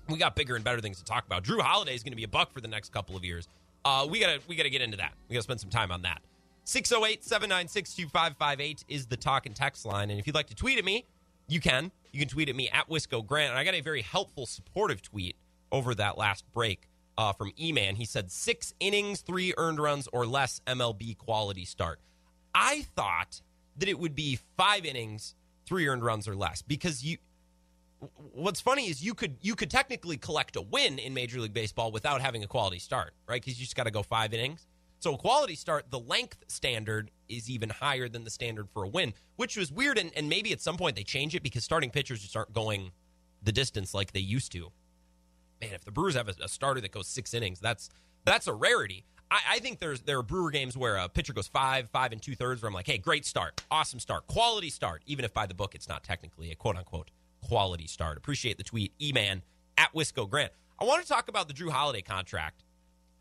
We 0.10 0.17
got 0.17 0.36
bigger 0.36 0.56
and 0.56 0.63
better 0.63 0.82
things 0.82 0.97
to 0.99 1.06
talk 1.06 1.25
about. 1.25 1.43
Jrue 1.43 1.62
Holiday 1.62 1.95
is 1.95 2.04
going 2.04 2.12
to 2.12 2.17
be 2.17 2.23
a 2.23 2.27
buck 2.27 2.51
for 2.51 2.62
the 2.62 2.67
next 2.67 2.91
couple 2.91 3.15
of 3.15 3.23
years. 3.23 3.47
Uh, 3.84 4.08
we 4.10 4.19
gotta 4.19 4.39
we 4.47 4.56
gotta 4.56 4.69
get 4.69 4.84
into 4.84 4.97
that. 4.97 5.13
We 5.27 5.34
gotta 5.34 5.41
spend 5.43 5.60
some 5.60 5.71
time 5.71 5.91
on 5.91 6.04
that. 6.04 6.21
608-796-2558 6.65 8.86
is 8.88 9.08
the 9.08 9.17
talk 9.17 9.47
and 9.47 9.56
text 9.56 9.84
line. 9.86 10.12
And 10.12 10.19
if 10.19 10.27
you'd 10.27 10.36
like 10.36 10.45
to 10.47 10.56
tweet 10.56 10.77
at 10.77 10.86
me, 10.86 11.06
you 11.47 11.60
can. 11.60 11.91
You 12.12 12.19
can 12.19 12.30
tweet 12.30 12.49
at 12.49 12.56
me 12.56 12.69
at 12.69 12.88
Wisco 12.89 13.25
Grant. 13.25 13.49
And 13.49 13.58
I 13.58 13.63
got 13.63 13.73
a 13.73 13.82
very 13.82 14.04
helpful, 14.04 14.45
supportive 14.45 15.01
tweet 15.01 15.36
over 15.71 15.95
that 15.95 16.19
last 16.19 16.45
break 16.54 16.88
uh, 17.17 17.34
from 17.34 17.51
E-Man. 17.60 17.95
He 17.95 18.06
said, 18.06 18.32
six 18.32 18.75
innings, 18.80 19.21
three 19.21 19.56
earned 19.58 19.80
runs 19.80 20.08
or 20.13 20.27
less 20.27 20.62
MLB 20.67 21.17
quality 21.17 21.65
start. 21.65 21.99
I 22.54 22.86
thought 22.95 23.41
that 23.77 23.89
it 23.89 23.97
would 23.97 24.13
be 24.15 24.38
five 24.58 24.86
innings, 24.86 25.34
three 25.65 25.88
earned 25.88 26.04
runs 26.04 26.27
or 26.27 26.36
less 26.36 26.62
because 26.62 27.04
you 27.04 27.17
what's 28.34 28.62
funny 28.62 28.90
is 28.90 29.04
you 29.04 29.14
could 29.14 29.38
you 29.42 29.56
could 29.56 29.70
technically 29.70 30.18
collect 30.18 30.56
a 30.56 30.62
win 30.62 31.00
in 31.00 31.14
Major 31.14 31.40
League 31.40 31.54
Baseball 31.54 31.92
without 31.92 32.22
having 32.22 32.44
a 32.44 32.48
quality 32.48 32.80
start, 32.80 33.14
right? 33.28 33.42
Because 33.42 33.60
you 33.60 33.66
just 33.66 33.76
got 33.76 33.84
to 33.84 33.92
go 33.92 34.04
five 34.04 34.34
innings. 34.34 34.68
So 35.00 35.16
a 35.16 35.18
quality 35.18 35.56
start, 35.56 35.90
the 35.90 36.00
length 36.00 36.44
standard 36.48 37.10
is 37.28 37.50
even 37.50 37.70
higher 37.70 38.08
than 38.08 38.24
the 38.24 38.30
standard 38.30 38.70
for 38.70 38.84
a 38.84 38.88
win, 38.88 39.14
which 39.36 39.58
was 39.58 39.72
weird. 39.72 39.98
And, 39.98 40.12
and 40.16 40.30
maybe 40.30 40.52
at 40.52 40.62
some 40.62 40.78
point 40.78 40.96
they 40.96 41.04
change 41.04 41.34
it 41.34 41.42
because 41.42 41.64
starting 41.64 41.90
pitchers 41.90 42.22
just 42.22 42.36
aren't 42.36 42.54
going 42.54 42.92
the 43.42 43.52
distance 43.52 43.96
like 43.96 44.12
they 44.12 44.20
used 44.20 44.52
to. 44.52 44.72
Man, 45.60 45.72
if 45.74 45.84
the 45.84 45.92
Brewers 45.92 46.16
have 46.16 46.30
a, 46.30 46.36
a 46.44 46.48
starter 46.48 46.82
that 46.82 46.92
goes 46.92 47.08
six 47.08 47.34
innings, 47.34 47.60
that's 47.60 47.90
that's 48.26 48.48
a 48.48 48.54
rarity. 48.54 49.06
I, 49.32 49.40
I, 49.52 49.60
think 49.60 49.80
there's 49.80 50.02
there 50.02 50.20
are 50.20 50.24
Brewer 50.24 50.52
games 50.52 50.78
where 50.78 50.98
a 50.98 51.10
pitcher 51.10 51.34
goes 51.34 51.48
five, 51.48 51.90
five 51.90 52.12
and 52.12 52.22
two 52.22 52.36
thirds, 52.36 52.62
where 52.62 52.68
I'm 52.68 52.74
like, 52.74 52.88
hey, 52.88 52.98
great 52.98 53.26
start, 53.26 53.64
awesome 53.72 54.00
start, 54.00 54.28
quality 54.28 54.70
start, 54.70 55.02
even 55.06 55.26
if 55.26 55.34
by 55.34 55.46
the 55.46 55.54
book 55.54 55.74
it's 55.74 55.88
not 55.88 56.04
technically 56.04 56.52
a 56.52 56.56
quote 56.56 56.78
unquote 56.78 57.10
quality 57.41 57.88
start. 57.88 58.17
Appreciate 58.17 58.58
the 58.58 58.63
tweet, 58.63 58.93
E-Man 59.01 59.41
at 59.77 59.93
Wisco 59.93 60.30
Grant. 60.30 60.51
I 60.80 60.86
want 60.86 61.01
to 61.01 61.08
talk 61.08 61.27
about 61.27 61.47
the 61.47 61.54
Jrue 61.54 61.69
Holiday 61.69 62.01
contract 62.01 62.63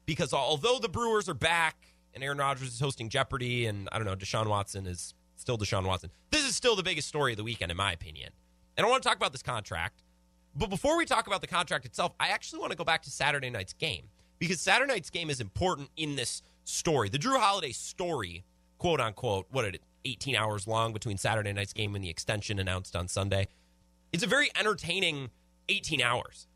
because 0.06 0.32
although 0.32 0.78
the 0.78 0.88
Brewers 0.88 1.28
are 1.28 1.34
back 1.34 1.94
and 2.14 2.24
Aaron 2.24 2.38
Rodgers 2.38 2.68
is 2.68 2.80
hosting 2.80 3.08
Jeopardy 3.08 3.66
and 3.66 3.88
I 3.92 3.98
don't 3.98 4.06
know, 4.06 4.16
Deshaun 4.16 4.46
Watson 4.46 4.86
is 4.86 5.14
still 5.36 5.58
Deshaun 5.58 5.84
Watson, 5.86 6.10
this 6.30 6.48
is 6.48 6.56
still 6.56 6.76
the 6.76 6.82
biggest 6.82 7.08
story 7.08 7.32
of 7.32 7.36
the 7.36 7.44
weekend, 7.44 7.70
in 7.70 7.76
my 7.76 7.92
opinion. 7.92 8.30
And 8.76 8.86
I 8.86 8.90
want 8.90 9.02
to 9.02 9.08
talk 9.08 9.16
about 9.16 9.32
this 9.32 9.42
contract. 9.42 10.02
But 10.54 10.70
before 10.70 10.96
we 10.96 11.04
talk 11.04 11.26
about 11.26 11.42
the 11.42 11.46
contract 11.46 11.84
itself, 11.84 12.12
I 12.18 12.28
actually 12.28 12.60
want 12.60 12.72
to 12.72 12.78
go 12.78 12.84
back 12.84 13.02
to 13.02 13.10
Saturday 13.10 13.50
night's 13.50 13.72
game 13.72 14.04
because 14.38 14.60
Saturday 14.60 14.92
night's 14.92 15.10
game 15.10 15.30
is 15.30 15.40
important 15.40 15.90
in 15.96 16.16
this 16.16 16.42
story. 16.64 17.08
The 17.08 17.18
Jrue 17.18 17.38
Holiday 17.38 17.72
story, 17.72 18.44
quote 18.78 19.00
unquote, 19.00 19.46
what 19.50 19.62
did 19.62 19.76
it, 19.76 19.82
18 20.04 20.34
hours 20.34 20.66
long 20.66 20.92
between 20.92 21.18
Saturday 21.18 21.52
night's 21.52 21.72
game 21.72 21.94
and 21.94 22.02
the 22.02 22.08
extension 22.08 22.58
announced 22.58 22.96
on 22.96 23.06
Sunday. 23.06 23.48
It's 24.12 24.22
a 24.22 24.26
very 24.26 24.50
entertaining 24.58 25.30
18 25.68 26.02
hours, 26.02 26.48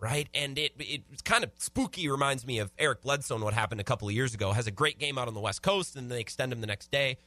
right? 0.00 0.28
And 0.34 0.58
it 0.58 0.72
it's 0.78 1.22
kind 1.22 1.44
of 1.44 1.50
spooky. 1.58 2.08
Reminds 2.08 2.46
me 2.46 2.58
of 2.58 2.72
Eric 2.78 3.02
Bledsoe 3.02 3.38
what 3.38 3.54
happened 3.54 3.80
a 3.80 3.84
couple 3.84 4.08
of 4.08 4.14
years 4.14 4.34
ago. 4.34 4.52
Has 4.52 4.66
a 4.66 4.70
great 4.70 4.98
game 4.98 5.18
out 5.18 5.28
on 5.28 5.34
the 5.34 5.40
West 5.40 5.62
Coast, 5.62 5.96
and 5.96 6.10
they 6.10 6.20
extend 6.20 6.52
him 6.52 6.60
the 6.60 6.66
next 6.66 6.90
day. 6.90 7.18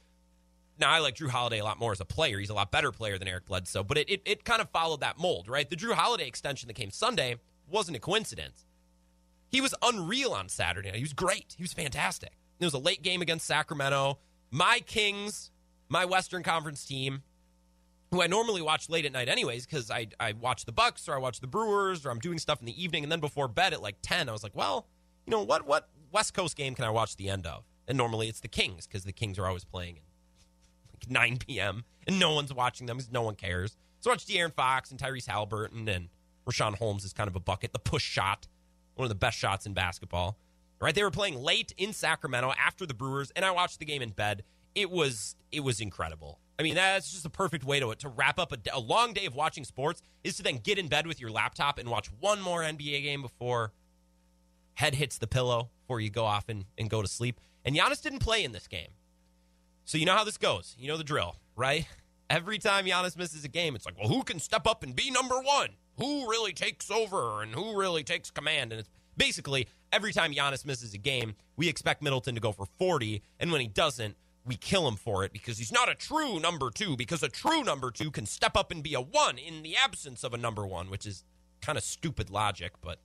Now 0.78 0.90
I 0.90 1.00
like 1.00 1.16
Jrue 1.16 1.28
Holiday 1.28 1.58
a 1.58 1.64
lot 1.64 1.78
more 1.78 1.92
as 1.92 2.00
a 2.00 2.04
player. 2.04 2.38
He's 2.38 2.50
a 2.50 2.54
lot 2.54 2.70
better 2.70 2.92
player 2.92 3.18
than 3.18 3.26
Eric 3.26 3.46
Bledsoe, 3.46 3.82
but 3.82 3.98
it, 3.98 4.08
it, 4.08 4.22
it 4.24 4.44
kind 4.44 4.60
of 4.60 4.70
followed 4.70 5.00
that 5.00 5.18
mold, 5.18 5.48
right? 5.48 5.68
The 5.68 5.74
Jrue 5.76 5.92
Holiday 5.92 6.28
extension 6.28 6.68
that 6.68 6.74
came 6.74 6.90
Sunday 6.90 7.36
wasn't 7.68 7.96
a 7.96 8.00
coincidence. 8.00 8.64
He 9.48 9.60
was 9.60 9.74
unreal 9.82 10.32
on 10.32 10.48
Saturday. 10.48 10.92
He 10.94 11.02
was 11.02 11.12
great. 11.12 11.54
He 11.56 11.62
was 11.64 11.72
fantastic. 11.72 12.32
It 12.60 12.64
was 12.64 12.74
a 12.74 12.78
late 12.78 13.02
game 13.02 13.22
against 13.22 13.46
Sacramento. 13.46 14.18
My 14.50 14.80
Kings, 14.86 15.50
my 15.88 16.04
Western 16.04 16.42
Conference 16.42 16.84
team, 16.84 17.22
who 18.10 18.22
I 18.22 18.26
normally 18.26 18.62
watch 18.62 18.88
late 18.88 19.04
at 19.04 19.12
night 19.12 19.28
anyways, 19.28 19.66
because 19.66 19.90
I, 19.90 20.08
I 20.18 20.32
watch 20.32 20.64
the 20.64 20.72
Bucks 20.72 21.08
or 21.08 21.14
I 21.14 21.18
watch 21.18 21.40
the 21.40 21.46
Brewers 21.46 22.06
or 22.06 22.10
I'm 22.10 22.18
doing 22.18 22.38
stuff 22.38 22.60
in 22.60 22.66
the 22.66 22.82
evening. 22.82 23.02
And 23.02 23.12
then 23.12 23.20
before 23.20 23.48
bed 23.48 23.72
at 23.72 23.82
like 23.82 23.96
10, 24.02 24.28
I 24.28 24.32
was 24.32 24.42
like, 24.42 24.56
well, 24.56 24.86
you 25.26 25.30
know, 25.30 25.42
what, 25.42 25.66
what 25.66 25.88
West 26.10 26.34
Coast 26.34 26.56
game 26.56 26.74
can 26.74 26.84
I 26.84 26.90
watch 26.90 27.16
the 27.16 27.28
end 27.28 27.46
of? 27.46 27.64
And 27.86 27.98
normally 27.98 28.28
it's 28.28 28.40
the 28.40 28.48
Kings 28.48 28.86
because 28.86 29.04
the 29.04 29.12
Kings 29.12 29.38
are 29.38 29.46
always 29.46 29.64
playing 29.64 29.96
at 29.96 30.02
like 30.92 31.10
9 31.10 31.38
p.m. 31.38 31.84
and 32.06 32.18
no 32.18 32.34
one's 32.34 32.52
watching 32.52 32.86
them 32.86 32.96
because 32.96 33.12
no 33.12 33.22
one 33.22 33.34
cares. 33.34 33.76
So 34.00 34.10
I 34.10 34.14
watch 34.14 34.26
De'Aaron 34.26 34.54
Fox 34.54 34.90
and 34.90 34.98
Tyrese 34.98 35.26
Haliburton 35.26 35.88
and 35.88 36.08
Richaun 36.48 36.76
Holmes 36.76 37.04
is 37.04 37.12
kind 37.12 37.28
of 37.28 37.36
a 37.36 37.40
bucket, 37.40 37.72
the 37.72 37.78
push 37.78 38.04
shot, 38.04 38.48
one 38.94 39.04
of 39.04 39.10
the 39.10 39.14
best 39.14 39.36
shots 39.36 39.66
in 39.66 39.74
basketball. 39.74 40.38
Right? 40.80 40.94
They 40.94 41.02
were 41.02 41.10
playing 41.10 41.36
late 41.36 41.74
in 41.76 41.92
Sacramento 41.92 42.52
after 42.58 42.86
the 42.86 42.94
Brewers, 42.94 43.32
and 43.34 43.44
I 43.44 43.50
watched 43.50 43.80
the 43.80 43.84
game 43.84 44.00
in 44.00 44.10
bed. 44.10 44.44
It 44.76 44.90
was 44.90 45.34
it 45.50 45.60
was 45.60 45.80
incredible. 45.80 46.38
I 46.58 46.64
mean, 46.64 46.74
that's 46.74 47.12
just 47.12 47.24
a 47.24 47.30
perfect 47.30 47.64
way 47.64 47.78
to 47.78 47.94
to 47.94 48.08
wrap 48.08 48.38
up 48.38 48.52
a, 48.52 48.58
a, 48.72 48.80
long 48.80 49.12
day 49.12 49.26
of 49.26 49.34
watching 49.34 49.64
sports 49.64 50.02
is 50.24 50.36
to 50.38 50.42
then 50.42 50.56
get 50.56 50.78
in 50.78 50.88
bed 50.88 51.06
with 51.06 51.20
your 51.20 51.30
laptop 51.30 51.78
and 51.78 51.88
watch 51.88 52.08
one 52.18 52.40
more 52.40 52.62
NBA 52.62 53.02
game 53.02 53.22
before 53.22 53.72
head 54.74 54.94
hits 54.94 55.18
the 55.18 55.26
pillow 55.26 55.70
before 55.80 56.00
you 56.00 56.10
go 56.10 56.24
off 56.24 56.48
and, 56.48 56.64
and 56.76 56.90
go 56.90 57.00
to 57.00 57.08
sleep. 57.08 57.40
And 57.64 57.76
Giannis 57.76 58.02
didn't 58.02 58.20
play 58.20 58.44
in 58.44 58.52
this 58.52 58.66
game. 58.66 58.90
So 59.84 59.98
you 59.98 60.04
know 60.04 60.14
how 60.14 60.24
this 60.24 60.36
goes. 60.36 60.74
You 60.78 60.88
know 60.88 60.96
the 60.96 61.04
drill, 61.04 61.36
right? 61.56 61.86
Every 62.30 62.58
time 62.58 62.84
Giannis 62.84 63.16
misses 63.16 63.44
a 63.44 63.48
game, 63.48 63.74
it's 63.74 63.86
like, 63.86 63.98
well, 63.98 64.08
who 64.08 64.22
can 64.22 64.38
step 64.38 64.66
up 64.66 64.82
and 64.82 64.94
be 64.94 65.10
number 65.10 65.40
one? 65.40 65.70
Who 65.96 66.28
really 66.28 66.52
takes 66.52 66.90
over 66.90 67.42
and 67.42 67.54
who 67.54 67.76
really 67.78 68.04
takes 68.04 68.30
command? 68.30 68.72
And 68.72 68.80
it's 68.80 68.90
basically 69.16 69.66
every 69.92 70.12
time 70.12 70.32
Giannis 70.32 70.66
misses 70.66 70.92
a 70.92 70.98
game, 70.98 71.34
we 71.56 71.68
expect 71.68 72.02
Middleton 72.02 72.34
to 72.34 72.40
go 72.40 72.52
for 72.52 72.66
40. 72.78 73.22
And 73.40 73.50
when 73.50 73.60
he 73.60 73.66
doesn't, 73.66 74.16
we 74.48 74.56
kill 74.56 74.88
him 74.88 74.96
for 74.96 75.24
it 75.24 75.32
because 75.32 75.58
he's 75.58 75.70
not 75.70 75.88
a 75.88 75.94
true 75.94 76.40
number 76.40 76.70
two, 76.70 76.96
because 76.96 77.22
a 77.22 77.28
true 77.28 77.62
number 77.62 77.90
two 77.90 78.10
can 78.10 78.26
step 78.26 78.56
up 78.56 78.72
and 78.72 78.82
be 78.82 78.94
a 78.94 79.00
one 79.00 79.38
in 79.38 79.62
the 79.62 79.76
absence 79.76 80.24
of 80.24 80.32
a 80.32 80.38
number 80.38 80.66
one, 80.66 80.90
which 80.90 81.06
is 81.06 81.24
kind 81.60 81.76
of 81.76 81.84
stupid 81.84 82.30
logic, 82.30 82.72
but 82.80 82.98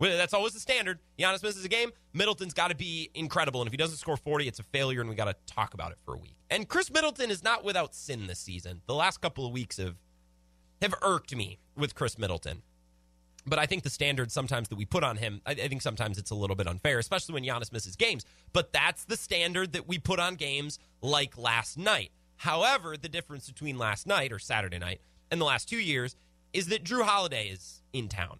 that's 0.00 0.34
always 0.34 0.52
the 0.52 0.60
standard. 0.60 0.98
Giannis 1.18 1.42
misses 1.42 1.64
a 1.64 1.68
game, 1.68 1.92
Middleton's 2.12 2.54
got 2.54 2.70
to 2.70 2.76
be 2.76 3.10
incredible. 3.14 3.60
And 3.60 3.68
if 3.68 3.72
he 3.72 3.76
doesn't 3.76 3.98
score 3.98 4.16
40, 4.16 4.48
it's 4.48 4.58
a 4.58 4.64
failure, 4.64 5.00
and 5.00 5.08
we 5.08 5.14
got 5.14 5.26
to 5.26 5.36
talk 5.46 5.74
about 5.74 5.92
it 5.92 5.98
for 6.04 6.14
a 6.14 6.18
week. 6.18 6.36
And 6.50 6.68
Khris 6.68 6.90
Middleton 6.90 7.30
is 7.30 7.44
not 7.44 7.64
without 7.64 7.94
sin 7.94 8.26
this 8.26 8.40
season. 8.40 8.80
The 8.86 8.94
last 8.94 9.20
couple 9.20 9.46
of 9.46 9.52
weeks 9.52 9.76
have, 9.76 9.96
have 10.80 10.94
irked 11.02 11.36
me 11.36 11.58
with 11.76 11.94
Khris 11.94 12.18
Middleton. 12.18 12.62
But 13.46 13.58
I 13.58 13.66
think 13.66 13.82
the 13.82 13.90
standard 13.90 14.30
sometimes 14.32 14.68
that 14.68 14.76
we 14.76 14.84
put 14.84 15.04
on 15.04 15.16
him, 15.16 15.40
I, 15.46 15.52
I, 15.52 15.68
think 15.68 15.82
sometimes 15.82 16.18
it's 16.18 16.30
a 16.30 16.34
little 16.34 16.56
bit 16.56 16.68
unfair, 16.68 16.98
especially 16.98 17.34
when 17.34 17.44
Giannis 17.44 17.72
misses 17.72 17.96
games. 17.96 18.24
But 18.52 18.72
that's 18.72 19.04
the 19.04 19.16
standard 19.16 19.72
that 19.72 19.88
we 19.88 19.98
put 19.98 20.20
on 20.20 20.36
games 20.36 20.78
like 21.00 21.36
last 21.38 21.78
night. 21.78 22.10
However, 22.36 22.96
the 22.96 23.08
difference 23.08 23.48
between 23.48 23.78
last 23.78 24.06
night 24.06 24.32
or 24.32 24.38
Saturday 24.38 24.78
night 24.78 25.00
and 25.30 25.40
the 25.40 25.44
last 25.44 25.68
two 25.68 25.78
years 25.78 26.16
is 26.52 26.68
that 26.68 26.84
Jrue 26.84 27.04
Holiday 27.04 27.48
is 27.48 27.82
in 27.92 28.08
town. 28.08 28.38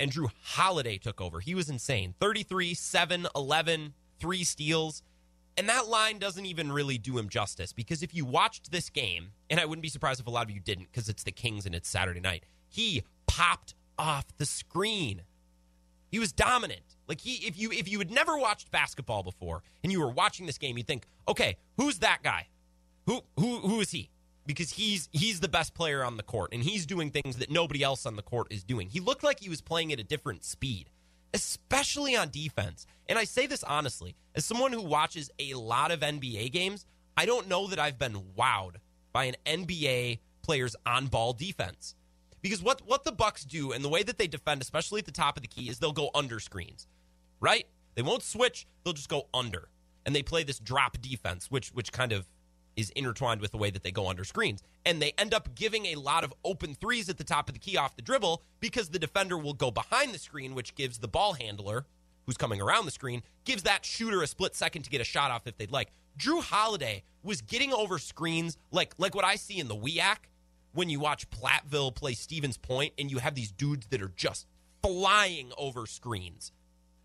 and 0.00 0.12
Jrue 0.12 0.30
Holiday 0.42 0.98
took 0.98 1.20
over. 1.20 1.40
He 1.40 1.54
was 1.54 1.68
insane 1.68 2.14
33, 2.20 2.74
7, 2.74 3.26
11, 3.34 3.94
three 4.18 4.44
steals. 4.44 5.02
And 5.56 5.68
that 5.68 5.88
line 5.88 6.18
doesn't 6.18 6.46
even 6.46 6.70
really 6.70 6.98
do 6.98 7.18
him 7.18 7.28
justice 7.28 7.72
because 7.72 8.02
if 8.02 8.14
you 8.14 8.24
watched 8.24 8.70
this 8.70 8.90
game, 8.90 9.32
and 9.50 9.58
I 9.58 9.64
wouldn't 9.64 9.82
be 9.82 9.88
surprised 9.88 10.20
if 10.20 10.26
a 10.26 10.30
lot 10.30 10.44
of 10.46 10.52
you 10.52 10.60
didn't 10.60 10.86
because 10.92 11.08
it's 11.08 11.24
the 11.24 11.32
Kings 11.32 11.66
and 11.66 11.74
it's 11.74 11.88
Saturday 11.88 12.20
night, 12.20 12.44
he 12.68 13.02
popped 13.26 13.74
off 13.98 14.24
the 14.36 14.46
screen. 14.46 15.22
He 16.10 16.18
was 16.18 16.32
dominant. 16.32 16.96
Like 17.06 17.20
he 17.20 17.46
if 17.46 17.58
you 17.58 17.72
if 17.72 17.88
you 17.88 17.98
had 17.98 18.10
never 18.10 18.38
watched 18.38 18.70
basketball 18.70 19.22
before 19.22 19.62
and 19.82 19.90
you 19.92 20.00
were 20.00 20.10
watching 20.10 20.46
this 20.46 20.58
game, 20.58 20.76
you'd 20.76 20.86
think, 20.86 21.06
"Okay, 21.26 21.56
who's 21.76 21.98
that 21.98 22.22
guy? 22.22 22.48
Who 23.06 23.22
who 23.38 23.58
who 23.60 23.80
is 23.80 23.90
he?" 23.90 24.10
Because 24.46 24.72
he's 24.72 25.08
he's 25.12 25.40
the 25.40 25.48
best 25.48 25.74
player 25.74 26.04
on 26.04 26.16
the 26.16 26.22
court 26.22 26.52
and 26.52 26.62
he's 26.62 26.86
doing 26.86 27.10
things 27.10 27.36
that 27.36 27.50
nobody 27.50 27.82
else 27.82 28.06
on 28.06 28.16
the 28.16 28.22
court 28.22 28.48
is 28.50 28.64
doing. 28.64 28.88
He 28.88 29.00
looked 29.00 29.22
like 29.22 29.40
he 29.40 29.48
was 29.48 29.60
playing 29.60 29.92
at 29.92 30.00
a 30.00 30.04
different 30.04 30.44
speed, 30.44 30.90
especially 31.34 32.16
on 32.16 32.30
defense. 32.30 32.86
And 33.06 33.18
I 33.18 33.24
say 33.24 33.46
this 33.46 33.64
honestly, 33.64 34.14
as 34.34 34.44
someone 34.44 34.72
who 34.72 34.82
watches 34.82 35.30
a 35.38 35.54
lot 35.54 35.90
of 35.90 36.00
NBA 36.00 36.52
games, 36.52 36.86
I 37.16 37.26
don't 37.26 37.48
know 37.48 37.66
that 37.68 37.78
I've 37.78 37.98
been 37.98 38.22
wowed 38.36 38.76
by 39.12 39.24
an 39.24 39.36
NBA 39.44 40.20
player's 40.42 40.76
on-ball 40.86 41.32
defense. 41.34 41.94
Because 42.40 42.62
what 42.62 42.82
what 42.86 43.04
the 43.04 43.12
Bucks 43.12 43.44
do 43.44 43.72
and 43.72 43.84
the 43.84 43.88
way 43.88 44.02
that 44.02 44.18
they 44.18 44.26
defend, 44.26 44.62
especially 44.62 45.00
at 45.00 45.06
the 45.06 45.12
top 45.12 45.36
of 45.36 45.42
the 45.42 45.48
key, 45.48 45.68
is 45.68 45.78
they'll 45.78 45.92
go 45.92 46.10
under 46.14 46.40
screens, 46.40 46.86
right? 47.40 47.66
They 47.94 48.02
won't 48.02 48.22
switch; 48.22 48.66
they'll 48.84 48.92
just 48.92 49.08
go 49.08 49.28
under, 49.34 49.68
and 50.06 50.14
they 50.14 50.22
play 50.22 50.44
this 50.44 50.58
drop 50.58 51.00
defense, 51.00 51.50
which 51.50 51.70
which 51.70 51.92
kind 51.92 52.12
of 52.12 52.26
is 52.76 52.90
intertwined 52.90 53.40
with 53.40 53.50
the 53.50 53.58
way 53.58 53.70
that 53.70 53.82
they 53.82 53.90
go 53.90 54.08
under 54.08 54.22
screens, 54.22 54.62
and 54.86 55.02
they 55.02 55.12
end 55.18 55.34
up 55.34 55.52
giving 55.56 55.86
a 55.86 55.96
lot 55.96 56.22
of 56.22 56.32
open 56.44 56.74
threes 56.74 57.08
at 57.08 57.18
the 57.18 57.24
top 57.24 57.48
of 57.48 57.54
the 57.54 57.58
key 57.58 57.76
off 57.76 57.96
the 57.96 58.02
dribble 58.02 58.40
because 58.60 58.90
the 58.90 59.00
defender 59.00 59.36
will 59.36 59.52
go 59.52 59.70
behind 59.70 60.14
the 60.14 60.18
screen, 60.18 60.54
which 60.54 60.76
gives 60.76 60.98
the 60.98 61.08
ball 61.08 61.32
handler 61.32 61.86
who's 62.28 62.36
coming 62.36 62.60
around 62.60 62.84
the 62.84 62.90
screen 62.90 63.22
gives 63.44 63.62
that 63.62 63.86
shooter 63.86 64.22
a 64.22 64.26
split 64.26 64.54
second 64.54 64.82
to 64.82 64.90
get 64.90 65.00
a 65.00 65.04
shot 65.04 65.30
off 65.30 65.46
if 65.46 65.56
they'd 65.56 65.72
like. 65.72 65.88
Jrue 66.18 66.42
Holiday 66.42 67.02
was 67.22 67.40
getting 67.40 67.72
over 67.72 67.98
screens 67.98 68.58
like 68.70 68.94
like 68.98 69.14
what 69.14 69.24
I 69.24 69.36
see 69.36 69.58
in 69.58 69.66
the 69.66 69.74
WEAC 69.74 70.18
when 70.78 70.88
you 70.88 71.00
watch 71.00 71.28
Platteville 71.30 71.92
play 71.92 72.14
Stevens 72.14 72.56
Point 72.56 72.92
and 72.96 73.10
you 73.10 73.18
have 73.18 73.34
these 73.34 73.50
dudes 73.50 73.88
that 73.88 74.00
are 74.00 74.12
just 74.14 74.46
flying 74.80 75.50
over 75.58 75.86
screens, 75.86 76.52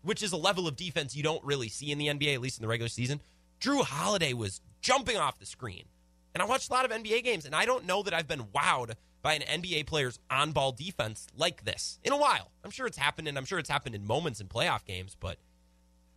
which 0.02 0.22
is 0.22 0.30
a 0.30 0.36
level 0.36 0.68
of 0.68 0.76
defense 0.76 1.16
you 1.16 1.24
don't 1.24 1.42
really 1.42 1.68
see 1.68 1.90
in 1.90 1.98
the 1.98 2.06
NBA, 2.06 2.34
at 2.34 2.40
least 2.40 2.56
in 2.56 2.62
the 2.62 2.68
regular 2.68 2.88
season. 2.88 3.20
Jrue 3.60 3.82
Holiday 3.82 4.32
was 4.32 4.60
jumping 4.80 5.16
off 5.16 5.40
the 5.40 5.44
screen. 5.44 5.86
And 6.34 6.40
I 6.40 6.46
watched 6.46 6.70
a 6.70 6.72
lot 6.72 6.84
of 6.84 6.92
NBA 6.92 7.24
games, 7.24 7.46
and 7.46 7.52
I 7.54 7.64
don't 7.64 7.84
know 7.84 8.04
that 8.04 8.14
I've 8.14 8.28
been 8.28 8.44
wowed 8.54 8.92
by 9.22 9.34
an 9.34 9.62
NBA 9.62 9.88
player's 9.88 10.20
on 10.30 10.52
ball 10.52 10.70
defense 10.70 11.26
like 11.36 11.64
this 11.64 11.98
in 12.04 12.12
a 12.12 12.16
while. 12.16 12.52
I'm 12.62 12.70
sure 12.70 12.86
it's 12.86 12.96
happened, 12.96 13.26
and 13.26 13.36
I'm 13.36 13.44
sure 13.44 13.58
it's 13.58 13.68
happened 13.68 13.96
in 13.96 14.06
moments 14.06 14.40
in 14.40 14.46
playoff 14.46 14.84
games, 14.84 15.16
but 15.18 15.38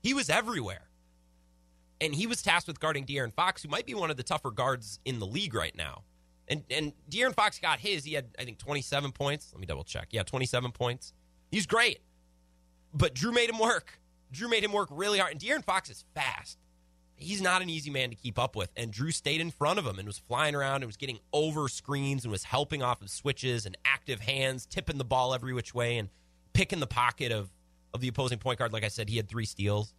he 0.04 0.14
was 0.14 0.30
everywhere. 0.30 0.90
And 2.00 2.14
he 2.14 2.28
was 2.28 2.44
tasked 2.44 2.68
with 2.68 2.80
guarding 2.80 3.08
De'Aaron 3.08 3.34
Fox, 3.34 3.64
who 3.64 3.70
might 3.70 3.88
be 3.88 3.96
one 3.96 4.12
of 4.12 4.18
the 4.18 4.22
tougher 4.22 4.52
guards 4.52 5.00
in 5.06 5.18
the 5.18 5.26
league 5.26 5.56
right 5.56 5.76
now. 5.76 6.04
And 6.48 6.64
and 6.70 6.94
De'Aaron 7.10 7.34
Fox 7.34 7.60
got 7.60 7.80
his. 7.80 8.04
He 8.04 8.14
had 8.14 8.28
I 8.40 8.46
think 8.46 8.58
27 8.58 9.12
points. 9.12 9.50
Let 9.54 9.60
me 9.60 9.66
double 9.66 9.84
check. 9.84 10.08
Yeah, 10.12 10.24
27 10.24 10.72
points. 10.72 11.14
He's 11.52 11.66
great. 11.66 12.00
But 12.94 13.14
Jrue 13.14 13.34
made 13.34 13.50
him 13.50 13.60
work. 13.60 14.00
Jrue 14.34 14.50
made 14.50 14.64
him 14.64 14.72
work 14.72 14.90
really 14.92 15.20
hard. 15.20 15.34
And 15.34 15.42
De'Aaron 15.42 15.64
Fox 15.64 15.90
is 15.90 16.04
fast. 16.14 16.58
He's 17.16 17.42
not 17.42 17.62
an 17.62 17.70
easy 17.70 17.90
man 17.90 18.10
to 18.12 18.16
keep 18.16 18.38
up 18.38 18.56
with. 18.56 18.72
And 18.78 18.92
Jrue 18.92 19.14
stayed 19.14 19.42
in 19.42 19.50
front 19.50 19.80
of 19.80 19.86
him 19.86 19.98
and 19.98 20.08
was 20.08 20.20
flying 20.20 20.54
around 20.54 20.78
and 20.78 20.86
was 20.86 20.98
getting 20.98 21.20
over 21.34 21.68
screens 21.68 22.24
and 22.24 22.32
was 22.32 22.44
helping 22.44 22.84
off 22.84 23.02
of 23.02 23.10
switches 23.10 23.66
and 23.66 23.76
active 23.86 24.22
hands, 24.22 24.66
tipping 24.66 24.98
the 24.98 25.06
ball 25.06 25.34
every 25.34 25.54
which 25.54 25.74
way 25.74 25.98
and 25.98 26.10
picking 26.54 26.80
the 26.80 26.88
pocket 26.88 27.32
of, 27.32 27.50
of 27.94 28.02
the 28.02 28.08
opposing 28.08 28.38
point 28.38 28.60
guard. 28.60 28.72
Like 28.72 28.84
I 28.84 28.90
said, 28.90 29.10
he 29.10 29.18
had 29.18 29.28
three 29.28 29.46
steals. 29.46 29.94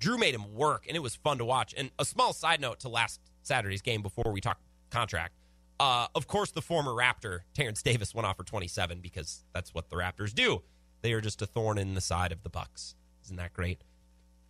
Jrue 0.00 0.18
made 0.18 0.34
him 0.34 0.54
work, 0.54 0.86
and 0.88 0.96
it 0.96 1.00
was 1.00 1.14
fun 1.14 1.38
to 1.38 1.44
watch. 1.44 1.74
And 1.76 1.90
a 1.98 2.04
small 2.04 2.32
side 2.32 2.60
note 2.60 2.80
to 2.80 2.88
last 2.88 3.20
Saturday's 3.42 3.82
game 3.82 4.02
before 4.02 4.32
we 4.32 4.40
talk 4.40 4.58
contract. 4.90 5.34
Uh, 5.80 6.08
of 6.14 6.26
course, 6.26 6.50
the 6.50 6.60
former 6.60 6.90
Raptor, 6.90 7.40
Terence 7.54 7.82
Davis, 7.82 8.14
went 8.14 8.26
off 8.26 8.36
for 8.36 8.44
27 8.44 9.00
because 9.00 9.44
that's 9.54 9.72
what 9.72 9.88
the 9.88 9.96
Raptors 9.96 10.34
do. 10.34 10.62
They 11.00 11.14
are 11.14 11.22
just 11.22 11.40
a 11.40 11.46
thorn 11.46 11.78
in 11.78 11.94
the 11.94 12.02
side 12.02 12.32
of 12.32 12.42
the 12.42 12.50
Bucks. 12.50 12.94
Isn't 13.24 13.38
that 13.38 13.54
great? 13.54 13.82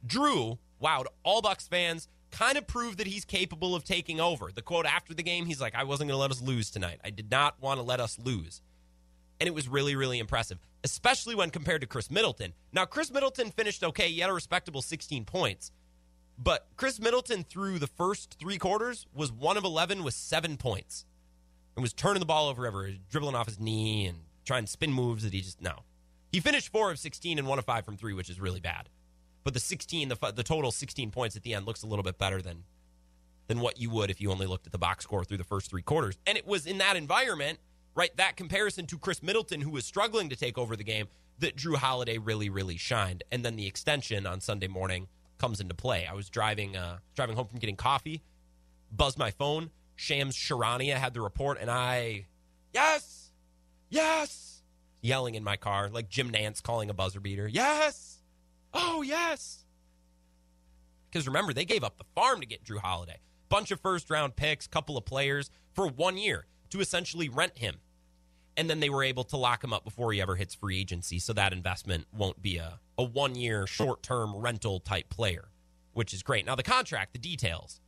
Jrue 0.05 0.59
wowed 0.83 1.05
all 1.23 1.41
Bucks 1.41 1.69
fans, 1.69 2.09
kind 2.33 2.59
of 2.59 2.67
proved 2.67 2.99
that 2.99 3.07
he's 3.07 3.25
capable 3.25 3.77
of 3.77 3.85
taking 3.85 4.19
over. 4.19 4.51
The 4.53 4.61
quote 4.61 4.87
after 4.87 5.15
the 5.15 5.23
game, 5.23 5.47
he's 5.47 5.61
like, 5.61 5.77
I 5.77 5.85
wasn't 5.85 6.09
going 6.09 6.17
to 6.17 6.21
let 6.21 6.33
us 6.33 6.43
lose 6.43 6.69
tonight. 6.69 6.99
I 7.05 7.11
did 7.11 7.31
not 7.31 7.63
want 7.63 7.79
to 7.79 7.85
let 7.85 8.01
us 8.01 8.19
lose. 8.19 8.61
And 9.39 9.47
it 9.47 9.55
was 9.55 9.69
really, 9.69 9.95
really 9.95 10.19
impressive, 10.19 10.59
especially 10.83 11.37
when 11.37 11.51
compared 11.51 11.83
to 11.83 11.87
Khris 11.87 12.11
Middleton. 12.11 12.55
Now, 12.73 12.87
Khris 12.87 13.13
Middleton 13.13 13.53
finished 13.53 13.85
okay. 13.85 14.09
He 14.09 14.19
had 14.19 14.31
a 14.31 14.35
respectable 14.35 14.83
16 14.83 15.25
points. 15.27 15.71
But 16.37 16.67
Khris 16.77 16.99
Middleton, 16.99 17.45
through 17.45 17.79
the 17.79 17.87
first 17.87 18.37
three 18.41 18.59
quarters, 18.59 19.07
was 19.15 19.31
one 19.31 19.57
of 19.57 19.63
11 19.63 20.03
with 20.03 20.15
seven 20.15 20.57
points 20.57 21.05
and 21.77 21.83
was 21.83 21.93
turning 21.93 22.21
the 22.21 22.27
ball 22.27 22.49
over 22.49 22.67
ever, 22.67 22.91
dribbling 23.11 23.35
off 23.35 23.47
his 23.47 23.61
knee 23.61 24.07
and 24.07 24.19
trying 24.45 24.67
spin 24.67 24.93
moves 24.93 25.23
that 25.23 25.33
he 25.33 25.41
just 25.41 25.61
no. 25.61 25.85
He 26.33 26.41
finished 26.41 26.69
four 26.69 26.91
of 26.91 26.99
16 26.99 27.39
and 27.39 27.49
one 27.49 27.59
of 27.59 27.65
five 27.65 27.85
from 27.85 27.97
three, 27.97 28.15
which 28.15 28.31
is 28.31 28.41
really 28.41 28.61
bad. 28.61 28.89
But 29.43 29.55
the 29.55 29.61
16, 29.61 30.09
the 30.09 30.33
the 30.35 30.43
total 30.43 30.71
16 30.71 31.11
points 31.11 31.37
at 31.37 31.43
the 31.43 31.55
end 31.55 31.67
looks 31.67 31.83
a 31.83 31.87
little 31.87 32.03
bit 32.03 32.19
better 32.19 32.43
than 32.43 32.65
than 33.49 33.61
what 33.61 33.81
you 33.81 33.91
would 33.91 34.11
if 34.11 34.21
you 34.21 34.31
only 34.31 34.47
looked 34.47 34.67
at 34.67 34.73
the 34.73 34.79
box 34.79 35.03
score 35.03 35.25
through 35.25 35.39
the 35.39 35.45
first 35.45 35.71
three 35.71 35.83
quarters. 35.83 36.17
And 36.25 36.39
it 36.39 36.47
was 36.47 36.67
in 36.67 36.79
that 36.79 36.97
environment, 36.97 37.59
right? 37.97 38.17
That 38.17 38.37
comparison 38.37 38.87
to 38.87 38.99
Khris 38.99 39.25
Middleton, 39.25 39.61
who 39.61 39.71
was 39.71 39.85
struggling 39.85 40.29
to 40.29 40.37
take 40.37 40.57
over 40.57 40.77
the 40.77 40.85
game, 40.85 41.09
that 41.41 41.57
Jrue 41.57 41.77
Holiday 41.77 42.19
really, 42.19 42.49
really 42.49 42.77
shined. 42.77 43.25
And 43.33 43.45
then 43.45 43.57
the 43.57 43.67
extension 43.67 44.25
on 44.25 44.41
Sunday 44.41 44.69
morning 44.69 45.09
comes 45.39 45.61
into 45.61 45.75
play. 45.75 46.07
I 46.07 46.15
was 46.15 46.31
driving 46.31 46.77
uh, 46.77 46.99
driving 47.17 47.35
home 47.35 47.49
from 47.49 47.59
getting 47.59 47.77
coffee, 47.77 48.23
buzzed 48.93 49.19
my 49.19 49.33
phone. 49.33 49.71
Shams 50.01 50.35
Charania 50.35 50.95
had 50.95 51.13
the 51.13 51.21
report, 51.21 51.59
and 51.61 51.71
I, 51.71 52.25
yes, 52.73 53.33
yes, 53.91 54.63
yelling 55.03 55.35
in 55.35 55.45
my 55.45 55.57
car 55.57 55.91
like 55.91 56.09
Jim 56.09 56.33
Nantz 56.33 56.63
calling 56.63 56.89
a 56.89 56.95
buzzer 56.95 57.21
beater. 57.21 57.47
Yes, 57.47 58.23
oh 58.73 59.03
yes. 59.03 59.67
Because 61.11 61.27
remember, 61.27 61.53
they 61.53 61.67
gave 61.67 61.85
up 61.85 61.99
the 61.99 62.07
farm 62.15 62.41
to 62.41 62.47
get 62.47 62.65
Jrue 62.65 62.79
Holiday. 62.79 63.21
Bunch 63.51 63.71
of 63.73 63.81
first 63.81 64.09
round 64.09 64.37
picks, 64.37 64.67
couple 64.67 64.97
of 64.97 65.05
players 65.05 65.51
for 65.75 65.87
one 65.87 66.17
year 66.17 66.47
to 66.71 66.81
essentially 66.81 67.29
rent 67.29 67.59
him. 67.59 67.77
And 68.57 68.71
then 68.71 68.81
they 68.81 68.89
were 68.89 69.05
able 69.05 69.25
to 69.25 69.37
lock 69.37 69.63
him 69.63 69.75
up 69.75 69.85
before 69.85 70.15
he 70.15 70.23
ever 70.23 70.35
hits 70.35 70.55
free 70.55 70.81
agency. 70.81 71.19
So 71.19 71.35
that 71.35 71.53
investment 71.53 72.07
won't 72.11 72.41
be 72.41 72.57
a, 72.57 72.81
a 72.97 73.05
one 73.05 73.35
year 73.35 73.67
short 73.67 74.03
term 74.03 74.35
rental 74.35 74.81
type 74.81 75.11
player, 75.11 75.51
which 75.93 76.15
is 76.15 76.23
great. 76.23 76.47
Now, 76.47 76.55
the 76.55 76.63
contract, 76.63 77.13
the 77.13 77.19
details 77.19 77.81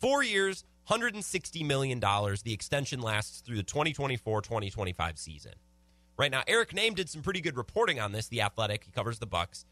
four 0.00 0.22
years, 0.22 0.64
$160 0.90 1.66
million. 1.66 2.00
The 2.00 2.52
extension 2.52 3.00
lasts 3.00 3.40
through 3.40 3.56
the 3.56 3.62
2024 3.62 4.42
2025 4.42 5.18
season. 5.18 5.52
Right 6.18 6.30
now, 6.30 6.42
Eric 6.46 6.72
Nehm 6.72 6.94
did 6.94 7.08
some 7.08 7.22
pretty 7.22 7.40
good 7.40 7.56
reporting 7.56 8.00
on 8.00 8.12
this. 8.12 8.28
The 8.28 8.42
Athletic, 8.42 8.84
he 8.84 8.90
covers 8.90 9.18
the 9.18 9.26
Bucks. 9.26 9.64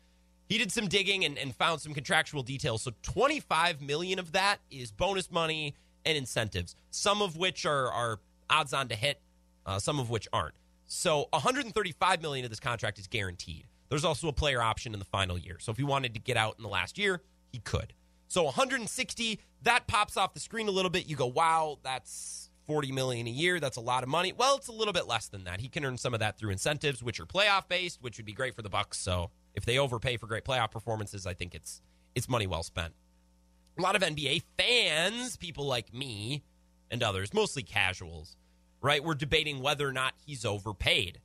He 0.48 0.56
did 0.56 0.72
some 0.72 0.88
digging 0.88 1.24
and, 1.24 1.36
and 1.36 1.54
found 1.54 1.80
some 1.80 1.92
contractual 1.92 2.42
details. 2.42 2.82
So 2.82 2.92
25 3.02 3.82
million 3.82 4.18
of 4.18 4.32
that 4.32 4.60
is 4.70 4.90
bonus 4.90 5.30
money 5.30 5.74
and 6.06 6.16
incentives, 6.16 6.74
some 6.90 7.20
of 7.20 7.36
which 7.36 7.66
are, 7.66 7.92
are 7.92 8.18
odds 8.48 8.72
on 8.72 8.88
to 8.88 8.94
hit, 8.94 9.20
uh, 9.66 9.78
some 9.78 10.00
of 10.00 10.08
which 10.08 10.26
aren't. 10.32 10.54
So 10.86 11.28
135 11.32 12.22
million 12.22 12.46
of 12.46 12.50
this 12.50 12.60
contract 12.60 12.98
is 12.98 13.06
guaranteed. 13.06 13.66
There's 13.90 14.06
also 14.06 14.28
a 14.28 14.32
player 14.32 14.62
option 14.62 14.94
in 14.94 14.98
the 14.98 15.04
final 15.04 15.36
year. 15.36 15.58
So 15.60 15.70
if 15.70 15.76
he 15.76 15.84
wanted 15.84 16.14
to 16.14 16.20
get 16.20 16.38
out 16.38 16.54
in 16.56 16.62
the 16.62 16.68
last 16.70 16.96
year, 16.96 17.20
he 17.52 17.58
could. 17.58 17.92
So 18.28 18.44
160, 18.44 19.40
that 19.62 19.86
pops 19.86 20.16
off 20.16 20.34
the 20.34 20.40
screen 20.40 20.68
a 20.68 20.70
little 20.70 20.90
bit. 20.90 21.08
You 21.08 21.16
go, 21.16 21.26
wow, 21.26 21.78
that's 21.82 22.50
40 22.66 22.92
million 22.92 23.26
a 23.26 23.30
year. 23.30 23.58
That's 23.58 23.78
a 23.78 23.80
lot 23.80 24.02
of 24.02 24.08
money. 24.08 24.32
Well, 24.36 24.56
it's 24.56 24.68
a 24.68 24.72
little 24.72 24.92
bit 24.92 25.06
less 25.06 25.28
than 25.28 25.44
that. 25.44 25.60
He 25.60 25.68
can 25.68 25.84
earn 25.84 25.96
some 25.96 26.12
of 26.12 26.20
that 26.20 26.38
through 26.38 26.50
incentives, 26.50 27.02
which 27.02 27.18
are 27.18 27.26
playoff 27.26 27.68
based, 27.68 28.02
which 28.02 28.18
would 28.18 28.26
be 28.26 28.34
great 28.34 28.54
for 28.54 28.62
the 28.62 28.68
Bucks. 28.68 28.98
So 28.98 29.30
if 29.54 29.64
they 29.64 29.78
overpay 29.78 30.18
for 30.18 30.26
great 30.26 30.44
playoff 30.44 30.70
performances, 30.70 31.26
I 31.26 31.34
think 31.34 31.54
it's 31.54 31.80
it's 32.14 32.28
money 32.28 32.46
well 32.46 32.62
spent. 32.62 32.94
A 33.78 33.82
lot 33.82 33.96
of 33.96 34.02
NBA 34.02 34.42
fans, 34.58 35.36
people 35.36 35.64
like 35.64 35.94
me 35.94 36.42
and 36.90 37.02
others, 37.02 37.32
mostly 37.32 37.62
casuals, 37.62 38.36
right? 38.82 39.02
We're 39.02 39.14
debating 39.14 39.62
whether 39.62 39.88
or 39.88 39.92
not 39.92 40.14
he's 40.26 40.44
overpaid. 40.44 41.20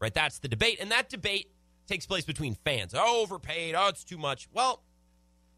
Right? 0.00 0.12
That's 0.12 0.40
the 0.40 0.48
debate. 0.48 0.78
And 0.80 0.90
that 0.90 1.08
debate 1.08 1.52
takes 1.86 2.06
place 2.06 2.24
between 2.24 2.56
fans. 2.56 2.92
Oh, 2.92 3.22
overpaid. 3.22 3.76
Oh, 3.76 3.86
it's 3.86 4.02
too 4.02 4.18
much. 4.18 4.48
Well, 4.52 4.82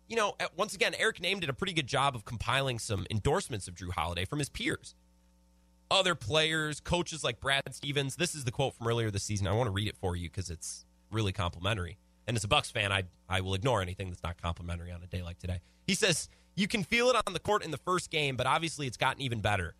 you 0.09 0.17
know, 0.17 0.37
once 0.57 0.75
again, 0.75 0.95
Eric 0.99 1.19
Nehm 1.19 1.41
did 1.41 1.49
a 1.49 1.55
pretty 1.55 1.73
good 1.73 1.87
job 1.87 2.15
of 2.15 2.25
compiling 2.25 2.79
some 2.79 3.07
endorsements 3.11 3.69
of 3.69 3.75
Jrue 3.75 3.93
Holiday 3.93 4.25
from 4.25 4.39
his 4.39 4.49
peers. 4.49 4.95
Other 5.91 6.15
players, 6.15 6.81
coaches 6.81 7.23
like 7.23 7.41
Brad 7.41 7.63
Stevens. 7.73 8.17
This 8.17 8.35
is 8.35 8.45
the 8.45 8.51
quote 8.51 8.75
from 8.75 8.89
earlier 8.89 9.11
this 9.11 9.23
season. 9.23 9.47
I 9.47 9.53
want 9.53 9.67
to 9.69 9.71
read 9.71 9.89
it 9.89 9.97
for 9.97 10.17
you 10.17 10.29
because 10.29 10.51
it's 10.51 10.85
really 11.11 11.33
complimentary. 11.33 11.99
And 12.27 12.37
as 12.37 12.45
a 12.45 12.49
Bucks 12.49 12.71
fan, 12.71 12.91
I 12.91 13.05
I 13.29 13.41
will 13.41 13.55
ignore 13.55 13.83
anything 13.83 14.09
that's 14.09 14.23
not 14.23 14.41
complimentary 14.41 14.91
on 14.91 15.03
a 15.03 15.07
day 15.07 15.23
like 15.23 15.39
today. 15.39 15.61
He 15.87 15.95
says, 15.95 16.29
"You 16.55 16.67
can 16.67 16.83
feel 16.83 17.11
it 17.11 17.17
on 17.27 17.33
the 17.33 17.39
court 17.39 17.65
in 17.65 17.71
the 17.71 17.77
first 17.79 18.11
game, 18.11 18.37
but 18.37 18.47
obviously 18.47 18.87
it's 18.87 18.97
gotten 18.97 19.21
even 19.23 19.41
better. 19.41 19.75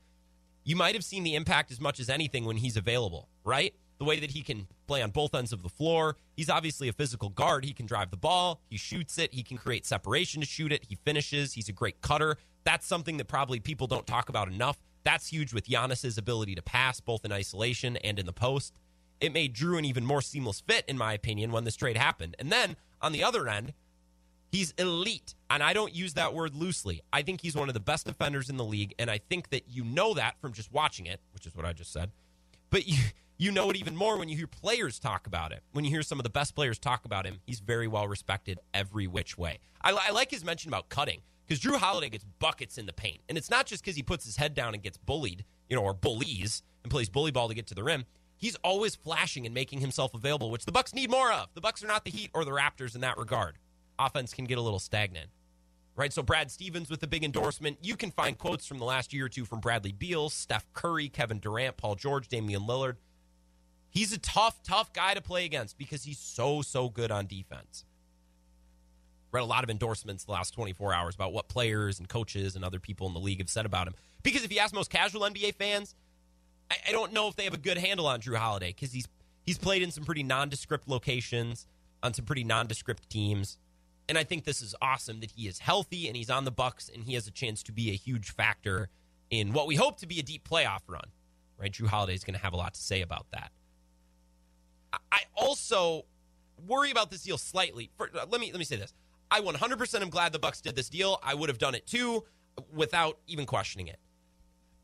You 0.63 0.77
might 0.77 0.95
have 0.95 1.05
seen 1.05 1.25
the 1.25 1.35
impact 1.35 1.71
as 1.71 1.81
much 1.81 2.01
as 2.01 2.09
anything 2.09 2.45
when 2.45 2.59
he's 2.59 2.77
available, 2.77 3.29
right? 3.45 3.75
The 3.99 4.05
way 4.05 4.19
that 4.21 4.33
he 4.33 4.43
can 4.43 4.67
play 4.87 5.03
on 5.03 5.11
both 5.11 5.35
ends 5.35 5.53
of 5.53 5.63
the 5.63 5.69
floor. 5.69 6.17
He's 6.37 6.51
obviously 6.51 6.89
a 6.89 6.93
physical 6.93 7.29
guard. 7.29 7.65
He 7.65 7.73
can 7.73 7.87
drive 7.87 8.11
the 8.11 8.17
ball, 8.17 8.61
he 8.69 8.77
shoots 8.77 9.19
it, 9.19 9.33
he 9.33 9.43
can 9.43 9.57
create 9.57 9.87
separation 9.87 10.41
to 10.41 10.47
shoot 10.47 10.73
it, 10.73 10.85
he 10.89 10.97
finishes, 10.97 11.53
he's 11.53 11.69
a 11.69 11.73
great 11.73 12.01
cutter. 12.01 12.37
That's 12.65 12.87
something 12.87 13.19
that 13.19 13.29
probably 13.29 13.61
people 13.61 13.87
don't 13.87 14.07
talk 14.07 14.29
about 14.29 14.49
enough. 14.49 14.79
That's 15.05 15.29
huge 15.29 15.53
with 15.53 15.69
Giannis's 15.69 16.17
ability 16.19 16.55
to 16.55 16.63
pass 16.63 16.99
both 17.01 17.25
in 17.25 17.33
isolation 17.33 17.97
and 17.99 18.19
in 18.19 18.27
the 18.27 18.33
post. 18.33 18.79
It 19.21 19.33
made 19.33 19.55
Jrue 19.55 19.79
an 19.79 19.85
even 19.85 20.05
more 20.05 20.23
seamless 20.23 20.61
fit, 20.61 20.85
in 20.89 20.99
my 20.99 21.13
opinion, 21.13 21.53
when 21.53 21.65
this 21.65 21.77
trade 21.77 21.97
happened. 21.97 22.37
And 22.39 22.51
then 22.51 22.77
on 23.01 23.13
the 23.13 23.23
other 23.23 23.49
end, 23.49 23.75
he's 24.51 24.73
elite. 24.79 25.35
And 25.51 25.63
I 25.63 25.73
don't 25.73 25.95
use 25.95 26.15
that 26.15 26.35
word 26.35 26.55
loosely. 26.55 27.03
I 27.13 27.23
think 27.23 27.43
he's 27.43 27.55
one 27.55 27.69
of 27.69 27.75
the 27.75 27.81
best 27.81 28.07
defenders 28.07 28.49
in 28.49 28.57
the 28.57 28.65
league. 28.65 28.95
And 28.99 29.11
I 29.11 29.19
think 29.19 29.51
that 29.51 29.69
you 29.69 29.85
know 29.85 30.15
that 30.15 30.41
from 30.41 30.53
just 30.53 30.73
watching 30.73 31.07
it, 31.07 31.21
which 31.33 31.47
is 31.47 31.55
what 31.55 31.67
I 31.67 31.73
just 31.73 31.93
said. 31.93 32.11
But 32.71 32.89
you, 32.89 32.99
you 33.37 33.51
know 33.51 33.71
it 33.71 33.77
even 33.77 33.97
more 33.97 34.17
when 34.17 34.29
you 34.29 34.37
hear 34.37 34.47
players 34.47 34.99
talk 34.99 35.27
about 35.27 35.53
it. 35.53 35.63
When 35.73 35.85
you 35.85 35.91
hear 35.91 36.03
some 36.03 36.21
of 36.21 36.23
the 36.23 36.31
best 36.31 36.55
players 36.55 36.79
talk 36.79 37.05
about 37.05 37.27
him, 37.27 37.41
he's 37.45 37.61
very 37.61 37.89
well 37.89 38.07
respected 38.07 38.61
every 38.73 39.07
which 39.07 39.37
way. 39.37 39.59
I, 39.83 39.93
I 39.93 40.13
like 40.13 40.31
his 40.31 40.45
mention 40.45 40.69
about 40.71 40.89
cutting 40.89 41.21
because 41.47 41.61
Jrue 41.61 41.79
Holiday 41.79 42.09
gets 42.09 42.25
buckets 42.39 42.79
in 42.79 42.87
the 42.87 42.93
paint. 42.93 43.21
And 43.29 43.37
it's 43.37 43.51
not 43.51 43.67
just 43.67 43.83
because 43.83 43.97
he 43.97 44.03
puts 44.03 44.25
his 44.25 44.37
head 44.37 44.55
down 44.55 44.75
and 44.75 44.83
gets 44.83 44.99
bullied, 44.99 45.45
you 45.69 45.77
know, 45.77 45.83
or 45.83 45.95
bullies 45.95 46.63
and 46.83 46.91
plays 46.91 47.09
bully 47.09 47.33
ball 47.33 47.49
to 47.49 47.55
get 47.55 47.67
to 47.69 47.75
the 47.75 47.83
rim. 47.83 48.05
He's 48.37 48.57
always 48.57 48.95
flashing 48.95 49.47
and 49.47 49.55
making 49.55 49.81
himself 49.81 50.15
available, 50.15 50.51
which 50.51 50.65
the 50.65 50.73
Bucks 50.73 50.95
need 50.95 51.11
more 51.11 51.33
of. 51.33 51.49
The 51.55 51.61
Bucks 51.61 51.83
are 51.83 51.89
not 51.89 52.05
the 52.05 52.11
Heat 52.11 52.31
or 52.35 52.45
the 52.45 52.51
Raptors 52.51 52.95
in 52.95 53.01
that 53.01 53.19
regard. 53.19 53.59
Offense 53.99 54.33
can 54.33 54.45
get 54.45 54.59
a 54.59 54.63
little 54.63 54.79
stagnant. 54.79 55.31
Right, 55.97 56.13
so 56.13 56.25
Brad 56.25 56.51
Stevens 56.51 56.91
with 56.91 56.99
the 56.99 57.07
big 57.07 57.23
endorsement. 57.23 57.79
You 57.81 57.97
can 57.97 58.11
find 58.11 58.37
quotes 58.37 58.67
from 58.67 58.79
the 58.79 58.85
last 58.85 59.13
year 59.13 59.27
or 59.27 59.29
two 59.29 59.45
from 59.45 59.61
Bradley 59.61 59.93
Beal, 59.93 60.29
Steph 60.29 60.67
Curry, 60.73 61.09
Kevin 61.09 61.39
Durant, 61.39 61.77
Paul 61.77 61.95
George, 61.95 62.27
Damian 62.27 62.63
Lillard. 62.63 62.97
He's 63.95 64.13
a 64.13 64.19
tough, 64.19 64.61
tough 64.65 64.93
guy 64.93 65.15
to 65.15 65.21
play 65.21 65.45
against 65.45 65.79
because 65.79 66.03
he's 66.03 66.19
so, 66.19 66.63
so 66.63 66.89
good 66.89 67.13
on 67.13 67.27
defense. 67.27 67.85
Read 69.31 69.43
a 69.43 69.47
lot 69.47 69.63
of 69.63 69.71
endorsements 69.71 70.25
the 70.25 70.33
last 70.33 70.53
24 70.53 70.93
hours 70.93 71.15
about 71.15 71.33
what 71.33 71.49
players 71.49 72.01
and 72.01 72.09
coaches 72.09 72.57
and 72.57 72.65
other 72.65 72.81
people 72.81 73.07
in 73.07 73.15
the 73.15 73.21
league 73.21 73.39
have 73.39 73.49
said 73.49 73.67
about 73.67 73.87
him. 73.87 73.95
Because 74.25 74.45
if 74.45 74.53
you 74.53 74.59
ask 74.59 74.75
most 74.75 74.91
casual 74.91 75.23
NBA 75.23 75.55
fans, 75.55 75.95
I, 76.73 76.77
I 76.89 76.93
don't 76.93 77.13
know 77.13 77.29
if 77.29 77.37
they 77.37 77.45
have 77.45 77.55
a 77.55 77.59
good 77.59 77.79
handle 77.79 78.09
on 78.09 78.21
Jrue 78.21 78.37
Holiday 78.37 78.69
because 78.69 78.93
he's 78.93 79.07
he's 79.45 79.59
played 79.59 79.83
in 79.83 79.93
some 79.93 80.05
pretty 80.05 80.25
nondescript 80.25 80.89
locations 80.89 81.69
on 82.03 82.15
some 82.15 82.25
pretty 82.25 82.45
nondescript 82.45 83.09
teams. 83.09 83.59
And 84.09 84.19
I 84.19 84.25
think 84.25 84.45
this 84.45 84.61
is 84.61 84.75
awesome 84.83 85.21
that 85.21 85.31
he 85.31 85.47
is 85.47 85.61
healthy 85.61 86.09
and 86.09 86.17
he's 86.17 86.31
on 86.31 86.45
the 86.45 86.51
Bucks 86.51 86.91
and 86.93 87.05
he 87.05 87.15
has 87.15 87.29
a 87.29 87.31
chance 87.31 87.63
to 87.65 87.73
be 87.73 87.91
a 87.91 87.95
huge 87.95 88.33
factor 88.33 88.89
in 89.31 89.53
what 89.53 89.69
we 89.69 89.77
hope 89.77 89.99
to 90.01 90.07
be 90.07 90.19
a 90.19 90.23
deep 90.23 90.49
playoff 90.49 90.81
run. 90.89 91.07
Right? 91.59 91.73
Jrue 91.73 91.87
Holiday 91.87 92.15
is 92.15 92.25
going 92.25 92.35
to 92.35 92.43
have 92.43 92.53
a 92.53 92.57
lot 92.57 92.75
to 92.75 92.81
say 92.81 93.01
about 93.01 93.27
that. 93.31 93.53
I 95.13 95.21
also 95.37 96.05
worry 96.67 96.91
about 96.91 97.11
this 97.11 97.23
deal 97.23 97.39
slightly. 97.39 97.91
For, 97.97 98.11
uh, 98.15 98.27
let 98.31 98.41
me 98.41 98.51
let 98.53 98.59
me 98.59 98.65
say 98.65 98.77
this. 98.77 98.93
I 99.31 99.41
100% 99.41 100.01
am 100.01 100.11
glad 100.11 100.33
the 100.33 100.39
Bucks 100.39 100.61
did 100.61 100.77
this 100.77 100.89
deal. 100.89 101.19
I 101.23 101.35
would 101.35 101.49
have 101.49 101.59
done 101.59 101.75
it 101.75 101.87
too 101.87 102.25
without 102.73 103.19
even 103.27 103.47
questioning 103.47 103.89
it. 103.89 103.99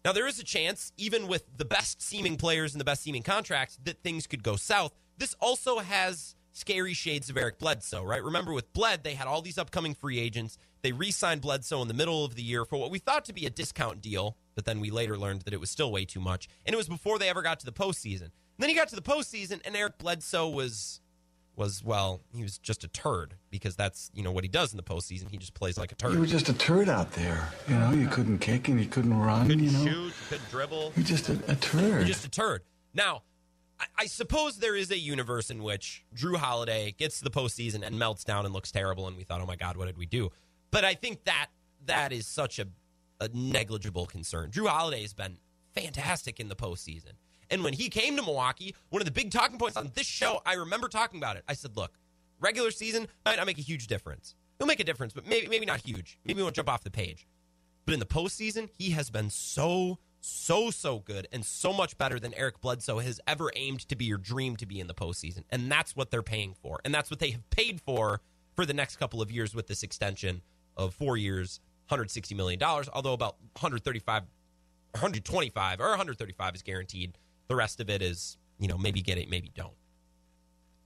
Now 0.05 0.13
there 0.13 0.27
is 0.27 0.39
a 0.39 0.45
chance 0.45 0.93
even 0.97 1.29
with 1.29 1.45
the 1.57 1.65
best 1.65 2.01
seeming 2.03 2.37
players 2.37 2.73
and 2.73 2.81
the 2.81 2.85
best 2.85 3.03
seeming 3.03 3.23
contracts 3.23 3.79
that 3.85 4.03
things 4.03 4.27
could 4.27 4.43
go 4.43 4.57
south. 4.57 4.93
This 5.19 5.35
also 5.41 5.79
has 5.79 6.35
scary 6.53 6.95
shades 6.95 7.31
of 7.31 7.37
Eric 7.37 7.59
Bledsoe, 7.59 8.03
right? 8.03 8.23
Remember 8.23 8.53
with 8.53 8.73
Bled, 8.73 9.05
they 9.05 9.15
had 9.15 9.27
all 9.27 9.43
these 9.43 9.59
upcoming 9.59 9.95
free 9.95 10.19
agents. 10.19 10.59
They 10.83 10.93
re-signed 10.93 11.43
Bledsoe 11.43 11.83
in 11.83 11.89
the 11.89 11.95
middle 11.95 12.25
of 12.25 12.35
the 12.35 12.43
year 12.43 12.65
for 12.65 12.79
what 12.79 12.91
we 12.91 12.99
thought 12.99 13.25
to 13.27 13.33
be 13.33 13.47
a 13.47 13.51
discount 13.51 14.01
deal, 14.01 14.37
but 14.55 14.65
then 14.65 14.81
we 14.81 14.91
later 14.91 15.19
learned 15.19 15.43
that 15.43 15.55
it 15.55 15.61
was 15.61 15.71
still 15.71 15.93
way 15.93 16.05
too 16.05 16.21
much. 16.21 16.49
And 16.65 16.73
it 16.75 16.77
was 16.77 16.89
before 16.89 17.19
they 17.19 17.29
ever 17.29 17.43
got 17.43 17.61
to 17.61 17.67
the 17.67 17.73
postseason. 17.73 18.31
And 18.61 18.65
then 18.65 18.69
he 18.69 18.77
got 18.77 18.89
to 18.89 18.95
the 18.95 19.01
postseason, 19.01 19.63
and 19.65 19.75
Eric 19.75 19.97
Bledsoe 19.97 20.47
was 20.47 21.01
was 21.57 21.83
well, 21.83 22.21
he 22.35 22.43
was 22.43 22.59
just 22.59 22.85
a 22.85 22.89
turd 22.89 23.37
because 23.49 23.75
that's 23.75 24.11
you 24.13 24.23
know 24.23 24.33
what 24.33 24.45
he 24.45 24.49
does 24.49 24.75
in 24.75 24.77
the 24.77 24.83
postseason. 24.83 25.31
He 25.31 25.39
just 25.39 25.55
plays 25.55 25.79
like 25.79 25.93
a 25.93 25.95
turd. 25.95 26.13
You 26.13 26.21
were 26.21 26.27
just 26.27 26.51
a 26.51 26.53
turd 26.53 26.91
out 26.91 27.11
there. 27.13 27.49
You 27.67 27.77
know, 27.77 27.93
you 27.93 28.07
couldn't 28.07 28.41
kick 28.41 28.69
and 28.69 28.79
you 28.79 28.85
couldn't 28.85 29.19
run. 29.19 29.47
Couldn't 29.47 29.65
you 29.65 29.71
know, 29.71 29.85
shoot, 29.91 30.13
couldn't 30.29 30.51
dribble. 30.51 30.93
You're 30.95 31.07
just 31.07 31.31
a, 31.31 31.41
a 31.49 31.55
turd. 31.55 31.83
You're 31.83 32.05
just 32.05 32.27
a 32.27 32.29
turd. 32.29 32.61
Now, 32.93 33.23
I, 33.79 33.87
I 34.01 34.05
suppose 34.05 34.59
there 34.59 34.77
is 34.77 34.91
a 34.91 34.99
universe 34.99 35.49
in 35.49 35.63
which 35.63 36.05
Jrue 36.15 36.37
Holiday 36.37 36.95
gets 36.99 37.17
to 37.21 37.25
the 37.25 37.31
postseason 37.31 37.83
and 37.83 37.99
melts 37.99 38.25
down 38.25 38.45
and 38.45 38.53
looks 38.53 38.71
terrible, 38.71 39.09
and 39.09 39.17
we 39.17 39.25
thought, 39.25 39.41
oh 39.41 39.47
my 39.47 39.57
god, 39.57 39.79
what 39.79 39.87
did 39.87 39.97
we 39.97 40.05
do? 40.05 40.33
But 40.71 40.85
I 40.85 40.93
think 40.93 41.25
that 41.25 41.47
that 41.87 42.13
is 42.13 42.27
such 42.27 42.59
a, 42.59 42.67
a 43.23 43.31
negligible 43.33 44.05
concern. 44.05 44.51
Jrue 44.51 44.69
Holiday 44.69 45.01
has 45.01 45.15
been 45.15 45.39
fantastic 45.75 46.39
in 46.39 46.49
the 46.49 46.57
postseason. 46.57 47.15
And 47.51 47.65
when 47.65 47.73
he 47.73 47.89
came 47.89 48.17
to 48.17 48.23
Milwaukee, 48.23 48.75
one 48.91 49.03
of 49.03 49.07
the 49.07 49.13
big 49.13 49.31
talking 49.31 49.59
points 49.59 49.77
on 49.77 49.91
this 49.95 50.07
show, 50.07 50.41
I 50.47 50.55
remember 50.55 50.89
talking 50.89 51.19
about 51.19 51.37
it. 51.37 51.45
I 51.49 51.55
said, 51.55 51.77
look, 51.77 51.93
regular 52.39 52.71
season 52.71 53.09
might 53.25 53.37
not 53.37 53.47
make 53.47 53.59
a 53.59 53.63
huge 53.63 53.87
difference. 53.87 54.35
He'll 54.59 54.67
make 54.67 54.81
a 54.81 54.85
difference, 54.85 55.13
but 55.13 55.27
maybe 55.27 55.49
maybe 55.49 55.67
not 55.67 55.81
huge. 55.81 56.19
Maybe 56.25 56.39
he 56.39 56.43
won't 56.43 56.55
jump 56.55 56.69
off 56.69 56.85
the 56.85 56.91
page. 56.91 57.27
But 57.87 57.95
in 57.95 58.01
the 58.01 58.07
postseason, 58.07 58.69
he 58.77 58.91
has 58.91 59.11
been 59.11 59.31
so, 59.31 59.99
so, 60.21 60.71
so 60.71 60.99
good 60.99 61.27
and 61.33 61.45
so 61.45 61.73
much 61.73 61.97
better 61.97 62.21
than 62.21 62.35
Eric 62.35 62.61
Bledsoe 62.61 62.99
has 62.99 63.21
ever 63.27 63.51
aimed 63.57 63.89
to 63.89 63.97
be 63.97 64.05
your 64.05 64.19
dream 64.19 64.57
to 64.57 64.67
be 64.67 64.79
in 64.79 64.87
the 64.87 64.95
postseason. 64.95 65.45
And 65.51 65.73
that's 65.73 65.97
what 65.97 66.11
they're 66.11 66.23
paying 66.23 66.55
for. 66.63 66.79
And 66.85 66.95
that's 66.95 67.11
what 67.11 67.21
they 67.21 67.31
have 67.31 67.49
paid 67.51 67.81
for 67.81 68.21
for 68.55 68.67
the 68.67 68.75
next 68.75 68.97
couple 68.97 69.23
of 69.23 69.33
years 69.33 69.55
with 69.55 69.67
this 69.67 69.83
extension 69.83 70.43
of 70.77 70.95
four 70.95 71.17
years, 71.17 71.61
$160 71.91 72.37
million, 72.37 72.63
although 72.63 73.15
about 73.15 73.37
135 73.55 74.25
125 74.93 75.81
or 75.81 75.89
135 75.91 76.55
is 76.57 76.63
guaranteed 76.63 77.17
the 77.51 77.57
rest 77.57 77.81
of 77.81 77.91
it 77.91 78.01
is, 78.01 78.39
you 78.61 78.69
know, 78.69 78.79
maybe 78.79 79.03
get 79.03 79.19
it, 79.19 79.29
maybe 79.29 79.51
don't. 79.55 79.75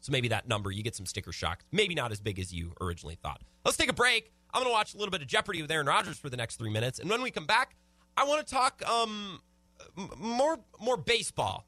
So 0.00 0.10
maybe 0.12 0.28
that 0.28 0.48
number, 0.48 0.70
you 0.70 0.82
get 0.82 0.96
some 0.96 1.04
sticker 1.04 1.30
shock. 1.30 1.62
Maybe 1.70 1.94
not 1.94 2.10
as 2.10 2.20
big 2.20 2.38
as 2.38 2.54
you 2.54 2.72
originally 2.80 3.16
thought. 3.22 3.42
Let's 3.66 3.76
take 3.76 3.90
a 3.90 3.94
break. 3.94 4.32
I'm 4.52 4.62
going 4.62 4.70
to 4.70 4.72
watch 4.72 4.94
a 4.94 4.96
little 4.96 5.10
bit 5.10 5.20
of 5.20 5.26
Jeopardy 5.28 5.60
with 5.60 5.70
Aaron 5.70 5.86
Rodgers 5.86 6.18
for 6.18 6.30
the 6.30 6.38
next 6.38 6.56
three 6.56 6.70
minutes. 6.70 6.98
And 6.98 7.10
when 7.10 7.20
we 7.20 7.30
come 7.30 7.44
back, 7.44 7.76
I 8.16 8.24
want 8.24 8.46
to 8.46 8.54
talk 8.54 8.82
um, 8.88 9.40
more, 10.18 10.58
more 10.80 10.96
baseball. 10.96 11.66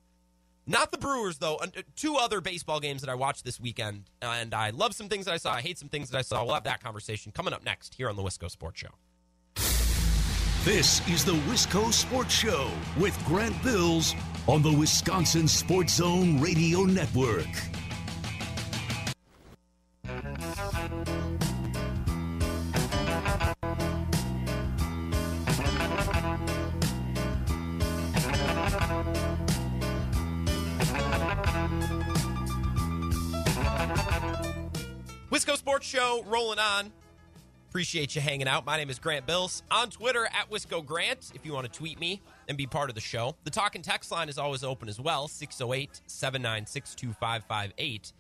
Not 0.66 0.92
the 0.92 0.98
Brewers, 0.98 1.38
though. 1.38 1.60
Two 1.94 2.16
other 2.16 2.40
baseball 2.40 2.80
games 2.80 3.02
that 3.02 3.10
I 3.10 3.14
watched 3.16 3.44
this 3.44 3.60
weekend. 3.60 4.04
And 4.22 4.54
I 4.54 4.70
love 4.70 4.94
some 4.94 5.10
things 5.10 5.26
that 5.26 5.34
I 5.34 5.36
saw. 5.36 5.52
I 5.52 5.60
hate 5.60 5.76
some 5.78 5.90
things 5.90 6.08
that 6.08 6.18
I 6.18 6.22
saw. 6.22 6.42
We'll 6.42 6.54
have 6.54 6.64
that 6.64 6.82
conversation 6.82 7.32
coming 7.32 7.52
up 7.52 7.64
next 7.64 7.94
here 7.94 8.08
on 8.08 8.16
the 8.16 8.22
Wisco 8.22 8.50
Sports 8.50 8.80
Show. 8.80 8.94
This 10.64 11.06
is 11.08 11.24
the 11.24 11.34
Wisco 11.48 11.92
Sports 11.92 12.34
Show 12.34 12.70
with 12.98 13.16
Grant 13.24 13.62
Bills 13.62 14.14
on 14.48 14.62
the 14.62 14.72
Wisconsin 14.72 15.48
Sports 15.48 15.94
Zone 15.94 16.40
Radio 16.40 16.84
Network. 16.84 17.46
Wisco 35.30 35.56
Sports 35.56 35.86
Show 35.86 36.24
rolling 36.28 36.58
on. 36.58 36.92
Appreciate 37.68 38.14
you 38.14 38.20
hanging 38.20 38.46
out. 38.46 38.64
My 38.64 38.76
name 38.76 38.88
is 38.88 38.98
Grant 38.98 39.26
Bills. 39.26 39.64
On 39.70 39.90
Twitter 39.90 40.24
at 40.26 40.48
Wisco 40.50 40.86
Grant 40.86 41.32
if 41.34 41.44
you 41.44 41.52
want 41.52 41.70
to 41.70 41.78
tweet 41.78 41.98
me 41.98 42.22
and 42.48 42.56
be 42.56 42.66
part 42.66 42.88
of 42.88 42.94
the 42.94 43.00
show. 43.00 43.36
The 43.44 43.50
talk 43.50 43.74
and 43.74 43.84
text 43.84 44.10
line 44.10 44.28
is 44.28 44.38
always 44.38 44.64
open 44.64 44.88
as 44.88 45.00
well 45.00 45.28
608 45.28 46.00
796 46.06 46.94
2558. 46.94 48.12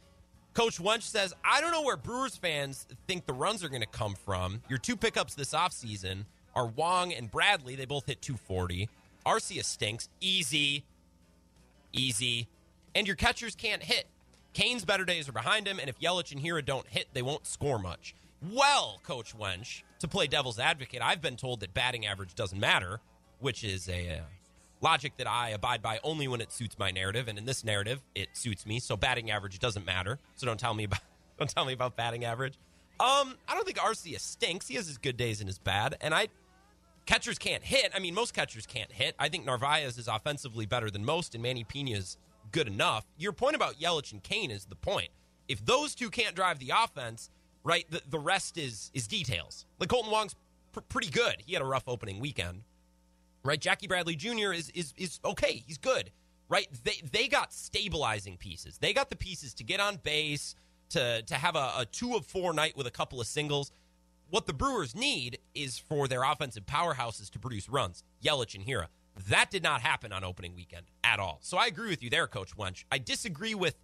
Coach 0.54 0.78
Wench 0.78 1.02
says, 1.02 1.34
I 1.44 1.60
don't 1.60 1.70
know 1.70 1.82
where 1.82 1.98
Brewers 1.98 2.36
fans 2.36 2.86
think 3.06 3.26
the 3.26 3.34
runs 3.34 3.62
are 3.62 3.68
going 3.68 3.82
to 3.82 3.86
come 3.86 4.14
from. 4.14 4.62
Your 4.70 4.78
two 4.78 4.96
pickups 4.96 5.34
this 5.34 5.52
offseason 5.52 6.24
are 6.54 6.66
Wong 6.66 7.12
and 7.12 7.30
Bradley. 7.30 7.76
They 7.76 7.84
both 7.84 8.06
hit 8.06 8.22
240. 8.22 8.88
Arcia 9.26 9.62
stinks. 9.62 10.08
Easy. 10.20 10.84
Easy. 11.92 12.48
And 12.94 13.06
your 13.06 13.16
catchers 13.16 13.54
can't 13.54 13.82
hit. 13.82 14.06
Cain's 14.54 14.86
better 14.86 15.04
days 15.04 15.28
are 15.28 15.32
behind 15.32 15.68
him, 15.68 15.78
and 15.78 15.90
if 15.90 16.00
Yelich 16.00 16.32
and 16.32 16.40
Hiura 16.40 16.64
don't 16.64 16.86
hit, 16.88 17.08
they 17.12 17.20
won't 17.20 17.46
score 17.46 17.78
much. 17.78 18.14
Well, 18.50 19.00
Coach 19.02 19.36
Wench, 19.36 19.82
to 19.98 20.08
play 20.08 20.26
devil's 20.26 20.58
advocate, 20.58 21.02
I've 21.02 21.20
been 21.20 21.36
told 21.36 21.60
that 21.60 21.74
batting 21.74 22.06
average 22.06 22.34
doesn't 22.34 22.58
matter, 22.58 23.00
which 23.40 23.64
is 23.64 23.88
a 23.88 24.18
uh, 24.18 24.22
logic 24.80 25.16
that 25.18 25.26
I 25.26 25.50
abide 25.50 25.82
by 25.82 25.98
only 26.02 26.28
when 26.28 26.40
it 26.40 26.52
suits 26.52 26.78
my 26.78 26.90
narrative. 26.90 27.28
And 27.28 27.38
in 27.38 27.44
this 27.44 27.64
narrative, 27.64 28.02
it 28.14 28.28
suits 28.32 28.66
me. 28.66 28.80
So 28.80 28.96
batting 28.96 29.30
average 29.30 29.58
doesn't 29.58 29.86
matter. 29.86 30.18
So 30.34 30.46
don't 30.46 30.60
tell 30.60 30.74
me 30.74 30.84
about 30.84 31.00
don't 31.38 31.50
tell 31.50 31.64
me 31.64 31.72
about 31.72 31.96
batting 31.96 32.24
average. 32.24 32.54
Um, 32.98 33.34
I 33.46 33.54
don't 33.54 33.66
think 33.66 33.78
Arcia 33.78 34.18
stinks. 34.18 34.68
He 34.68 34.74
has 34.76 34.86
his 34.86 34.98
good 34.98 35.16
days 35.16 35.40
and 35.40 35.48
his 35.48 35.58
bad. 35.58 35.96
And 36.00 36.14
I 36.14 36.28
catchers 37.04 37.38
can't 37.38 37.62
hit. 37.62 37.92
I 37.94 37.98
mean, 37.98 38.14
most 38.14 38.34
catchers 38.34 38.66
can't 38.66 38.90
hit. 38.90 39.14
I 39.18 39.28
think 39.28 39.44
Narvaez 39.44 39.98
is 39.98 40.08
offensively 40.08 40.66
better 40.66 40.90
than 40.90 41.04
most, 41.04 41.34
and 41.34 41.42
Manny 41.42 41.64
Piña 41.64 41.96
is 41.96 42.16
good 42.52 42.68
enough. 42.68 43.06
Your 43.18 43.32
point 43.32 43.54
about 43.54 43.78
Yelich 43.78 44.12
and 44.12 44.22
Cain 44.22 44.50
is 44.50 44.64
the 44.64 44.76
point. 44.76 45.10
If 45.48 45.64
those 45.64 45.94
two 45.94 46.10
can't 46.10 46.34
drive 46.34 46.58
the 46.58 46.72
offense, 46.76 47.30
right? 47.64 47.84
The, 47.90 48.00
the 48.08 48.18
rest 48.18 48.56
is 48.58 48.90
is 48.94 49.06
details. 49.06 49.66
Like 49.78 49.88
Kolten 49.88 50.10
Wong's 50.10 50.34
pr- 50.72 50.80
pretty 50.88 51.10
good. 51.10 51.36
He 51.44 51.52
had 51.52 51.62
a 51.62 51.66
rough 51.66 51.84
opening 51.86 52.20
weekend, 52.20 52.62
right? 53.46 53.60
Jackie 53.60 53.86
Bradley 53.86 54.16
Jr. 54.16 54.52
is 54.52 54.70
is 54.70 54.92
is 54.96 55.20
okay. 55.24 55.62
He's 55.66 55.78
good. 55.78 56.10
right? 56.48 56.68
They 56.84 57.00
they 57.12 57.28
got 57.28 57.52
stabilizing 57.52 58.36
pieces. 58.36 58.78
They 58.78 58.92
got 58.92 59.10
the 59.10 59.16
pieces 59.16 59.54
to 59.54 59.64
get 59.64 59.80
on 59.80 59.96
base, 60.02 60.54
to 60.90 61.22
to 61.22 61.34
have 61.34 61.56
a, 61.56 61.72
a 61.78 61.86
two 61.90 62.14
of 62.14 62.26
four 62.26 62.52
night 62.52 62.76
with 62.76 62.86
a 62.86 62.90
couple 62.90 63.20
of 63.20 63.26
singles. 63.26 63.72
What 64.30 64.46
the 64.46 64.52
Brewers 64.52 64.94
need 64.94 65.38
is 65.54 65.78
for 65.78 66.08
their 66.08 66.24
offensive 66.24 66.66
powerhouses 66.66 67.30
to 67.30 67.38
produce 67.38 67.68
runs. 67.68 68.02
Yelich 68.24 68.54
and 68.56 68.64
Hiura. 68.66 68.86
That 69.28 69.50
did 69.50 69.62
not 69.62 69.80
happen 69.82 70.12
on 70.12 70.24
opening 70.24 70.54
weekend 70.54 70.86
at 71.04 71.20
all. 71.20 71.38
So 71.42 71.56
I 71.56 71.66
agree 71.66 71.88
with 71.90 72.02
you 72.02 72.10
there, 72.10 72.26
Coach 72.26 72.56
Wench. 72.56 72.84
I 72.92 72.98
disagree 72.98 73.54
with 73.54 73.76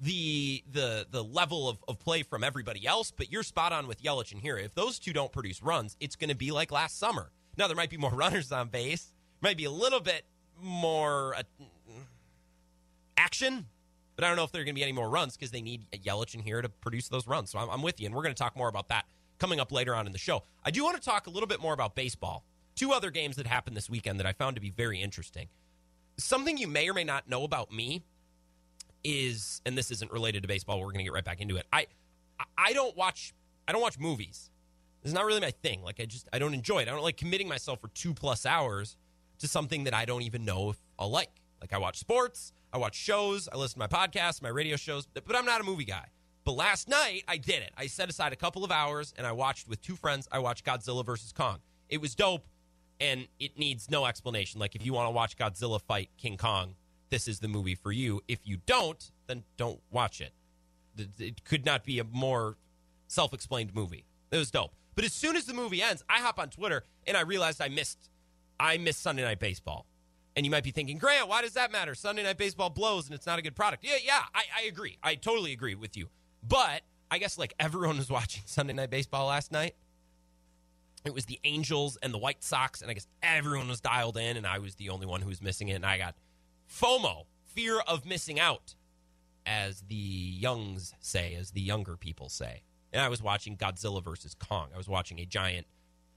the 0.00 0.64
the 0.72 1.06
the 1.10 1.22
level 1.22 1.68
of, 1.68 1.78
of 1.88 1.98
play 2.00 2.22
from 2.24 2.42
everybody 2.42 2.86
else, 2.86 3.10
but 3.12 3.30
you're 3.30 3.44
spot 3.44 3.72
on 3.72 3.86
with 3.86 4.02
Yelich 4.02 4.32
and 4.32 4.42
Hiura. 4.42 4.64
If 4.64 4.74
those 4.74 4.98
two 4.98 5.12
don't 5.12 5.32
produce 5.32 5.62
runs, 5.62 5.96
it's 6.00 6.16
going 6.16 6.30
to 6.30 6.36
be 6.36 6.50
like 6.52 6.72
last 6.72 6.98
summer. 6.98 7.30
Now 7.56 7.66
there 7.66 7.76
might 7.76 7.90
be 7.90 7.96
more 7.96 8.10
runners 8.14 8.52
on 8.52 8.68
base, 8.68 9.12
might 9.40 9.56
be 9.56 9.64
a 9.64 9.70
little 9.70 10.00
bit 10.00 10.24
more 10.60 11.34
uh, 11.34 11.42
action, 13.16 13.66
but 14.16 14.24
I 14.24 14.28
don't 14.28 14.36
know 14.36 14.44
if 14.44 14.52
there 14.52 14.62
are 14.62 14.64
going 14.64 14.74
to 14.74 14.78
be 14.78 14.82
any 14.82 14.92
more 14.92 15.08
runs 15.08 15.36
because 15.36 15.50
they 15.50 15.62
need 15.62 15.90
Yelich 15.90 16.34
in 16.34 16.40
here 16.40 16.62
to 16.62 16.68
produce 16.68 17.08
those 17.08 17.26
runs. 17.26 17.50
So 17.50 17.58
I'm, 17.58 17.70
I'm 17.70 17.82
with 17.82 18.00
you, 18.00 18.06
and 18.06 18.14
we're 18.14 18.22
going 18.22 18.34
to 18.34 18.38
talk 18.38 18.56
more 18.56 18.68
about 18.68 18.88
that 18.88 19.06
coming 19.38 19.58
up 19.58 19.72
later 19.72 19.94
on 19.94 20.06
in 20.06 20.12
the 20.12 20.18
show. 20.18 20.44
I 20.64 20.70
do 20.70 20.84
want 20.84 20.96
to 20.96 21.02
talk 21.02 21.26
a 21.26 21.30
little 21.30 21.48
bit 21.48 21.60
more 21.60 21.74
about 21.74 21.94
baseball. 21.94 22.44
Two 22.74 22.92
other 22.92 23.10
games 23.10 23.36
that 23.36 23.46
happened 23.46 23.76
this 23.76 23.90
weekend 23.90 24.20
that 24.20 24.26
I 24.26 24.32
found 24.32 24.56
to 24.56 24.62
be 24.62 24.70
very 24.70 25.00
interesting. 25.00 25.48
Something 26.16 26.56
you 26.58 26.68
may 26.68 26.88
or 26.88 26.94
may 26.94 27.04
not 27.04 27.28
know 27.28 27.44
about 27.44 27.72
me 27.72 28.04
is, 29.04 29.60
and 29.66 29.76
this 29.76 29.90
isn't 29.90 30.12
related 30.12 30.42
to 30.42 30.48
baseball. 30.48 30.78
We're 30.78 30.86
going 30.86 30.98
to 30.98 31.04
get 31.04 31.12
right 31.12 31.24
back 31.24 31.40
into 31.40 31.56
it. 31.56 31.66
I 31.72 31.86
I 32.56 32.72
don't 32.72 32.96
watch 32.96 33.34
I 33.66 33.72
don't 33.72 33.82
watch 33.82 33.98
movies. 33.98 34.50
It's 35.02 35.12
not 35.12 35.24
really 35.24 35.40
my 35.40 35.50
thing. 35.50 35.82
Like 35.82 36.00
I 36.00 36.04
just 36.04 36.28
I 36.32 36.38
don't 36.38 36.54
enjoy 36.54 36.80
it. 36.80 36.88
I 36.88 36.92
don't 36.92 37.02
like 37.02 37.16
committing 37.16 37.48
myself 37.48 37.80
for 37.80 37.88
two 37.88 38.14
plus 38.14 38.46
hours 38.46 38.96
to 39.38 39.48
something 39.48 39.84
that 39.84 39.94
I 39.94 40.04
don't 40.04 40.22
even 40.22 40.44
know 40.44 40.70
if 40.70 40.76
I'll 40.98 41.10
like. 41.10 41.40
Like 41.60 41.72
I 41.72 41.78
watch 41.78 41.98
sports, 41.98 42.52
I 42.72 42.78
watch 42.78 42.96
shows, 42.96 43.48
I 43.52 43.56
listen 43.56 43.80
to 43.80 43.88
my 43.88 44.06
podcasts, 44.06 44.42
my 44.42 44.48
radio 44.48 44.76
shows, 44.76 45.06
but 45.06 45.36
I'm 45.36 45.44
not 45.44 45.60
a 45.60 45.64
movie 45.64 45.84
guy. 45.84 46.06
But 46.44 46.52
last 46.52 46.88
night 46.88 47.24
I 47.28 47.36
did 47.36 47.62
it. 47.62 47.72
I 47.76 47.86
set 47.86 48.08
aside 48.08 48.32
a 48.32 48.36
couple 48.36 48.64
of 48.64 48.70
hours 48.70 49.12
and 49.16 49.26
I 49.26 49.32
watched 49.32 49.68
with 49.68 49.80
two 49.80 49.96
friends. 49.96 50.28
I 50.30 50.38
watched 50.38 50.64
Godzilla 50.64 51.04
versus 51.04 51.32
Kong. 51.32 51.58
It 51.88 52.00
was 52.00 52.14
dope, 52.14 52.46
and 53.00 53.26
it 53.38 53.58
needs 53.58 53.90
no 53.90 54.06
explanation. 54.06 54.60
Like 54.60 54.74
if 54.74 54.86
you 54.86 54.92
want 54.92 55.08
to 55.08 55.10
watch 55.10 55.36
Godzilla 55.36 55.80
fight 55.80 56.10
King 56.16 56.36
Kong, 56.36 56.74
this 57.10 57.28
is 57.28 57.40
the 57.40 57.48
movie 57.48 57.74
for 57.74 57.92
you. 57.92 58.22
If 58.28 58.40
you 58.44 58.58
don't, 58.64 59.10
then 59.26 59.44
don't 59.56 59.80
watch 59.90 60.20
it. 60.20 60.32
It 61.18 61.44
could 61.44 61.66
not 61.66 61.84
be 61.84 61.98
a 61.98 62.04
more 62.04 62.56
self 63.08 63.34
explained 63.34 63.74
movie. 63.74 64.06
It 64.30 64.36
was 64.36 64.50
dope. 64.50 64.72
But 64.94 65.04
as 65.04 65.12
soon 65.12 65.36
as 65.36 65.46
the 65.46 65.54
movie 65.54 65.82
ends, 65.82 66.02
I 66.08 66.18
hop 66.20 66.38
on 66.38 66.50
Twitter 66.50 66.84
and 67.06 67.16
I 67.16 67.22
realized 67.22 67.60
I 67.60 67.68
missed 67.68 68.10
I 68.60 68.78
missed 68.78 69.02
Sunday 69.02 69.22
Night 69.22 69.40
Baseball. 69.40 69.86
And 70.34 70.46
you 70.46 70.50
might 70.50 70.64
be 70.64 70.70
thinking, 70.70 70.96
Grant, 70.98 71.28
why 71.28 71.42
does 71.42 71.54
that 71.54 71.72
matter? 71.72 71.94
Sunday 71.94 72.22
Night 72.22 72.38
Baseball 72.38 72.70
blows 72.70 73.06
and 73.06 73.14
it's 73.14 73.26
not 73.26 73.38
a 73.38 73.42
good 73.42 73.56
product. 73.56 73.84
Yeah, 73.84 73.96
yeah, 74.02 74.22
I, 74.34 74.42
I 74.60 74.62
agree. 74.66 74.98
I 75.02 75.14
totally 75.14 75.52
agree 75.52 75.74
with 75.74 75.96
you. 75.96 76.08
But 76.42 76.82
I 77.10 77.18
guess 77.18 77.38
like 77.38 77.54
everyone 77.58 77.98
was 77.98 78.10
watching 78.10 78.42
Sunday 78.46 78.72
Night 78.72 78.90
Baseball 78.90 79.26
last 79.26 79.52
night. 79.52 79.74
It 81.04 81.12
was 81.12 81.24
the 81.24 81.40
Angels 81.42 81.98
and 82.00 82.14
the 82.14 82.18
White 82.18 82.44
Sox, 82.44 82.80
and 82.80 82.88
I 82.88 82.94
guess 82.94 83.08
everyone 83.24 83.66
was 83.66 83.80
dialed 83.80 84.16
in, 84.16 84.36
and 84.36 84.46
I 84.46 84.60
was 84.60 84.76
the 84.76 84.88
only 84.90 85.04
one 85.04 85.20
who 85.20 85.28
was 85.28 85.42
missing 85.42 85.66
it. 85.68 85.74
And 85.74 85.84
I 85.84 85.98
got 85.98 86.14
FOMO, 86.70 87.24
fear 87.54 87.80
of 87.80 88.06
missing 88.06 88.38
out, 88.38 88.76
as 89.44 89.82
the 89.88 89.96
youngs 89.96 90.94
say, 91.00 91.34
as 91.34 91.50
the 91.50 91.60
younger 91.60 91.96
people 91.96 92.28
say. 92.28 92.62
And 92.92 93.02
I 93.02 93.08
was 93.08 93.22
watching 93.22 93.56
Godzilla 93.56 94.02
versus 94.02 94.34
Kong. 94.34 94.68
I 94.74 94.76
was 94.76 94.88
watching 94.88 95.18
a 95.18 95.24
giant 95.24 95.66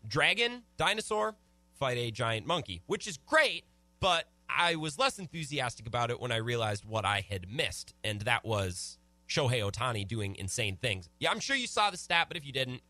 dragon 0.07 0.63
dinosaur 0.77 1.35
fight 1.73 1.97
a 1.97 2.11
giant 2.11 2.45
monkey, 2.45 2.81
which 2.85 3.07
is 3.07 3.17
great, 3.17 3.65
but 3.99 4.25
I 4.49 4.75
was 4.75 4.97
less 4.97 5.19
enthusiastic 5.19 5.87
about 5.87 6.11
it 6.11 6.19
when 6.19 6.31
I 6.31 6.37
realized 6.37 6.85
what 6.85 7.05
I 7.05 7.25
had 7.27 7.51
missed, 7.51 7.93
and 8.03 8.21
that 8.21 8.45
was 8.45 8.97
Shohei 9.27 9.69
Ohtani 9.69 10.07
doing 10.07 10.35
insane 10.35 10.77
things. 10.81 11.09
Yeah, 11.19 11.31
I'm 11.31 11.39
sure 11.39 11.55
you 11.55 11.67
saw 11.67 11.89
the 11.89 11.97
stat, 11.97 12.27
but 12.27 12.37
if 12.37 12.45
you 12.45 12.53
didn't, 12.53 12.81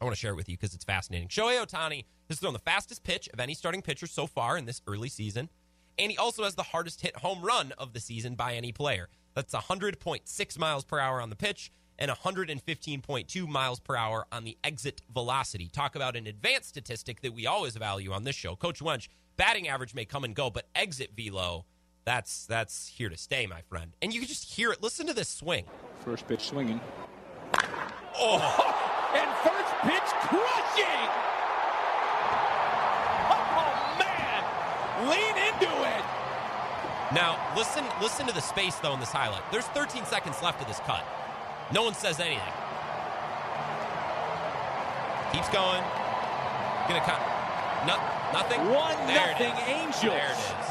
I 0.00 0.04
want 0.04 0.14
to 0.14 0.20
share 0.20 0.32
it 0.32 0.36
with 0.36 0.48
you 0.48 0.56
because 0.56 0.74
it's 0.74 0.84
fascinating. 0.84 1.28
Shohei 1.28 1.64
Ohtani 1.64 2.04
has 2.28 2.38
thrown 2.40 2.52
the 2.52 2.58
fastest 2.58 3.04
pitch 3.04 3.28
of 3.32 3.40
any 3.40 3.54
starting 3.54 3.80
pitcher 3.80 4.06
so 4.06 4.26
far 4.26 4.58
in 4.58 4.66
this 4.66 4.82
early 4.86 5.08
season 5.08 5.48
and 5.98 6.10
he 6.10 6.16
also 6.16 6.44
has 6.44 6.54
the 6.54 6.62
hardest 6.62 7.00
hit 7.00 7.16
home 7.16 7.42
run 7.42 7.72
of 7.76 7.92
the 7.92 8.00
season 8.00 8.34
by 8.34 8.54
any 8.54 8.72
player. 8.72 9.08
That's 9.34 9.54
100.6 9.54 10.58
miles 10.58 10.84
per 10.84 10.98
hour 10.98 11.20
on 11.20 11.30
the 11.30 11.36
pitch 11.36 11.72
and 11.98 12.10
115.2 12.10 13.48
miles 13.48 13.80
per 13.80 13.96
hour 13.96 14.26
on 14.30 14.44
the 14.44 14.56
exit 14.62 15.02
velocity. 15.12 15.68
Talk 15.72 15.96
about 15.96 16.16
an 16.16 16.26
advanced 16.26 16.68
statistic 16.68 17.20
that 17.22 17.34
we 17.34 17.46
always 17.46 17.76
value 17.76 18.12
on 18.12 18.24
this 18.24 18.36
show. 18.36 18.56
Coach 18.56 18.80
Wunsch, 18.80 19.08
batting 19.36 19.68
average 19.68 19.94
may 19.94 20.04
come 20.04 20.24
and 20.24 20.34
go, 20.34 20.50
but 20.50 20.68
exit 20.74 21.10
velo, 21.16 21.64
that's 22.04 22.46
that's 22.46 22.86
here 22.86 23.08
to 23.10 23.16
stay, 23.16 23.46
my 23.46 23.60
friend. 23.62 23.92
And 24.00 24.14
you 24.14 24.20
can 24.20 24.28
just 24.28 24.44
hear 24.44 24.72
it. 24.72 24.82
Listen 24.82 25.06
to 25.08 25.12
this 25.12 25.28
swing. 25.28 25.64
First 26.04 26.26
pitch 26.26 26.48
swinging. 26.48 26.80
Oh, 28.18 28.38
and 29.14 29.30
first 29.44 29.74
pitch 29.82 30.10
crushing. 30.24 31.08
Oh 33.30 33.96
man, 33.98 35.08
lean 35.10 35.36
into 35.52 35.70
it. 35.96 36.04
Now, 37.14 37.38
listen 37.56 37.84
listen 38.00 38.26
to 38.26 38.34
the 38.34 38.40
space 38.40 38.76
though 38.76 38.94
in 38.94 39.00
this 39.00 39.12
highlight. 39.12 39.42
There's 39.52 39.66
13 39.66 40.06
seconds 40.06 40.42
left 40.42 40.62
of 40.62 40.68
this 40.68 40.80
cut. 40.80 41.04
No 41.72 41.82
one 41.82 41.94
says 41.94 42.18
anything. 42.20 42.52
Keeps 45.32 45.48
going. 45.50 45.82
Gonna 46.88 47.04
cut. 47.04 47.20
No, 47.86 47.96
nothing. 48.32 48.60
One 48.70 48.96
There 49.06 49.30
it 49.30 49.38
nothing 49.40 49.52
is. 49.52 49.68
Angels. 49.68 50.02
There 50.02 50.30
it 50.30 50.32
is. 50.32 50.68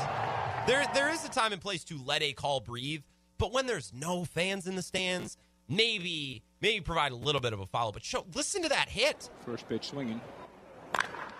There 0.68 0.86
there 0.96 1.10
is 1.10 1.24
a 1.26 1.30
time 1.30 1.54
and 1.54 1.62
place 1.62 1.84
to 1.86 2.00
let 2.04 2.22
a 2.24 2.34
call 2.34 2.60
breathe, 2.60 3.04
but 3.38 3.54
when 3.54 3.68
there's 3.68 3.94
no 3.94 4.26
fans 4.26 4.66
in 4.68 4.76
the 4.76 4.82
stands, 4.82 5.38
maybe 5.70 6.42
maybe 6.60 6.82
provide 6.82 7.12
a 7.12 7.16
little 7.16 7.40
bit 7.40 7.54
of 7.54 7.60
a 7.60 7.66
follow. 7.68 7.92
But 7.92 8.04
show 8.04 8.26
listen 8.34 8.64
to 8.64 8.70
that 8.70 8.90
hit. 8.90 9.30
First 9.46 9.70
pitch 9.70 9.90
swinging. 9.90 10.20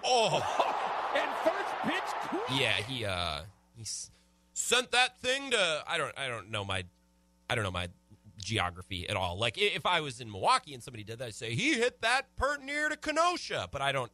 Oh 0.06 0.38
And 1.16 1.30
first 1.44 1.74
pitch 1.84 2.14
crushing. 2.30 2.58
yeah, 2.62 2.74
he 2.74 3.04
uh 3.04 3.42
he 3.76 3.82
s- 3.82 4.12
sent 4.54 4.92
that 4.92 5.18
thing 5.20 5.50
to 5.52 5.84
I 5.88 5.98
don't 5.98 6.14
I 6.18 6.28
don't 6.28 6.52
know 6.52 6.64
my 6.64 6.84
I 7.50 7.56
don't 7.56 7.64
know 7.64 7.72
my 7.72 7.90
geography 8.38 9.08
at 9.10 9.16
all. 9.16 9.38
Like 9.38 9.58
if 9.58 9.86
I 9.86 10.02
was 10.02 10.22
in 10.22 10.32
Milwaukee 10.32 10.74
and 10.74 10.84
somebody 10.84 11.04
did 11.04 11.20
that, 11.20 11.28
I'd 11.28 11.36
say 11.36 11.56
he 11.56 11.74
hit 11.74 12.02
that 12.02 12.36
pert 12.36 12.64
near 12.64 12.90
to 12.90 12.96
Kenosha, 12.96 13.68
but 13.72 13.82
I 13.82 13.92
don't 13.92 14.12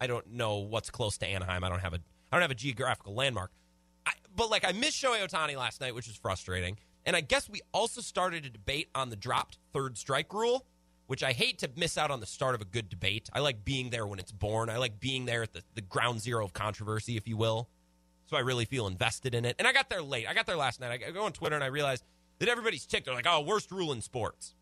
I 0.00 0.06
don't 0.06 0.32
know 0.32 0.58
what's 0.58 0.90
close 0.90 1.16
to 1.18 1.26
Anaheim. 1.26 1.64
I 1.64 1.68
don't 1.68 1.80
have 1.80 1.94
a 1.94 2.00
I 2.30 2.36
don't 2.36 2.42
have 2.42 2.50
a 2.50 2.56
geographical 2.56 3.14
landmark. 3.14 3.52
I, 4.06 4.12
but 4.34 4.50
like 4.50 4.64
I 4.64 4.72
missed 4.72 5.02
Shohei 5.02 5.26
Ohtani 5.26 5.56
last 5.56 5.80
night, 5.80 5.94
which 5.94 6.06
was 6.06 6.16
frustrating. 6.16 6.78
And 7.06 7.14
I 7.14 7.20
guess 7.20 7.48
we 7.48 7.60
also 7.72 8.00
started 8.00 8.46
a 8.46 8.50
debate 8.50 8.88
on 8.94 9.10
the 9.10 9.16
dropped 9.16 9.58
third 9.72 9.98
strike 9.98 10.32
rule, 10.32 10.66
which 11.06 11.22
I 11.22 11.32
hate 11.32 11.58
to 11.58 11.70
miss 11.76 11.98
out 11.98 12.10
on 12.10 12.20
the 12.20 12.26
start 12.26 12.54
of 12.54 12.62
a 12.62 12.64
good 12.64 12.88
debate. 12.88 13.28
I 13.32 13.40
like 13.40 13.64
being 13.64 13.90
there 13.90 14.06
when 14.06 14.18
it's 14.18 14.32
born. 14.32 14.70
I 14.70 14.78
like 14.78 15.00
being 15.00 15.26
there 15.26 15.42
at 15.42 15.52
the, 15.52 15.62
the 15.74 15.82
ground 15.82 16.20
zero 16.20 16.44
of 16.44 16.52
controversy, 16.54 17.16
if 17.16 17.28
you 17.28 17.36
will. 17.36 17.68
So 18.26 18.38
I 18.38 18.40
really 18.40 18.64
feel 18.64 18.86
invested 18.86 19.34
in 19.34 19.44
it. 19.44 19.56
And 19.58 19.68
I 19.68 19.72
got 19.72 19.90
there 19.90 20.02
late. 20.02 20.26
I 20.26 20.32
got 20.32 20.46
there 20.46 20.56
last 20.56 20.80
night. 20.80 21.02
I 21.06 21.10
go 21.10 21.24
on 21.24 21.32
Twitter 21.32 21.54
and 21.54 21.64
I 21.64 21.68
realized 21.68 22.04
that 22.38 22.48
everybody's 22.48 22.86
ticked. 22.86 23.06
They're 23.06 23.14
like, 23.14 23.26
oh, 23.28 23.40
worst 23.40 23.70
rule 23.70 23.92
in 23.92 24.00
sports. 24.00 24.54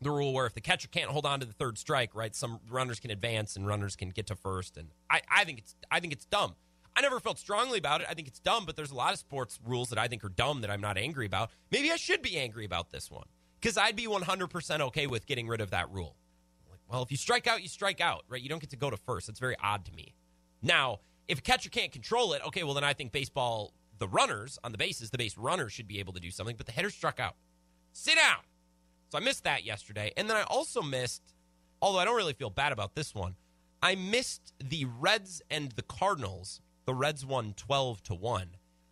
The 0.00 0.10
rule 0.10 0.32
where 0.32 0.46
if 0.46 0.54
the 0.54 0.60
catcher 0.60 0.88
can't 0.88 1.10
hold 1.10 1.26
on 1.26 1.40
to 1.40 1.46
the 1.46 1.52
third 1.52 1.76
strike, 1.76 2.14
right, 2.14 2.34
some 2.34 2.60
runners 2.70 3.00
can 3.00 3.10
advance 3.10 3.56
and 3.56 3.66
runners 3.66 3.96
can 3.96 4.10
get 4.10 4.28
to 4.28 4.36
first. 4.36 4.76
And 4.76 4.88
I, 5.10 5.22
I 5.30 5.44
think 5.44 5.58
it's 5.58 5.74
I 5.90 5.98
think 5.98 6.12
it's 6.12 6.24
dumb. 6.24 6.54
I 6.96 7.00
never 7.00 7.20
felt 7.20 7.38
strongly 7.38 7.78
about 7.78 8.00
it. 8.00 8.08
I 8.10 8.14
think 8.14 8.26
it's 8.26 8.40
dumb, 8.40 8.64
but 8.64 8.74
there's 8.76 8.90
a 8.90 8.94
lot 8.94 9.12
of 9.12 9.18
sports 9.18 9.60
rules 9.64 9.90
that 9.90 9.98
I 9.98 10.08
think 10.08 10.24
are 10.24 10.28
dumb 10.28 10.62
that 10.62 10.70
I'm 10.70 10.80
not 10.80 10.98
angry 10.98 11.26
about. 11.26 11.50
Maybe 11.70 11.92
I 11.92 11.96
should 11.96 12.22
be 12.22 12.36
angry 12.36 12.64
about 12.64 12.90
this 12.90 13.10
one 13.10 13.26
because 13.60 13.76
I'd 13.76 13.94
be 13.94 14.06
100% 14.06 14.80
okay 14.80 15.06
with 15.06 15.26
getting 15.26 15.46
rid 15.46 15.60
of 15.60 15.70
that 15.70 15.90
rule. 15.92 16.16
Like, 16.68 16.80
well, 16.88 17.02
if 17.02 17.10
you 17.12 17.16
strike 17.16 17.46
out, 17.46 17.62
you 17.62 17.68
strike 17.68 18.00
out, 18.00 18.24
right? 18.28 18.40
You 18.42 18.48
don't 18.48 18.60
get 18.60 18.70
to 18.70 18.76
go 18.76 18.90
to 18.90 18.96
first. 18.96 19.28
It's 19.28 19.38
very 19.38 19.56
odd 19.62 19.84
to 19.84 19.92
me. 19.92 20.14
Now, 20.60 20.98
if 21.28 21.38
a 21.38 21.42
catcher 21.42 21.70
can't 21.70 21.92
control 21.92 22.32
it, 22.32 22.42
okay, 22.46 22.64
well, 22.64 22.74
then 22.74 22.84
I 22.84 22.94
think 22.94 23.12
baseball, 23.12 23.72
the 23.98 24.08
runners 24.08 24.58
on 24.64 24.72
the 24.72 24.78
bases, 24.78 25.10
the 25.10 25.18
base 25.18 25.36
runners 25.36 25.72
should 25.72 25.88
be 25.88 25.98
able 25.98 26.12
to 26.12 26.20
do 26.20 26.30
something, 26.30 26.56
but 26.56 26.66
the 26.66 26.72
hitter 26.72 26.90
struck 26.90 27.20
out. 27.20 27.36
Sit 27.92 28.16
down. 28.16 28.40
So 29.10 29.18
I 29.18 29.20
missed 29.20 29.44
that 29.44 29.64
yesterday. 29.64 30.12
And 30.16 30.28
then 30.28 30.36
I 30.36 30.42
also 30.42 30.82
missed, 30.82 31.22
although 31.80 31.98
I 31.98 32.04
don't 32.04 32.16
really 32.16 32.34
feel 32.34 32.50
bad 32.50 32.72
about 32.72 32.94
this 32.94 33.14
one, 33.14 33.34
I 33.82 33.94
missed 33.94 34.52
the 34.62 34.84
Reds 34.84 35.42
and 35.50 35.72
the 35.72 35.82
Cardinals. 35.82 36.60
The 36.84 36.94
Reds 36.94 37.24
won 37.24 37.54
12 37.56 38.02
to 38.04 38.14
1. 38.14 38.48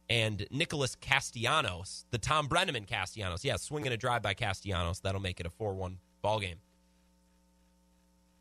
And 0.08 0.46
Nicholas 0.52 0.96
Castellanos, 0.96 2.06
the 2.10 2.18
Thom 2.18 2.48
Brennaman 2.48 2.86
Castellanos, 2.86 3.44
yeah, 3.44 3.56
swinging 3.56 3.92
a 3.92 3.96
drive 3.96 4.22
by 4.22 4.34
Castellanos, 4.34 5.00
that'll 5.00 5.20
make 5.20 5.40
it 5.40 5.46
a 5.46 5.50
4 5.50 5.74
1 5.74 5.98
ball 6.22 6.38
game. 6.38 6.58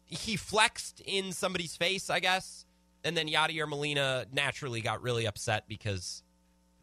He 0.06 0.36
flexed 0.36 1.02
in 1.02 1.32
somebody's 1.32 1.76
face, 1.76 2.12
I 2.12 2.20
guess. 2.20 2.66
And 3.04 3.18
then 3.18 3.28
Yadier 3.28 3.68
Molina 3.68 4.26
naturally 4.32 4.82
got 4.82 5.02
really 5.02 5.26
upset 5.26 5.68
because 5.68 6.24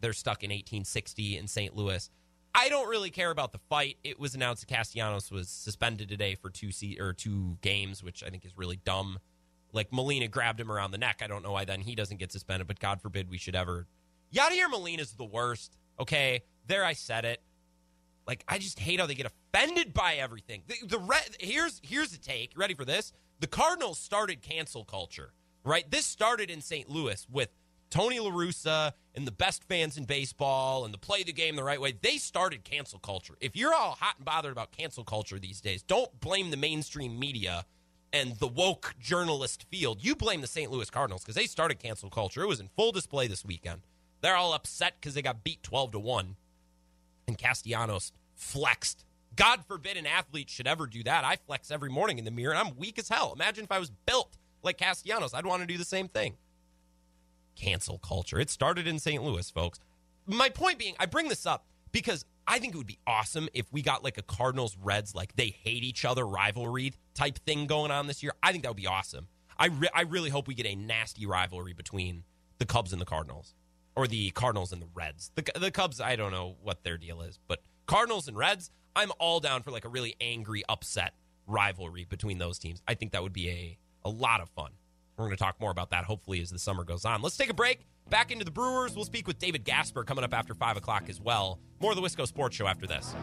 they're 0.03 0.13
stuck 0.13 0.43
in 0.45 0.51
1860 0.51 1.39
in 1.39 1.49
St. 1.49 1.75
Louis. 1.75 2.11
I 2.55 2.69
don't 2.69 2.89
really 2.89 3.09
care 3.11 3.31
about 3.31 3.53
the 3.53 3.61
fight. 3.71 3.97
It 4.05 4.21
was 4.21 4.35
announced 4.35 4.67
that 4.67 4.75
Castellanos 4.75 5.31
was 5.31 5.49
suspended 5.49 6.11
today 6.11 6.35
for 6.35 6.51
two 6.51 6.71
se- 6.71 6.99
or 7.01 7.15
two 7.15 7.57
games, 7.63 8.03
which 8.03 8.23
I 8.23 8.29
think 8.29 8.45
is 8.45 8.53
really 8.57 8.77
dumb. 8.85 9.19
Like 9.73 9.91
Molina 9.91 10.29
grabbed 10.29 10.61
him 10.61 10.71
around 10.71 10.91
the 10.91 10.99
neck. 10.99 11.23
I 11.25 11.27
don't 11.27 11.43
know 11.43 11.53
why 11.53 11.65
then 11.65 11.81
he 11.81 11.95
doesn't 11.95 12.19
get 12.19 12.31
suspended, 12.31 12.67
but 12.67 12.79
God 12.79 13.01
forbid 13.01 13.31
we 13.31 13.39
should 13.39 13.57
ever 13.57 13.87
Yadier 14.33 14.71
Molina's 14.71 15.13
the 15.13 15.25
worst. 15.25 15.77
Okay, 16.01 16.43
there 16.67 16.85
I 16.85 16.95
said 16.95 17.25
it. 17.25 17.43
Like 18.27 18.45
I 18.49 18.59
just 18.59 18.79
hate 18.79 19.01
how 19.01 19.07
they 19.07 19.15
get 19.15 19.27
offended 19.27 19.93
by 19.93 20.15
everything. 20.15 20.63
The, 20.67 20.87
the 20.87 20.99
re- 20.99 21.17
here's 21.39 21.81
here's 21.83 22.11
the 22.11 22.19
take. 22.19 22.53
Ready 22.57 22.75
for 22.75 22.85
this? 22.85 23.13
The 23.41 23.47
Cardinals 23.47 23.99
started 23.99 24.41
cancel 24.41 24.85
culture, 24.85 25.33
right? 25.65 25.89
This 25.91 26.07
started 26.07 26.51
in 26.51 26.61
St. 26.61 26.89
Louis 26.89 27.27
with 27.31 27.51
Tony 27.93 28.19
La 28.19 28.31
Russa 28.31 28.93
and 29.15 29.27
the 29.27 29.33
best 29.33 29.65
fans 29.65 29.99
in 29.99 30.05
baseball 30.05 30.87
and 30.87 30.95
the 30.95 30.99
play 30.99 31.23
the 31.23 31.33
game 31.33 31.57
the 31.57 31.63
right 31.63 31.79
way. 31.79 31.93
They 31.93 32.17
started 32.17 32.65
cancel 32.65 32.99
culture. 32.99 33.35
If 33.39 33.55
you're 33.55 33.75
all 33.75 33.99
hot 34.01 34.15
and 34.17 34.25
bothered 34.25 34.51
about 34.51 34.73
cancel 34.73 35.05
culture 35.05 35.39
these 35.39 35.61
days, 35.61 35.83
don't 35.83 36.19
blame 36.19 36.51
the 36.51 36.57
mainstream 36.57 37.21
media 37.21 37.67
and 38.11 38.35
the 38.39 38.47
woke 38.47 38.95
journalist 38.99 39.67
field. 39.71 40.03
You 40.03 40.17
blame 40.17 40.41
the 40.41 40.47
St. 40.47 40.71
Louis 40.71 40.89
Cardinals 40.89 41.23
because 41.23 41.35
they 41.35 41.45
started 41.45 41.81
cancel 41.81 42.09
culture. 42.09 42.41
It 42.41 42.49
was 42.49 42.61
in 42.61 42.71
full 42.75 42.93
display 42.93 43.27
this 43.27 43.45
weekend. 43.45 43.83
They're 44.23 44.37
all 44.37 44.55
upset 44.55 44.95
because 44.99 45.13
they 45.13 45.21
got 45.21 45.45
beat 45.45 45.63
12 45.63 45.93
to 45.93 45.99
1 45.99 46.37
and 47.29 47.37
Castellanos 47.37 48.13
flexed. 48.35 49.05
God 49.37 49.67
forbid 49.67 49.99
an 49.99 50.07
athlete 50.07 50.49
should 50.49 50.67
ever 50.67 50.87
do 50.87 51.03
that. 51.03 51.27
I 51.27 51.37
flex 51.37 51.71
every 51.71 51.91
morning 51.91 52.19
in 52.19 52.25
the 52.25 52.31
mirror 52.31 52.55
and 52.55 52.69
I'm 52.69 52.75
weak 52.79 52.99
as 52.99 53.11
hell. 53.11 53.35
Imagine 53.35 53.65
if 53.65 53.73
I 53.73 53.79
was 53.79 53.91
built 54.07 54.39
like 54.63 54.79
Castellanos. 54.79 55.35
I'd 55.35 55.45
want 55.45 55.61
to 55.61 55.67
do 55.67 55.77
the 55.77 55.85
same 55.85 56.09
thing. 56.09 56.39
Cancel 57.55 57.99
culture. 57.99 58.39
It 58.39 58.51
started 58.51 58.87
in 58.87 58.99
St. 58.99 59.23
Louis, 59.23 59.49
folks. 59.51 59.79
My 60.27 60.49
point 60.49 60.79
being, 60.79 60.95
I 60.99 61.07
bring 61.07 61.29
this 61.29 61.47
up 61.47 61.67
because 61.91 62.25
I 62.47 62.59
think 62.59 62.75
it 62.75 62.79
would 62.79 62.87
be 62.87 62.99
awesome 63.07 63.49
if 63.55 63.73
we 63.73 63.83
got 63.83 64.03
like 64.03 64.19
a 64.19 64.23
Cardinals 64.23 64.77
Reds, 64.83 65.15
like 65.15 65.37
they 65.37 65.49
hate 65.49 65.85
each 65.85 66.05
other 66.05 66.27
rivalry 66.27 66.93
type 67.15 67.39
thing 67.41 67.67
going 67.67 67.91
on 67.91 68.07
this 68.07 68.23
year. 68.23 68.33
I 68.43 68.53
think 68.53 68.65
that 68.65 68.71
would 68.71 68.77
be 68.77 68.87
awesome. 68.87 69.29
I, 69.59 69.67
re- 69.67 69.91
I 69.95 70.03
really 70.03 70.31
hope 70.31 70.49
we 70.49 70.55
get 70.55 70.67
a 70.67 70.75
nasty 70.75 71.27
rivalry 71.27 71.73
between 71.73 72.25
the 72.59 72.67
Cubs 72.67 72.93
and 72.93 73.01
the 73.01 73.07
Cardinals 73.07 73.55
or 73.95 74.07
the 74.07 74.31
Cardinals 74.31 74.73
and 74.73 74.81
the 74.83 74.89
Reds. 74.95 75.31
The, 75.35 75.45
the 75.59 75.71
Cubs, 75.71 76.01
I 76.01 76.17
don't 76.17 76.33
know 76.33 76.57
what 76.63 76.83
their 76.83 76.97
deal 76.97 77.23
is, 77.23 77.39
but 77.47 77.61
Cardinals 77.87 78.29
and 78.29 78.37
Reds, 78.37 78.71
I'm 78.97 79.13
all 79.19 79.41
down 79.41 79.63
for 79.63 79.71
like 79.71 79.85
a 79.85 79.89
really 79.89 80.17
angry, 80.21 80.63
upset 80.69 81.15
rivalry 81.47 82.07
between 82.09 82.39
those 82.39 82.59
teams. 82.59 82.83
I 82.89 82.95
think 82.95 83.13
that 83.13 83.23
would 83.23 83.33
be 83.33 83.49
a, 83.51 83.79
a 84.05 84.11
lot 84.11 84.41
of 84.41 84.49
fun. 84.51 84.71
We're 85.17 85.27
going 85.27 85.37
to 85.37 85.43
talk 85.43 85.61
more 85.61 85.71
about 85.71 85.91
that 85.91 86.05
hopefully 86.05 86.41
as 86.41 86.51
the 86.51 86.59
summer 86.59 86.85
goes 86.85 87.05
on. 87.05 87.23
Let's 87.23 87.37
take 87.37 87.51
a 87.51 87.55
break. 87.55 87.81
Back 88.09 88.31
into 88.31 88.45
the 88.45 88.51
Brewers. 88.51 88.97
We'll 88.97 89.05
speak 89.05 89.27
with 89.27 89.39
David 89.39 89.65
Gasper 89.65 90.05
coming 90.05 90.25
up 90.25 90.35
after 90.35 90.55
5 90.55 90.77
o'clock 90.77 91.09
as 91.09 91.21
well. 91.21 91.61
More 91.81 91.93
of 91.93 91.97
the 91.97 92.03
Wisco 92.03 92.27
Sports 92.27 92.57
Show 92.57 92.67
after 92.67 92.87
this. 92.87 93.15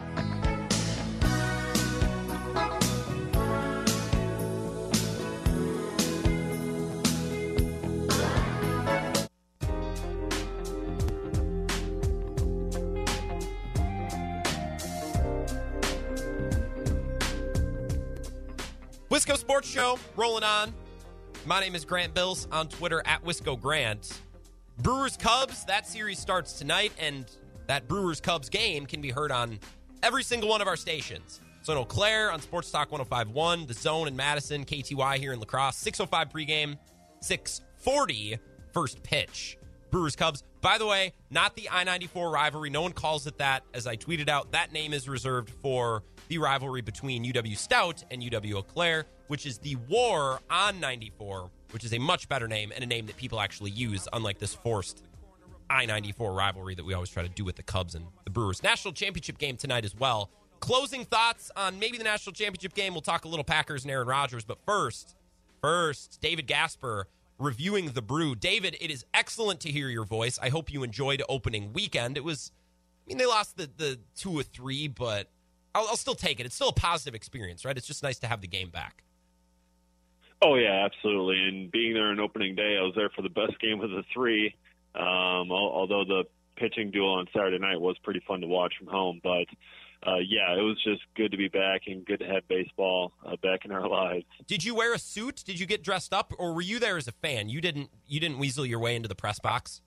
Wisco 19.10 19.36
Sports 19.36 19.68
Show 19.68 19.98
rolling 20.16 20.44
on. 20.44 20.72
My 21.46 21.58
name 21.58 21.74
is 21.74 21.86
Grant 21.86 22.12
Bills 22.12 22.46
on 22.52 22.68
Twitter 22.68 23.02
at 23.06 23.24
Wisco 23.24 23.58
Grant. 23.58 24.20
Brewers 24.78 25.16
Cubs, 25.16 25.64
that 25.64 25.86
series 25.86 26.18
starts 26.18 26.52
tonight, 26.52 26.92
and 26.98 27.24
that 27.66 27.88
Brewers 27.88 28.20
Cubs 28.20 28.50
game 28.50 28.84
can 28.84 29.00
be 29.00 29.10
heard 29.10 29.32
on 29.32 29.58
every 30.02 30.22
single 30.22 30.50
one 30.50 30.60
of 30.60 30.68
our 30.68 30.76
stations. 30.76 31.40
So 31.62 31.72
in 31.72 31.78
Eau 31.78 31.84
Claire 31.84 32.30
on 32.30 32.40
Sports 32.40 32.70
Talk 32.70 32.92
1051, 32.92 33.66
The 33.66 33.74
Zone 33.74 34.06
in 34.06 34.16
Madison, 34.16 34.66
KTY 34.66 35.16
here 35.16 35.32
in 35.32 35.38
La 35.38 35.46
Crosse, 35.46 35.76
605 35.76 36.28
pregame, 36.28 36.76
640 37.20 38.38
first 38.72 39.02
pitch. 39.02 39.56
Brewers 39.90 40.16
Cubs. 40.16 40.44
By 40.60 40.76
the 40.76 40.86
way, 40.86 41.14
not 41.30 41.56
the 41.56 41.70
I 41.70 41.84
94 41.84 42.30
rivalry. 42.30 42.70
No 42.70 42.82
one 42.82 42.92
calls 42.92 43.26
it 43.26 43.38
that. 43.38 43.64
As 43.74 43.86
I 43.86 43.96
tweeted 43.96 44.28
out, 44.28 44.52
that 44.52 44.72
name 44.72 44.92
is 44.92 45.08
reserved 45.08 45.50
for 45.62 46.02
the 46.30 46.38
rivalry 46.38 46.80
between 46.80 47.24
UW 47.24 47.56
Stout 47.56 48.04
and 48.10 48.22
UW 48.22 48.54
Eau 48.54 48.62
Claire, 48.62 49.04
which 49.26 49.46
is 49.46 49.58
the 49.58 49.74
War 49.88 50.40
on 50.48 50.78
94, 50.78 51.50
which 51.72 51.84
is 51.84 51.92
a 51.92 51.98
much 51.98 52.28
better 52.28 52.46
name 52.46 52.72
and 52.72 52.84
a 52.84 52.86
name 52.86 53.06
that 53.06 53.16
people 53.16 53.40
actually 53.40 53.72
use, 53.72 54.06
unlike 54.12 54.38
this 54.38 54.54
forced 54.54 55.02
I 55.68 55.86
94 55.86 56.32
rivalry 56.32 56.76
that 56.76 56.84
we 56.84 56.94
always 56.94 57.10
try 57.10 57.24
to 57.24 57.28
do 57.28 57.44
with 57.44 57.56
the 57.56 57.64
Cubs 57.64 57.96
and 57.96 58.06
the 58.24 58.30
Brewers. 58.30 58.62
National 58.62 58.94
Championship 58.94 59.38
game 59.38 59.56
tonight 59.56 59.84
as 59.84 59.94
well. 59.94 60.30
Closing 60.60 61.04
thoughts 61.04 61.50
on 61.56 61.80
maybe 61.80 61.98
the 61.98 62.04
National 62.04 62.32
Championship 62.32 62.74
game. 62.74 62.94
We'll 62.94 63.02
talk 63.02 63.24
a 63.24 63.28
little 63.28 63.44
Packers 63.44 63.82
and 63.82 63.90
Aaron 63.90 64.06
Rodgers, 64.06 64.44
but 64.44 64.58
first, 64.64 65.16
first, 65.60 66.20
David 66.20 66.46
Gasper 66.46 67.08
reviewing 67.38 67.86
the 67.86 68.02
brew. 68.02 68.36
David, 68.36 68.76
it 68.80 68.92
is 68.92 69.04
excellent 69.14 69.58
to 69.60 69.72
hear 69.72 69.88
your 69.88 70.04
voice. 70.04 70.38
I 70.40 70.48
hope 70.48 70.72
you 70.72 70.84
enjoyed 70.84 71.22
opening 71.28 71.72
weekend. 71.72 72.16
It 72.16 72.22
was, 72.22 72.52
I 73.04 73.08
mean, 73.08 73.18
they 73.18 73.26
lost 73.26 73.56
the, 73.56 73.68
the 73.76 73.98
two 74.14 74.38
or 74.38 74.44
three, 74.44 74.86
but 74.86 75.28
I'll, 75.74 75.88
I'll 75.88 75.96
still 75.96 76.14
take 76.14 76.40
it. 76.40 76.46
It's 76.46 76.54
still 76.54 76.68
a 76.68 76.74
positive 76.74 77.14
experience, 77.14 77.64
right? 77.64 77.76
It's 77.76 77.86
just 77.86 78.02
nice 78.02 78.18
to 78.20 78.26
have 78.26 78.40
the 78.40 78.48
game 78.48 78.70
back. 78.70 79.02
Oh 80.42 80.54
yeah, 80.54 80.86
absolutely. 80.86 81.36
And 81.46 81.70
being 81.70 81.94
there 81.94 82.06
on 82.06 82.18
opening 82.18 82.54
day, 82.54 82.76
I 82.78 82.82
was 82.82 82.94
there 82.96 83.10
for 83.10 83.22
the 83.22 83.28
best 83.28 83.60
game 83.60 83.80
of 83.80 83.90
the 83.90 84.02
three. 84.12 84.54
Um, 84.94 85.52
although 85.52 86.04
the 86.04 86.24
pitching 86.56 86.90
duel 86.90 87.14
on 87.14 87.26
Saturday 87.32 87.58
night 87.58 87.80
was 87.80 87.96
pretty 88.02 88.20
fun 88.26 88.40
to 88.40 88.46
watch 88.46 88.74
from 88.78 88.88
home, 88.88 89.20
but 89.22 89.46
uh, 90.06 90.16
yeah, 90.16 90.54
it 90.56 90.62
was 90.62 90.82
just 90.82 91.02
good 91.14 91.30
to 91.30 91.36
be 91.36 91.48
back 91.48 91.82
and 91.86 92.04
good 92.06 92.20
to 92.20 92.26
have 92.26 92.48
baseball 92.48 93.12
uh, 93.24 93.36
back 93.42 93.66
in 93.66 93.70
our 93.70 93.86
lives. 93.86 94.24
Did 94.46 94.64
you 94.64 94.74
wear 94.74 94.94
a 94.94 94.98
suit? 94.98 95.42
Did 95.44 95.60
you 95.60 95.66
get 95.66 95.84
dressed 95.84 96.14
up, 96.14 96.32
or 96.38 96.54
were 96.54 96.62
you 96.62 96.78
there 96.78 96.96
as 96.96 97.06
a 97.06 97.12
fan? 97.12 97.50
You 97.50 97.60
didn't. 97.60 97.90
You 98.06 98.18
didn't 98.18 98.38
weasel 98.38 98.64
your 98.64 98.78
way 98.78 98.96
into 98.96 99.08
the 99.08 99.14
press 99.14 99.38
box. 99.38 99.82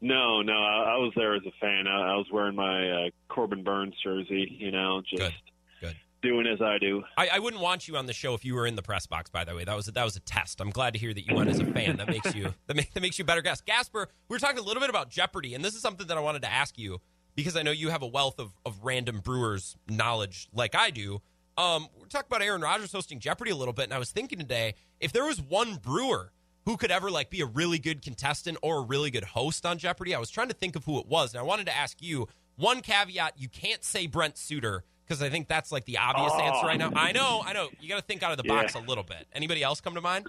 No, 0.00 0.40
no, 0.40 0.54
I, 0.54 0.94
I 0.94 0.96
was 0.96 1.12
there 1.14 1.34
as 1.34 1.42
a 1.46 1.52
fan. 1.60 1.86
I, 1.86 2.12
I 2.12 2.16
was 2.16 2.26
wearing 2.32 2.56
my 2.56 2.90
uh, 2.90 3.10
Corbin 3.28 3.62
Burnes 3.62 3.94
jersey. 4.02 4.56
You 4.58 4.70
know, 4.70 5.02
just 5.02 5.22
good. 5.22 5.34
Good. 5.80 5.96
doing 6.22 6.46
as 6.46 6.62
I 6.62 6.78
do. 6.78 7.02
I, 7.18 7.28
I, 7.34 7.38
wouldn't 7.38 7.62
want 7.62 7.86
you 7.86 7.96
on 7.96 8.06
the 8.06 8.14
show 8.14 8.34
if 8.34 8.44
you 8.44 8.54
were 8.54 8.66
in 8.66 8.76
the 8.76 8.82
press 8.82 9.06
box. 9.06 9.28
By 9.28 9.44
the 9.44 9.54
way, 9.54 9.64
that 9.64 9.76
was 9.76 9.88
a, 9.88 9.92
that 9.92 10.04
was 10.04 10.16
a 10.16 10.20
test. 10.20 10.60
I'm 10.60 10.70
glad 10.70 10.94
to 10.94 10.98
hear 10.98 11.12
that 11.12 11.26
you 11.26 11.34
went 11.34 11.50
as 11.50 11.60
a 11.60 11.66
fan. 11.66 11.98
That 11.98 12.08
makes 12.08 12.34
you 12.34 12.54
that, 12.66 12.76
make, 12.76 12.92
that 12.94 13.00
makes 13.00 13.18
you 13.18 13.24
a 13.24 13.26
better 13.26 13.42
guest. 13.42 13.66
Gasper, 13.66 14.08
we 14.28 14.34
were 14.34 14.40
talking 14.40 14.58
a 14.58 14.62
little 14.62 14.80
bit 14.80 14.90
about 14.90 15.10
Jeopardy, 15.10 15.54
and 15.54 15.64
this 15.64 15.74
is 15.74 15.82
something 15.82 16.06
that 16.06 16.16
I 16.16 16.20
wanted 16.20 16.42
to 16.42 16.50
ask 16.50 16.78
you 16.78 17.00
because 17.34 17.56
I 17.56 17.62
know 17.62 17.70
you 17.70 17.90
have 17.90 18.02
a 18.02 18.06
wealth 18.06 18.38
of, 18.38 18.52
of 18.64 18.78
random 18.82 19.20
Brewers 19.20 19.76
knowledge 19.88 20.48
like 20.52 20.74
I 20.74 20.90
do. 20.90 21.20
Um, 21.58 21.88
we're 21.98 22.06
talking 22.06 22.26
about 22.28 22.42
Aaron 22.42 22.62
Rodgers 22.62 22.90
hosting 22.90 23.18
Jeopardy 23.20 23.50
a 23.50 23.56
little 23.56 23.74
bit, 23.74 23.84
and 23.84 23.92
I 23.92 23.98
was 23.98 24.10
thinking 24.10 24.38
today 24.38 24.74
if 24.98 25.12
there 25.12 25.24
was 25.24 25.42
one 25.42 25.76
Brewer 25.76 26.32
who 26.64 26.76
could 26.76 26.90
ever 26.90 27.10
like 27.10 27.30
be 27.30 27.40
a 27.40 27.46
really 27.46 27.78
good 27.78 28.02
contestant 28.02 28.58
or 28.62 28.78
a 28.78 28.82
really 28.82 29.10
good 29.10 29.24
host 29.24 29.64
on 29.64 29.78
Jeopardy, 29.78 30.14
I 30.14 30.18
was 30.18 30.30
trying 30.30 30.48
to 30.48 30.54
think 30.54 30.76
of 30.76 30.84
who 30.84 30.98
it 30.98 31.06
was, 31.06 31.34
and 31.34 31.40
I 31.40 31.42
wanted 31.42 31.66
to 31.66 31.76
ask 31.76 32.00
you 32.00 32.28
one 32.56 32.80
caveat: 32.80 33.34
you 33.36 33.48
can't 33.48 33.84
say 33.84 34.06
Brent 34.06 34.36
Suter 34.36 34.84
because 35.06 35.22
I 35.22 35.28
think 35.28 35.48
that's 35.48 35.72
like 35.72 35.86
the 35.86 35.98
obvious 35.98 36.32
oh. 36.34 36.40
answer 36.40 36.66
right 36.66 36.78
now. 36.78 36.92
I 36.94 37.12
know, 37.12 37.42
I 37.44 37.52
know. 37.52 37.68
You 37.80 37.88
got 37.88 37.96
to 37.96 38.04
think 38.04 38.22
out 38.22 38.30
of 38.30 38.38
the 38.38 38.44
yeah. 38.46 38.62
box 38.62 38.74
a 38.74 38.78
little 38.78 39.02
bit. 39.02 39.26
Anybody 39.32 39.62
else 39.62 39.80
come 39.80 39.94
to 39.94 40.00
mind? 40.00 40.28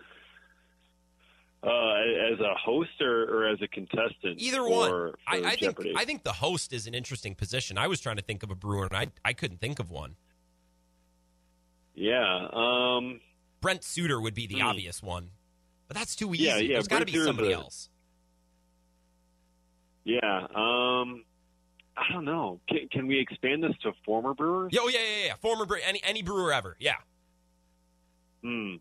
Uh, 1.64 1.94
as 2.34 2.40
a 2.40 2.56
host 2.56 2.90
or, 3.02 3.26
or, 3.26 3.48
as 3.48 3.62
a 3.62 3.68
contestant? 3.68 4.40
Either 4.42 4.68
one. 4.68 4.90
For 4.90 5.20
I, 5.28 5.38
I 5.38 5.56
think 5.56 5.78
I 5.96 6.06
think 6.06 6.24
the 6.24 6.34
host 6.34 6.74
is 6.74 6.88
an 6.88 6.96
interesting 6.96 7.36
position. 7.36 7.78
I 7.78 7.86
was 7.86 8.00
trying 8.00 8.16
to 8.16 8.24
think 8.24 8.42
of 8.42 8.50
a 8.50 8.56
brewer, 8.56 8.88
and 8.92 8.98
I 8.98 9.08
I 9.24 9.34
couldn't 9.34 9.60
think 9.60 9.78
of 9.78 9.92
one. 9.92 10.16
Yeah. 11.94 12.48
Um, 12.52 13.22
Brent 13.60 13.84
Suter 13.84 14.20
would 14.20 14.34
be 14.34 14.48
the 14.48 14.62
hmm. 14.62 14.66
obvious 14.66 15.04
one, 15.04 15.30
but 15.92 15.98
that's 15.98 16.16
too 16.16 16.34
easy. 16.34 16.46
Yeah, 16.46 16.56
yeah, 16.56 16.74
There's 16.76 16.88
got 16.88 17.00
to 17.00 17.06
be 17.06 17.22
somebody 17.22 17.52
a- 17.52 17.56
else. 17.58 17.90
yeah. 20.06 20.48
Um, 20.56 21.26
I 21.98 22.14
don't 22.14 22.24
know. 22.24 22.62
Can, 22.70 22.88
can 22.90 23.08
we 23.08 23.20
expand 23.20 23.62
this 23.62 23.74
to 23.84 23.92
former 24.06 24.34
brewers? 24.34 24.72
Oh 24.80 24.88
yeah, 24.88 25.00
yeah, 25.00 25.26
yeah. 25.28 25.34
Former 25.42 25.66
bre- 25.66 25.80
any 25.86 26.02
any 26.04 26.22
brewer 26.22 26.54
ever. 26.54 26.78
Yeah. 26.80 26.96
Hmm. 28.42 28.76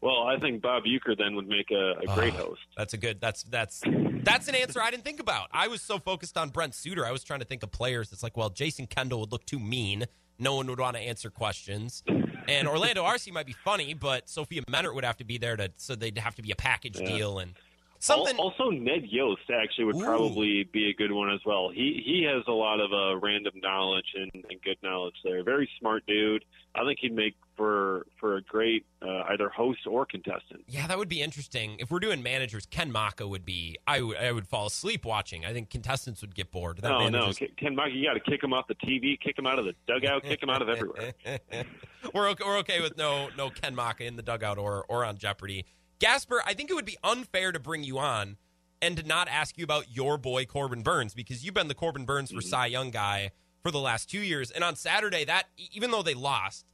Well, 0.00 0.22
I 0.26 0.38
think 0.40 0.60
Bob 0.60 0.82
Uecker 0.84 1.16
then 1.16 1.36
would 1.36 1.46
make 1.46 1.70
a, 1.70 1.92
a 2.02 2.14
great 2.16 2.34
Oh, 2.34 2.48
host. 2.48 2.60
That's 2.76 2.94
a 2.94 2.96
good. 2.96 3.20
That's 3.20 3.44
that's 3.44 3.80
that's 4.24 4.48
an 4.48 4.56
answer 4.56 4.82
I 4.82 4.90
didn't 4.90 5.04
think 5.04 5.20
about. 5.20 5.48
I 5.52 5.68
was 5.68 5.82
so 5.82 6.00
focused 6.00 6.36
on 6.36 6.48
Brent 6.48 6.74
Suter. 6.74 7.06
I 7.06 7.12
was 7.12 7.22
trying 7.22 7.38
to 7.40 7.46
think 7.46 7.62
of 7.62 7.70
players. 7.70 8.10
It's 8.12 8.24
like, 8.24 8.36
well, 8.36 8.50
Jason 8.50 8.88
Kendall 8.88 9.20
would 9.20 9.30
look 9.30 9.46
too 9.46 9.60
mean. 9.60 10.06
No 10.36 10.56
one 10.56 10.66
would 10.66 10.80
want 10.80 10.96
to 10.96 11.02
answer 11.02 11.30
questions. 11.30 12.02
And 12.48 12.66
Orlando 12.68 13.04
Arcia 13.04 13.32
might 13.32 13.46
be 13.46 13.52
funny, 13.64 13.94
but 13.94 14.28
Sophia 14.28 14.62
Minnaert 14.62 14.94
would 14.94 15.04
have 15.04 15.16
to 15.18 15.24
be 15.24 15.38
there 15.38 15.56
to. 15.56 15.70
So 15.76 15.94
they'd 15.94 16.18
have 16.18 16.34
to 16.36 16.42
be 16.42 16.50
a 16.50 16.56
package 16.56 16.98
Yeah. 17.00 17.06
deal 17.06 17.38
and 17.38 17.54
something. 18.00 18.36
Also, 18.36 18.70
Ned 18.70 19.04
Yost 19.06 19.42
actually 19.50 19.84
would 19.84 19.96
Ooh. 19.96 20.04
probably 20.04 20.64
be 20.72 20.90
a 20.90 20.94
good 20.94 21.12
one 21.12 21.30
as 21.32 21.40
well. 21.46 21.70
He 21.70 22.02
he 22.04 22.24
has 22.24 22.42
a 22.48 22.52
lot 22.52 22.80
of 22.80 22.92
uh, 22.92 23.18
random 23.20 23.52
knowledge 23.56 24.12
and, 24.14 24.30
and 24.50 24.60
good 24.62 24.78
knowledge 24.82 25.14
there. 25.22 25.44
Very 25.44 25.70
smart 25.78 26.04
dude. 26.06 26.44
I 26.74 26.84
think 26.84 26.98
he'd 27.00 27.14
make 27.14 27.34
for 27.56 28.06
for 28.18 28.36
a 28.36 28.42
great 28.42 28.86
uh, 29.02 29.24
either 29.30 29.48
host 29.48 29.80
or 29.86 30.06
contestant. 30.06 30.62
Yeah, 30.66 30.86
that 30.86 30.98
would 30.98 31.08
be 31.08 31.20
interesting. 31.20 31.76
If 31.78 31.90
we're 31.90 32.00
doing 32.00 32.22
managers, 32.22 32.66
Ken 32.66 32.90
Macha 32.90 33.26
would 33.26 33.44
be. 33.44 33.76
I 33.86 34.00
would. 34.00 34.16
I 34.16 34.32
would 34.32 34.48
fall 34.48 34.66
asleep 34.66 35.04
watching. 35.04 35.44
I 35.44 35.52
think 35.52 35.70
contestants 35.70 36.20
would 36.22 36.34
get 36.34 36.50
bored. 36.50 36.78
That 36.78 36.88
No, 36.88 37.08
no, 37.08 37.10
managers- 37.10 37.38
Ken 37.38 37.48
Ken 37.56 37.74
Mike, 37.76 37.92
you 37.92 38.06
got 38.06 38.14
to 38.14 38.20
kick 38.20 38.42
him 38.42 38.52
off 38.52 38.66
the 38.68 38.74
TV, 38.76 39.18
kick 39.20 39.38
him 39.38 39.46
out 39.46 39.58
of 39.58 39.64
the 39.64 39.74
dugout, 39.86 40.22
kick 40.22 40.42
him 40.42 40.50
out 40.50 40.62
of 40.62 40.68
everywhere. 40.68 41.12
we're 42.14 42.28
okay, 42.30 42.44
we're 42.46 42.58
okay 42.58 42.80
with 42.80 42.96
no 42.96 43.28
no 43.36 43.50
Ken 43.50 43.74
Macha 43.74 44.04
in 44.04 44.16
the 44.16 44.22
dugout 44.22 44.58
or 44.58 44.84
or 44.88 45.04
on 45.04 45.18
Jeopardy. 45.18 45.66
Gasper, 46.00 46.42
I 46.44 46.54
think 46.54 46.70
it 46.70 46.74
would 46.74 46.86
be 46.86 46.98
unfair 47.04 47.52
to 47.52 47.60
bring 47.60 47.84
you 47.84 47.98
on 47.98 48.36
and 48.82 48.96
to 48.96 49.06
not 49.06 49.28
ask 49.28 49.56
you 49.56 49.64
about 49.64 49.94
your 49.94 50.18
boy 50.18 50.46
Corbin 50.46 50.82
Burnes 50.82 51.14
because 51.14 51.44
you've 51.44 51.54
been 51.54 51.68
the 51.68 51.74
Corbin 51.74 52.04
Burnes 52.04 52.30
for 52.30 52.38
Mm-hmm. 52.38 52.48
Cy 52.48 52.66
Young 52.66 52.90
guy 52.90 53.30
for 53.62 53.70
the 53.70 53.78
last 53.78 54.10
two 54.10 54.20
years. 54.20 54.50
And 54.50 54.64
on 54.64 54.74
Saturday, 54.74 55.24
that 55.26 55.44
even 55.72 55.90
though 55.90 56.02
they 56.02 56.14
lost, 56.14 56.64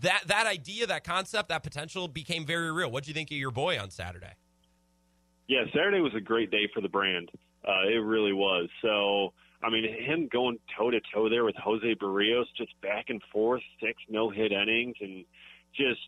that 0.00 0.22
that 0.26 0.46
idea, 0.46 0.86
that 0.86 1.02
concept, 1.02 1.48
that 1.48 1.62
potential 1.62 2.08
became 2.08 2.46
very 2.46 2.70
real. 2.70 2.90
What 2.90 3.04
do 3.04 3.08
you 3.08 3.14
think 3.14 3.30
of 3.30 3.36
your 3.36 3.50
boy 3.50 3.78
on 3.78 3.90
Saturday? 3.90 4.34
Yeah, 5.48 5.64
Saturday 5.74 6.00
was 6.00 6.14
a 6.14 6.20
great 6.20 6.50
day 6.50 6.68
for 6.72 6.80
the 6.80 6.88
brand. 6.88 7.30
Uh, 7.66 7.88
it 7.88 8.02
really 8.02 8.34
was. 8.34 8.68
So, 8.82 9.32
I 9.62 9.70
mean, 9.70 9.84
him 9.84 10.28
going 10.30 10.58
toe 10.76 10.90
to 10.90 11.00
toe 11.12 11.28
there 11.28 11.44
with 11.44 11.56
Jose 11.56 11.94
Berrios, 11.96 12.44
just 12.56 12.78
back 12.82 13.06
and 13.08 13.20
forth, 13.32 13.62
six 13.82 14.00
no 14.08 14.30
hit 14.30 14.52
innings, 14.52 14.96
and 15.00 15.24
just 15.74 16.00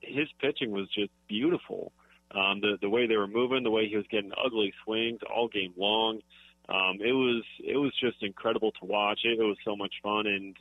his 0.00 0.28
pitching 0.40 0.72
was 0.72 0.88
just 0.90 1.10
beautiful. 1.28 1.92
Um, 2.34 2.60
the 2.60 2.76
the 2.80 2.90
way 2.90 3.06
they 3.06 3.16
were 3.16 3.26
moving, 3.26 3.62
the 3.62 3.70
way 3.70 3.88
he 3.88 3.96
was 3.96 4.06
getting 4.10 4.32
ugly 4.44 4.72
swings 4.84 5.20
all 5.34 5.48
game 5.48 5.72
long, 5.76 6.20
um, 6.68 6.98
it 7.00 7.12
was 7.12 7.42
it 7.64 7.76
was 7.76 7.92
just 8.00 8.22
incredible 8.22 8.72
to 8.72 8.84
watch. 8.84 9.20
It, 9.24 9.40
it 9.40 9.44
was 9.44 9.56
so 9.64 9.74
much 9.74 9.94
fun, 10.02 10.26
and 10.26 10.56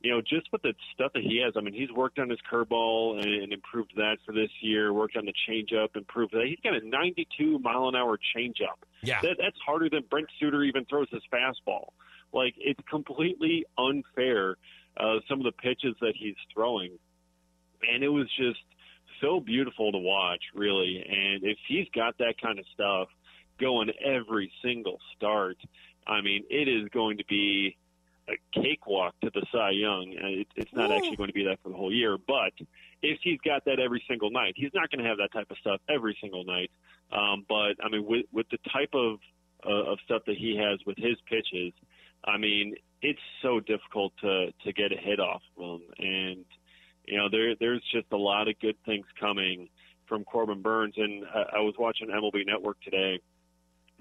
you 0.00 0.12
know, 0.12 0.20
just 0.20 0.52
with 0.52 0.62
the 0.62 0.74
stuff 0.94 1.12
that 1.14 1.22
he 1.22 1.42
has, 1.44 1.54
I 1.56 1.60
mean, 1.60 1.74
he's 1.74 1.90
worked 1.90 2.18
on 2.18 2.30
his 2.30 2.38
curveball 2.50 3.20
and, 3.20 3.42
and 3.42 3.52
improved 3.52 3.92
that 3.96 4.18
for 4.24 4.32
this 4.32 4.50
year. 4.60 4.92
Worked 4.92 5.16
on 5.16 5.24
the 5.24 5.32
changeup, 5.48 5.96
improved 5.96 6.32
that. 6.34 6.44
He's 6.46 6.60
got 6.62 6.74
a 6.74 6.86
92 6.86 7.58
mile 7.58 7.88
an 7.88 7.96
hour 7.96 8.16
changeup. 8.36 8.78
Yeah. 9.02 9.20
That, 9.22 9.36
that's 9.40 9.56
harder 9.64 9.90
than 9.90 10.04
Brent 10.08 10.28
Suter 10.38 10.62
even 10.62 10.84
throws 10.84 11.08
his 11.10 11.22
fastball. 11.32 11.88
Like 12.32 12.54
it's 12.58 12.80
completely 12.88 13.64
unfair. 13.76 14.56
Uh, 14.96 15.18
some 15.28 15.38
of 15.38 15.44
the 15.44 15.52
pitches 15.52 15.94
that 16.00 16.14
he's 16.16 16.34
throwing, 16.52 16.98
and 17.82 18.02
it 18.02 18.08
was 18.08 18.26
just 18.36 18.58
so 19.20 19.40
beautiful 19.40 19.92
to 19.92 19.98
watch, 19.98 20.42
really. 20.54 21.04
And 21.08 21.44
if 21.44 21.58
he's 21.66 21.86
got 21.94 22.18
that 22.18 22.40
kind 22.40 22.58
of 22.58 22.64
stuff 22.74 23.08
going 23.60 23.90
every 24.04 24.52
single 24.62 24.98
start, 25.16 25.56
I 26.06 26.20
mean, 26.20 26.44
it 26.50 26.68
is 26.68 26.88
going 26.90 27.18
to 27.18 27.24
be 27.26 27.76
a 28.28 28.60
cakewalk 28.60 29.14
to 29.22 29.30
the 29.34 29.44
Cy 29.52 29.70
Young. 29.70 30.14
And 30.18 30.40
It, 30.40 30.46
it's 30.56 30.72
not 30.72 30.90
actually 30.90 31.16
going 31.16 31.28
to 31.28 31.34
be 31.34 31.44
that 31.44 31.58
for 31.62 31.70
the 31.70 31.76
whole 31.76 31.92
year, 31.92 32.18
but 32.26 32.52
if 33.02 33.18
he's 33.22 33.38
got 33.44 33.64
that 33.64 33.78
every 33.78 34.02
single 34.08 34.30
night, 34.30 34.54
he's 34.56 34.72
not 34.74 34.90
going 34.90 35.02
to 35.02 35.08
have 35.08 35.18
that 35.18 35.32
type 35.32 35.50
of 35.50 35.56
stuff 35.58 35.80
every 35.88 36.16
single 36.20 36.44
night. 36.44 36.70
Um, 37.12 37.44
but 37.48 37.76
I 37.82 37.88
mean, 37.90 38.04
with, 38.06 38.26
with 38.32 38.46
the 38.50 38.58
type 38.72 38.90
of 38.92 39.18
uh, 39.66 39.92
of 39.92 39.98
stuff 40.04 40.22
that 40.26 40.36
he 40.36 40.56
has 40.56 40.78
with 40.86 40.96
his 40.98 41.16
pitches, 41.28 41.72
I 42.24 42.36
mean, 42.36 42.76
it's 43.02 43.20
so 43.42 43.60
difficult 43.60 44.12
to 44.20 44.52
to 44.64 44.72
get 44.72 44.92
a 44.92 44.96
hit 44.96 45.20
off 45.20 45.42
of 45.58 45.80
him, 45.80 45.88
and 45.98 46.44
you 47.10 47.16
know, 47.16 47.28
there 47.30 47.54
there's 47.58 47.82
just 47.92 48.06
a 48.12 48.16
lot 48.16 48.48
of 48.48 48.58
good 48.60 48.76
things 48.84 49.06
coming 49.20 49.68
from 50.06 50.24
Corbin 50.24 50.62
Burnes. 50.62 50.94
And 50.96 51.24
I, 51.34 51.58
I 51.58 51.60
was 51.60 51.74
watching 51.78 52.08
MLB 52.08 52.46
Network 52.46 52.80
today, 52.82 53.20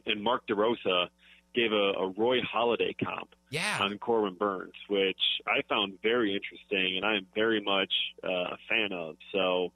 and 0.06 0.24
Mark 0.24 0.48
DeRosa 0.48 1.08
gave 1.56 1.72
a, 1.72 1.92
a 2.00 2.14
Roy 2.18 2.40
Halladay 2.42 2.94
comp 3.04 3.30
Yeah. 3.50 3.80
on 3.82 3.98
Corbin 3.98 4.36
Burnes, 4.38 4.74
which 4.90 5.18
I 5.48 5.62
found 5.68 5.98
very 6.04 6.36
interesting, 6.36 6.98
and 6.98 7.06
I 7.06 7.16
am 7.18 7.26
very 7.34 7.62
much 7.62 7.92
uh, 8.24 8.30
a 8.30 8.58
fan 8.70 8.92
of. 8.94 9.16
So 9.34 9.72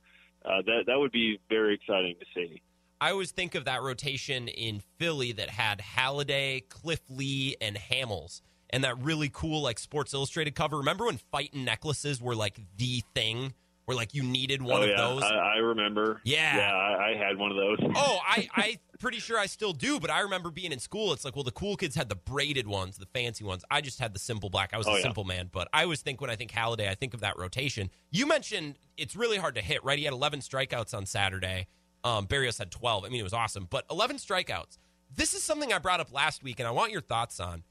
uh, 0.45 0.61
that 0.65 0.83
that 0.87 0.97
would 0.99 1.11
be 1.11 1.39
very 1.49 1.75
exciting 1.75 2.15
to 2.19 2.25
see. 2.35 2.61
I 2.99 3.09
always 3.11 3.31
think 3.31 3.55
of 3.55 3.65
that 3.65 3.81
rotation 3.81 4.47
in 4.47 4.79
Philly 4.99 5.31
that 5.31 5.49
had 5.49 5.79
Halladay, 5.79 6.69
Cliff 6.69 7.01
Lee, 7.09 7.55
and 7.59 7.75
Hamels, 7.75 8.41
and 8.73 8.83
that 8.83 9.01
really 9.03 9.29
cool 9.33 9.61
like 9.61 9.79
Sports 9.79 10.13
Illustrated 10.13 10.55
cover. 10.55 10.77
Remember 10.77 11.05
when 11.05 11.19
Phiten 11.33 11.65
necklaces 11.65 12.21
were 12.21 12.35
like 12.35 12.59
the 12.77 13.03
thing, 13.13 13.53
where 13.85 13.97
like 13.97 14.13
you 14.13 14.23
needed 14.23 14.61
one 14.61 14.81
oh 14.81 14.83
of 14.83 14.89
yeah, 14.89 14.97
those? 14.97 15.23
I, 15.23 15.35
I 15.35 15.55
remember. 15.57 16.21
Yeah. 16.23 16.57
yeah, 16.57 16.71
I, 16.73 17.09
I 17.11 17.15
had 17.15 17.37
one 17.37 17.51
of 17.51 17.57
those. 17.57 17.77
oh, 17.95 18.19
I 18.25 18.47
I 18.55 18.79
pretty 18.99 19.19
sure 19.19 19.37
I 19.37 19.47
still 19.47 19.73
do, 19.73 19.99
but 19.99 20.09
I 20.09 20.21
remember 20.21 20.51
being 20.51 20.71
in 20.71 20.79
school. 20.79 21.11
It's 21.11 21.25
like, 21.25 21.35
well, 21.35 21.43
the 21.43 21.51
cool 21.51 21.75
kids 21.75 21.95
had 21.95 22.07
the 22.07 22.15
braided 22.15 22.67
ones, 22.67 22.97
the 22.97 23.07
fancy 23.07 23.43
ones. 23.43 23.65
I 23.71 23.81
just 23.81 23.99
had 23.99 24.13
the 24.13 24.19
simple 24.19 24.49
black. 24.49 24.71
I 24.73 24.77
was 24.77 24.87
Oh, 24.87 24.93
a 24.93 24.97
yeah. 24.97 25.01
simple 25.01 25.23
man, 25.23 25.49
but 25.51 25.67
I 25.73 25.83
always 25.83 26.01
think 26.01 26.21
when 26.21 26.29
I 26.29 26.35
think 26.35 26.51
Halladay, 26.51 26.87
I 26.87 26.95
think 26.95 27.13
of 27.13 27.21
that 27.21 27.37
rotation. 27.37 27.89
You 28.11 28.27
mentioned 28.27 28.77
it's 28.97 29.15
really 29.15 29.37
hard 29.37 29.55
to 29.55 29.61
hit, 29.61 29.83
right? 29.83 29.97
He 29.97 30.05
had 30.05 30.13
11 30.13 30.41
strikeouts 30.41 30.93
on 30.93 31.05
Saturday. 31.05 31.67
Um, 32.03 32.27
Berrios 32.27 32.57
had 32.59 32.71
12. 32.71 33.05
I 33.05 33.09
mean, 33.09 33.19
it 33.19 33.23
was 33.23 33.33
awesome, 33.33 33.67
but 33.69 33.85
11 33.91 34.17
strikeouts. 34.17 34.77
This 35.13 35.33
is 35.33 35.43
something 35.43 35.73
I 35.73 35.79
brought 35.79 35.99
up 35.99 36.13
last 36.13 36.41
week, 36.43 36.59
and 36.59 36.67
I 36.67 36.71
want 36.71 36.91
your 36.91 37.01
thoughts 37.01 37.39
on. 37.39 37.63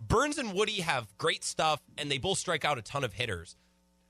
Burnes 0.00 0.38
and 0.38 0.52
Woody 0.52 0.80
have 0.80 1.16
great 1.18 1.44
stuff, 1.44 1.80
and 1.96 2.10
they 2.10 2.18
both 2.18 2.38
strike 2.38 2.64
out 2.64 2.78
a 2.78 2.82
ton 2.82 3.04
of 3.04 3.14
hitters. 3.14 3.56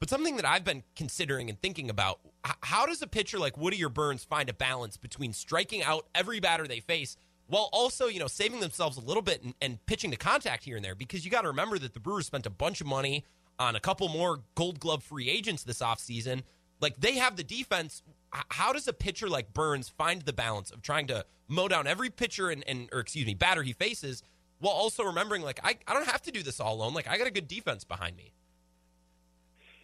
But 0.01 0.11
something 0.11 0.37
that 0.37 0.45
I've 0.45 0.65
been 0.65 0.83
considering 0.97 1.49
and 1.49 1.61
thinking 1.61 1.89
about 1.89 2.21
how 2.63 2.85
does 2.85 3.01
a 3.01 3.07
pitcher 3.07 3.39
like 3.39 3.57
Woody 3.57 3.83
or 3.83 3.89
Burnes 3.89 4.25
find 4.25 4.49
a 4.49 4.53
balance 4.53 4.97
between 4.97 5.33
striking 5.33 5.83
out 5.83 6.07
every 6.15 6.41
batter 6.41 6.67
they 6.67 6.81
face 6.81 7.17
while 7.47 7.69
also, 7.73 8.09
you 8.09 8.19
know, 8.19 8.27
saving 8.27 8.61
themselves 8.61 8.97
a 8.97 9.01
little 9.01 9.23
bit 9.23 9.43
and, 9.43 9.55
and 9.63 9.85
pitching 9.87 10.11
to 10.11 10.17
contact 10.17 10.65
here 10.65 10.77
and 10.77 10.85
there? 10.85 10.95
Because 10.95 11.25
you 11.25 11.31
got 11.31 11.43
to 11.43 11.49
remember 11.49 11.79
that 11.79 11.95
the 11.95 12.01
Brewers 12.01 12.27
spent 12.27 12.45
a 12.45 12.51
bunch 12.51 12.81
of 12.81 12.87
money 12.87 13.25
on 13.59 13.77
a 13.77 13.81
couple 13.81 14.09
more 14.09 14.41
gold 14.55 14.81
glove 14.81 15.03
free 15.03 15.31
agents 15.31 15.63
this 15.63 15.79
offseason. 15.79 16.43
Like 16.81 16.97
they 17.01 17.15
have 17.15 17.37
the 17.37 17.45
defense. 17.45 18.03
How 18.31 18.73
does 18.73 18.89
a 18.89 18.93
pitcher 18.93 19.29
like 19.29 19.55
Burnes 19.55 19.89
find 19.89 20.23
the 20.23 20.33
balance 20.33 20.71
of 20.71 20.83
trying 20.83 21.07
to 21.07 21.25
mow 21.49 21.69
down 21.69 21.87
every 21.87 22.11
pitcher 22.11 22.51
and, 22.51 22.65
and 22.67 22.89
or 22.93 23.01
excuse 23.01 23.27
me, 23.27 23.35
batter 23.35 23.63
he 23.63 23.73
faces 23.73 24.23
while 24.61 24.75
also 24.75 25.05
remembering 25.05 25.43
like 25.43 25.61
I, 25.63 25.77
I 25.87 25.95
don't 25.95 26.07
have 26.07 26.23
to 26.23 26.31
do 26.31 26.43
this 26.43 26.61
all 26.61 26.75
alone. 26.75 26.95
Like 26.95 27.09
I 27.09 27.19
got 27.19 27.27
a 27.27 27.33
good 27.33 27.49
defense 27.49 27.85
behind 27.85 28.17
me. 28.17 28.33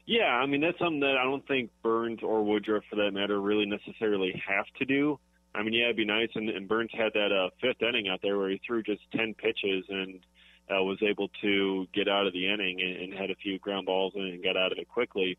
Yeah, 0.07 0.25
I 0.25 0.47
mean 0.47 0.61
that's 0.61 0.79
something 0.79 1.01
that 1.01 1.17
I 1.19 1.25
don't 1.25 1.47
think 1.47 1.71
Burnes 1.83 2.21
or 2.23 2.43
Woodruff, 2.45 2.85
for 2.91 2.97
that 2.97 3.13
matter, 3.13 3.41
really 3.41 3.67
necessarily 3.67 4.43
have 4.47 4.67
to 4.79 4.85
do. 4.85 5.19
I 5.55 5.63
mean, 5.63 5.73
yeah, 5.73 5.85
it'd 5.85 5.97
be 5.97 6.05
nice, 6.05 6.29
and, 6.35 6.49
and 6.49 6.69
Burnes 6.69 6.91
had 6.93 7.13
that 7.15 7.33
uh, 7.33 7.51
fifth 7.61 7.83
inning 7.83 8.09
out 8.09 8.21
there 8.23 8.39
where 8.39 8.51
he 8.51 8.61
threw 8.65 8.83
just 8.83 9.03
ten 9.13 9.35
pitches 9.35 9.85
and 9.89 10.21
uh, 10.71 10.83
was 10.83 10.99
able 11.03 11.29
to 11.43 11.87
get 11.93 12.09
out 12.09 12.27
of 12.27 12.33
the 12.33 12.47
inning 12.47 12.81
and, 12.81 12.97
and 12.97 13.15
had 13.15 13.31
a 13.31 13.35
few 13.35 13.59
ground 13.59 13.87
balls 13.87 14.13
and, 14.15 14.43
got 14.43 14.57
out 14.57 14.73
of 14.73 14.79
it 14.79 14.89
quickly. 14.89 15.39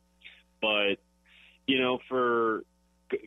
But 0.61 0.95
you 1.67 1.79
know, 1.79 1.99
for 2.09 2.63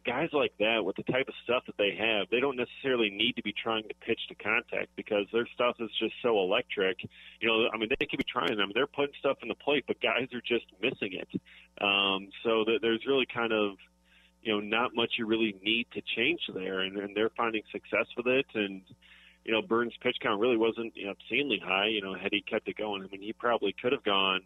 guys 0.04 0.28
like 0.32 0.52
that 0.58 0.84
with 0.84 0.96
the 0.96 1.02
type 1.04 1.28
of 1.28 1.34
stuff 1.44 1.64
that 1.66 1.76
they 1.76 1.96
have, 1.98 2.28
they 2.30 2.40
don't 2.40 2.56
necessarily 2.56 3.10
need 3.10 3.36
to 3.36 3.42
be 3.42 3.52
trying 3.52 3.84
to 3.84 3.94
pitch 4.04 4.20
to 4.28 4.34
contact 4.34 4.94
because 4.96 5.26
their 5.32 5.46
stuff 5.54 5.76
is 5.80 5.90
just 5.98 6.14
so 6.22 6.38
electric. 6.38 6.98
You 7.40 7.48
know, 7.48 7.68
I 7.72 7.76
mean, 7.76 7.88
they 7.88 8.06
could 8.06 8.18
be 8.18 8.24
trying 8.24 8.56
them. 8.56 8.70
They're 8.74 8.86
putting 8.86 9.14
stuff 9.18 9.38
in 9.42 9.48
the 9.48 9.54
plate, 9.54 9.84
but 9.86 10.00
guys 10.00 10.28
are 10.32 10.42
just 10.46 10.66
missing 10.80 11.14
it. 11.14 11.28
Um, 11.80 12.28
so 12.42 12.64
that 12.64 12.78
there's 12.82 13.04
really 13.06 13.26
kind 13.32 13.52
of, 13.52 13.76
you 14.42 14.52
know, 14.52 14.60
not 14.60 14.94
much 14.94 15.12
you 15.18 15.26
really 15.26 15.56
need 15.62 15.86
to 15.94 16.02
change 16.16 16.40
there, 16.54 16.80
and, 16.80 16.96
and 16.96 17.16
they're 17.16 17.30
finding 17.36 17.62
success 17.72 18.06
with 18.16 18.26
it. 18.26 18.46
And 18.54 18.82
you 19.44 19.52
know, 19.52 19.62
Burnes' 19.62 19.92
pitch 20.00 20.16
count 20.22 20.40
really 20.40 20.56
wasn't 20.56 20.96
you 20.96 21.06
know, 21.06 21.12
obscenely 21.12 21.60
high. 21.62 21.88
You 21.88 22.02
know, 22.02 22.14
had 22.14 22.32
he 22.32 22.42
kept 22.42 22.68
it 22.68 22.76
going, 22.76 23.02
I 23.02 23.06
mean, 23.08 23.22
he 23.22 23.32
probably 23.32 23.74
could 23.80 23.92
have 23.92 24.04
gone, 24.04 24.40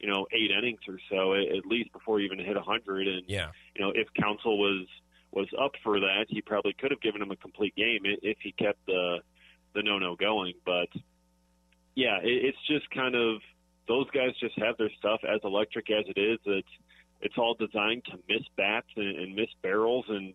you 0.00 0.08
know, 0.08 0.26
eight 0.32 0.50
innings 0.50 0.80
or 0.88 0.98
so 1.10 1.34
at, 1.34 1.66
least 1.66 1.92
before 1.92 2.18
he 2.18 2.24
even 2.26 2.38
hit 2.38 2.56
a 2.56 2.62
hundred. 2.62 3.06
And 3.08 3.22
Yeah. 3.28 3.50
you 3.74 3.84
know, 3.84 3.92
if 3.94 4.08
Counsell 4.14 4.58
was 4.58 4.86
was 5.30 5.48
up 5.60 5.72
for 5.82 5.98
that, 6.00 6.26
he 6.28 6.40
probably 6.42 6.72
could 6.74 6.90
have 6.90 7.00
given 7.00 7.20
him 7.20 7.30
a 7.30 7.36
complete 7.36 7.74
game 7.74 8.02
if 8.04 8.38
he 8.40 8.52
kept 8.52 8.84
the 8.86 9.18
the 9.74 9.82
no 9.82 9.98
no 9.98 10.14
going. 10.16 10.54
But 10.64 10.88
yeah, 11.94 12.18
it, 12.22 12.44
it's 12.44 12.66
just 12.66 12.88
kind 12.90 13.14
of 13.14 13.40
those 13.88 14.08
guys 14.10 14.30
just 14.40 14.58
have 14.58 14.76
their 14.78 14.90
stuff 14.98 15.20
as 15.24 15.40
electric 15.44 15.90
as 15.90 16.04
it 16.08 16.18
is. 16.20 16.38
It's 16.44 16.68
it's 17.20 17.38
all 17.38 17.54
designed 17.54 18.04
to 18.06 18.18
miss 18.28 18.42
bats 18.56 18.88
and, 18.96 19.16
and 19.16 19.34
miss 19.34 19.48
barrels, 19.62 20.04
and 20.08 20.34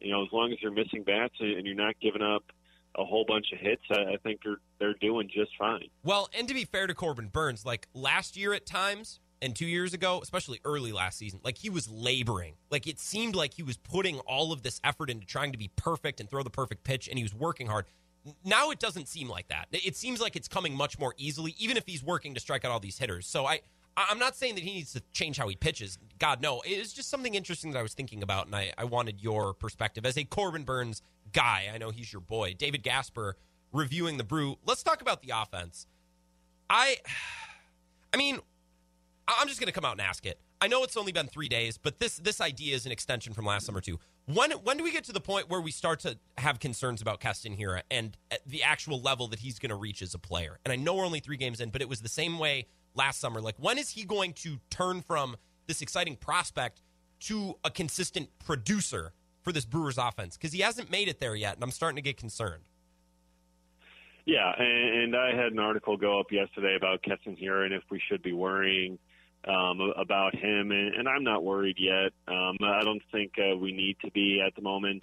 you 0.00 0.10
know, 0.10 0.22
as 0.24 0.32
long 0.32 0.52
as 0.52 0.58
you're 0.62 0.72
missing 0.72 1.02
bats 1.02 1.34
and, 1.40 1.58
and 1.58 1.66
you're 1.66 1.74
not 1.74 1.94
giving 2.00 2.22
up 2.22 2.44
a 2.96 3.04
whole 3.04 3.24
bunch 3.26 3.52
of 3.52 3.58
hits, 3.58 3.82
I, 3.90 4.14
I 4.14 4.16
think 4.22 4.40
they're 4.44 4.60
they're 4.78 4.94
doing 4.94 5.28
just 5.32 5.50
fine. 5.58 5.88
Well, 6.02 6.28
and 6.36 6.48
to 6.48 6.54
be 6.54 6.64
fair 6.64 6.86
to 6.86 6.94
Corbin 6.94 7.28
Burnes, 7.28 7.64
like 7.64 7.88
last 7.94 8.36
year 8.36 8.52
at 8.52 8.66
times 8.66 9.20
and 9.42 9.54
two 9.54 9.66
years 9.66 9.94
ago, 9.94 10.20
especially 10.22 10.60
early 10.64 10.92
last 10.92 11.18
season, 11.18 11.40
like 11.42 11.58
he 11.58 11.70
was 11.70 11.88
laboring. 11.88 12.54
Like 12.70 12.86
it 12.86 12.98
seemed 12.98 13.34
like 13.34 13.54
he 13.54 13.62
was 13.62 13.76
putting 13.76 14.18
all 14.20 14.52
of 14.52 14.62
this 14.62 14.80
effort 14.84 15.10
into 15.10 15.26
trying 15.26 15.52
to 15.52 15.58
be 15.58 15.70
perfect 15.76 16.20
and 16.20 16.28
throw 16.28 16.42
the 16.42 16.50
perfect 16.50 16.84
pitch, 16.84 17.08
and 17.08 17.18
he 17.18 17.22
was 17.22 17.34
working 17.34 17.66
hard. 17.66 17.86
Now 18.44 18.70
it 18.70 18.78
doesn't 18.78 19.08
seem 19.08 19.28
like 19.28 19.48
that. 19.48 19.68
It 19.72 19.96
seems 19.96 20.20
like 20.20 20.36
it's 20.36 20.48
coming 20.48 20.76
much 20.76 20.98
more 20.98 21.14
easily, 21.16 21.54
even 21.58 21.76
if 21.76 21.86
he's 21.86 22.04
working 22.04 22.34
to 22.34 22.40
strike 22.40 22.64
out 22.64 22.70
all 22.70 22.80
these 22.80 22.98
hitters. 22.98 23.26
So 23.26 23.46
I, 23.46 23.60
I'm 23.96 24.18
not 24.18 24.36
saying 24.36 24.54
that 24.54 24.64
he 24.64 24.72
needs 24.74 24.92
to 24.92 25.02
change 25.12 25.36
how 25.36 25.48
he 25.48 25.56
pitches. 25.56 25.98
God, 26.18 26.40
no. 26.40 26.60
It 26.60 26.78
was 26.78 26.92
just 26.92 27.10
something 27.10 27.34
interesting 27.34 27.72
that 27.72 27.78
I 27.78 27.82
was 27.82 27.94
thinking 27.94 28.22
about, 28.22 28.46
and 28.46 28.54
I, 28.54 28.72
I 28.78 28.84
wanted 28.84 29.20
your 29.20 29.52
perspective 29.52 30.06
as 30.06 30.16
a 30.16 30.24
Corbin 30.24 30.64
Burnes 30.64 31.02
guy. 31.32 31.70
I 31.72 31.78
know 31.78 31.90
he's 31.90 32.12
your 32.12 32.20
boy, 32.20 32.54
David 32.54 32.82
Gasper, 32.82 33.36
reviewing 33.72 34.16
the 34.16 34.24
Brew. 34.24 34.56
Let's 34.64 34.82
talk 34.82 35.02
about 35.02 35.22
the 35.22 35.32
offense. 35.34 35.86
I, 36.68 36.96
I 38.12 38.16
mean, 38.16 38.40
I'm 39.28 39.48
just 39.48 39.60
going 39.60 39.66
to 39.66 39.72
come 39.72 39.84
out 39.84 39.92
and 39.92 40.00
ask 40.00 40.26
it. 40.26 40.40
I 40.62 40.68
know 40.68 40.84
it's 40.84 40.96
only 40.96 41.12
been 41.12 41.26
three 41.26 41.48
days, 41.48 41.78
but 41.78 42.00
this 42.00 42.16
this 42.18 42.40
idea 42.40 42.74
is 42.74 42.84
an 42.84 42.92
extension 42.92 43.32
from 43.32 43.46
last 43.46 43.64
summer 43.64 43.80
too. 43.80 43.98
When 44.26 44.50
when 44.50 44.76
do 44.76 44.84
we 44.84 44.92
get 44.92 45.04
to 45.04 45.12
the 45.12 45.20
point 45.20 45.48
where 45.48 45.60
we 45.60 45.70
start 45.70 46.00
to 46.00 46.18
have 46.36 46.60
concerns 46.60 47.00
about 47.00 47.20
Keston 47.20 47.56
Hiura 47.56 47.80
and 47.90 48.16
uh, 48.30 48.36
the 48.44 48.62
actual 48.62 49.00
level 49.00 49.26
that 49.28 49.38
he's 49.38 49.58
going 49.58 49.70
to 49.70 49.76
reach 49.76 50.02
as 50.02 50.12
a 50.12 50.18
player? 50.18 50.58
And 50.64 50.72
I 50.72 50.76
know 50.76 50.96
we're 50.96 51.06
only 51.06 51.20
three 51.20 51.38
games 51.38 51.60
in, 51.60 51.70
but 51.70 51.80
it 51.80 51.88
was 51.88 52.02
the 52.02 52.10
same 52.10 52.38
way 52.38 52.66
last 52.94 53.20
summer. 53.20 53.40
Like, 53.40 53.56
when 53.58 53.78
is 53.78 53.90
he 53.90 54.04
going 54.04 54.32
to 54.34 54.58
turn 54.70 55.02
from 55.02 55.36
this 55.66 55.82
exciting 55.82 56.16
prospect 56.16 56.82
to 57.20 57.54
a 57.64 57.70
consistent 57.70 58.28
producer 58.44 59.12
for 59.42 59.52
this 59.52 59.64
Brewers 59.64 59.98
offense? 59.98 60.36
Because 60.36 60.52
he 60.52 60.60
hasn't 60.60 60.90
made 60.90 61.08
it 61.08 61.20
there 61.20 61.34
yet, 61.34 61.54
and 61.54 61.62
I'm 61.62 61.70
starting 61.70 61.96
to 61.96 62.02
get 62.02 62.16
concerned. 62.16 62.64
Yeah, 64.26 64.52
and, 64.56 65.14
and 65.14 65.16
I 65.16 65.34
had 65.34 65.52
an 65.52 65.58
article 65.58 65.96
go 65.96 66.20
up 66.20 66.30
yesterday 66.30 66.76
about 66.76 67.02
Keston 67.02 67.36
Hiura 67.36 67.64
and 67.64 67.74
if 67.74 67.82
we 67.90 68.00
should 68.08 68.22
be 68.22 68.32
worrying 68.32 68.98
um, 69.48 69.80
about 69.96 70.34
him, 70.34 70.70
and, 70.70 70.94
and 70.94 71.08
I'm 71.08 71.24
not 71.24 71.42
worried 71.42 71.78
yet. 71.78 72.12
Um, 72.28 72.56
I 72.62 72.82
don't 72.84 73.02
think 73.10 73.32
uh, 73.38 73.56
we 73.56 73.72
need 73.72 73.96
to 74.04 74.10
be 74.10 74.42
at 74.46 74.54
the 74.54 74.62
moment. 74.62 75.02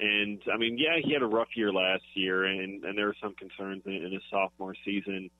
And 0.00 0.40
I 0.52 0.56
mean, 0.56 0.78
yeah, 0.78 0.98
he 1.02 1.12
had 1.12 1.22
a 1.22 1.26
rough 1.26 1.48
year 1.54 1.72
last 1.72 2.04
year, 2.14 2.44
and, 2.44 2.84
and 2.84 2.98
there 2.98 3.06
were 3.06 3.16
some 3.22 3.34
concerns 3.34 3.82
in, 3.86 3.92
in 3.92 4.12
his 4.12 4.22
sophomore 4.30 4.74
season. 4.84 5.30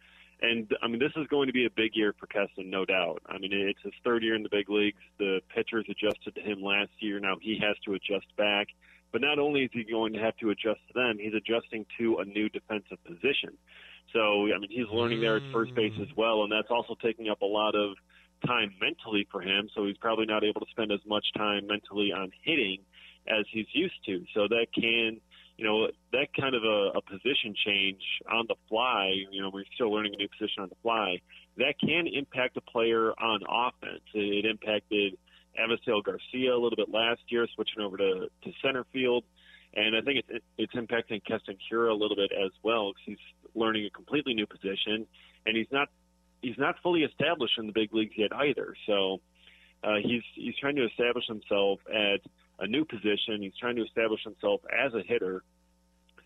And 0.42 0.70
I 0.82 0.88
mean, 0.88 0.98
this 0.98 1.12
is 1.16 1.26
going 1.28 1.46
to 1.46 1.52
be 1.52 1.64
a 1.64 1.70
big 1.70 1.92
year 1.94 2.14
for 2.18 2.26
Keston, 2.26 2.68
no 2.68 2.84
doubt. 2.84 3.22
I 3.26 3.38
mean, 3.38 3.50
it's 3.52 3.80
his 3.82 3.94
third 4.04 4.22
year 4.22 4.34
in 4.34 4.42
the 4.42 4.50
big 4.50 4.68
leagues. 4.68 5.00
The 5.18 5.40
pitchers 5.54 5.86
adjusted 5.88 6.34
to 6.34 6.40
him 6.42 6.62
last 6.62 6.90
year. 6.98 7.18
Now 7.20 7.36
he 7.40 7.58
has 7.62 7.76
to 7.86 7.94
adjust 7.94 8.26
back. 8.36 8.68
But 9.12 9.22
not 9.22 9.38
only 9.38 9.62
is 9.62 9.70
he 9.72 9.84
going 9.84 10.12
to 10.12 10.18
have 10.18 10.36
to 10.38 10.50
adjust 10.50 10.80
to 10.88 10.92
them, 10.94 11.16
he's 11.18 11.32
adjusting 11.32 11.86
to 11.98 12.18
a 12.18 12.24
new 12.24 12.48
defensive 12.50 13.02
position. 13.04 13.56
So, 14.12 14.52
I 14.52 14.58
mean, 14.58 14.68
he's 14.70 14.88
learning 14.92 15.20
there 15.20 15.36
at 15.36 15.42
first 15.52 15.74
base 15.74 15.94
as 16.00 16.14
well, 16.16 16.42
and 16.42 16.52
that's 16.52 16.70
also 16.70 16.96
taking 17.02 17.28
up 17.28 17.40
a 17.40 17.46
lot 17.46 17.74
of 17.74 17.96
time 18.46 18.72
mentally 18.80 19.26
for 19.32 19.40
him. 19.40 19.68
So 19.74 19.86
he's 19.86 19.96
probably 19.96 20.26
not 20.26 20.44
able 20.44 20.60
to 20.60 20.66
spend 20.70 20.92
as 20.92 21.00
much 21.06 21.24
time 21.36 21.66
mentally 21.66 22.12
on 22.12 22.30
hitting 22.42 22.78
as 23.26 23.46
he's 23.50 23.66
used 23.72 24.04
to. 24.06 24.24
So 24.34 24.48
that 24.48 24.66
can, 24.74 25.20
you 25.56 25.64
know, 25.64 25.88
that 26.12 26.28
kind 26.38 26.54
of 26.54 26.64
a, 26.64 26.98
a 26.98 27.02
position 27.02 27.54
change 27.64 28.02
on 28.30 28.44
the 28.48 28.56
fly, 28.68 29.12
you 29.30 29.40
know, 29.40 29.50
we're 29.52 29.64
still 29.74 29.90
learning 29.92 30.14
a 30.14 30.18
new 30.18 30.28
position 30.28 30.62
on 30.62 30.68
the 30.68 30.76
fly, 30.82 31.18
that 31.56 31.74
can 31.80 32.06
impact 32.06 32.56
a 32.56 32.60
player 32.60 33.12
on 33.12 33.40
offense. 33.48 34.02
It, 34.14 34.44
it 34.44 34.48
impacted 34.48 35.16
Avisail 35.58 36.04
Garcia 36.04 36.54
a 36.54 36.60
little 36.60 36.76
bit 36.76 36.90
last 36.90 37.20
year, 37.28 37.46
switching 37.54 37.82
over 37.82 37.96
to, 37.96 38.28
to 38.44 38.52
center 38.62 38.84
field. 38.92 39.24
And 39.74 39.96
I 39.96 40.00
think 40.00 40.24
it's, 40.28 40.44
it's 40.58 40.74
impacting 40.74 41.22
Keston 41.24 41.56
Hiura 41.70 41.90
a 41.90 41.94
little 41.94 42.16
bit 42.16 42.32
as 42.32 42.50
well 42.62 42.92
because 42.92 43.02
he's 43.04 43.50
learning 43.54 43.86
a 43.86 43.90
completely 43.90 44.34
new 44.34 44.46
position, 44.46 45.06
and 45.44 45.56
he's 45.56 45.70
not 45.70 45.88
he's 46.40 46.56
not 46.58 46.76
fully 46.82 47.02
established 47.02 47.58
in 47.58 47.66
the 47.66 47.72
big 47.72 47.92
leagues 47.92 48.14
yet 48.16 48.32
either. 48.34 48.74
So 48.86 49.20
uh, 49.82 49.96
he's 50.02 50.22
he's 50.34 50.54
trying 50.58 50.76
to 50.76 50.86
establish 50.86 51.26
himself 51.26 51.80
at 51.88 52.20
a 52.58 52.66
new 52.66 52.84
position. 52.84 53.42
He's 53.42 53.56
trying 53.58 53.76
to 53.76 53.84
establish 53.84 54.22
himself 54.24 54.60
as 54.72 54.94
a 54.94 55.02
hitter. 55.02 55.42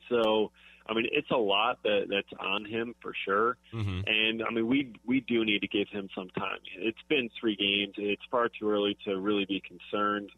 So 0.09 0.51
I 0.91 0.95
mean, 0.95 1.07
it's 1.13 1.31
a 1.31 1.37
lot 1.37 1.79
that 1.85 2.07
that's 2.11 2.41
on 2.41 2.65
him 2.65 2.95
for 3.01 3.13
sure. 3.25 3.57
Mm-hmm. 3.73 4.01
And 4.07 4.43
I 4.43 4.51
mean, 4.51 4.67
we 4.67 4.93
we 5.07 5.21
do 5.21 5.45
need 5.45 5.61
to 5.61 5.69
give 5.69 5.89
him 5.89 6.09
some 6.15 6.29
time. 6.31 6.59
It's 6.77 7.03
been 7.09 7.31
three 7.41 7.55
games. 7.55 7.95
It's 7.97 8.23
far 8.31 8.49
too 8.49 8.69
early 8.69 8.97
to 9.05 9.19
really 9.19 9.45
be 9.45 9.61
concerned. 9.61 10.31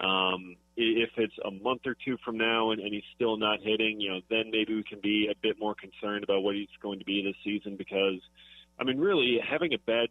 Um, 0.00 0.54
if 0.76 1.10
it's 1.16 1.34
a 1.44 1.50
month 1.50 1.80
or 1.84 1.96
two 2.04 2.16
from 2.24 2.38
now 2.38 2.70
and, 2.70 2.80
and 2.80 2.94
he's 2.94 3.02
still 3.16 3.36
not 3.36 3.58
hitting, 3.60 4.00
you 4.00 4.10
know, 4.10 4.20
then 4.30 4.52
maybe 4.52 4.76
we 4.76 4.84
can 4.84 5.00
be 5.00 5.28
a 5.28 5.34
bit 5.42 5.58
more 5.58 5.74
concerned 5.74 6.22
about 6.22 6.42
what 6.42 6.54
he's 6.54 6.68
going 6.80 7.00
to 7.00 7.04
be 7.04 7.24
this 7.24 7.34
season. 7.42 7.76
Because, 7.76 8.20
I 8.78 8.84
mean, 8.84 8.98
really 8.98 9.40
having 9.42 9.74
a 9.74 9.78
bad 9.78 10.10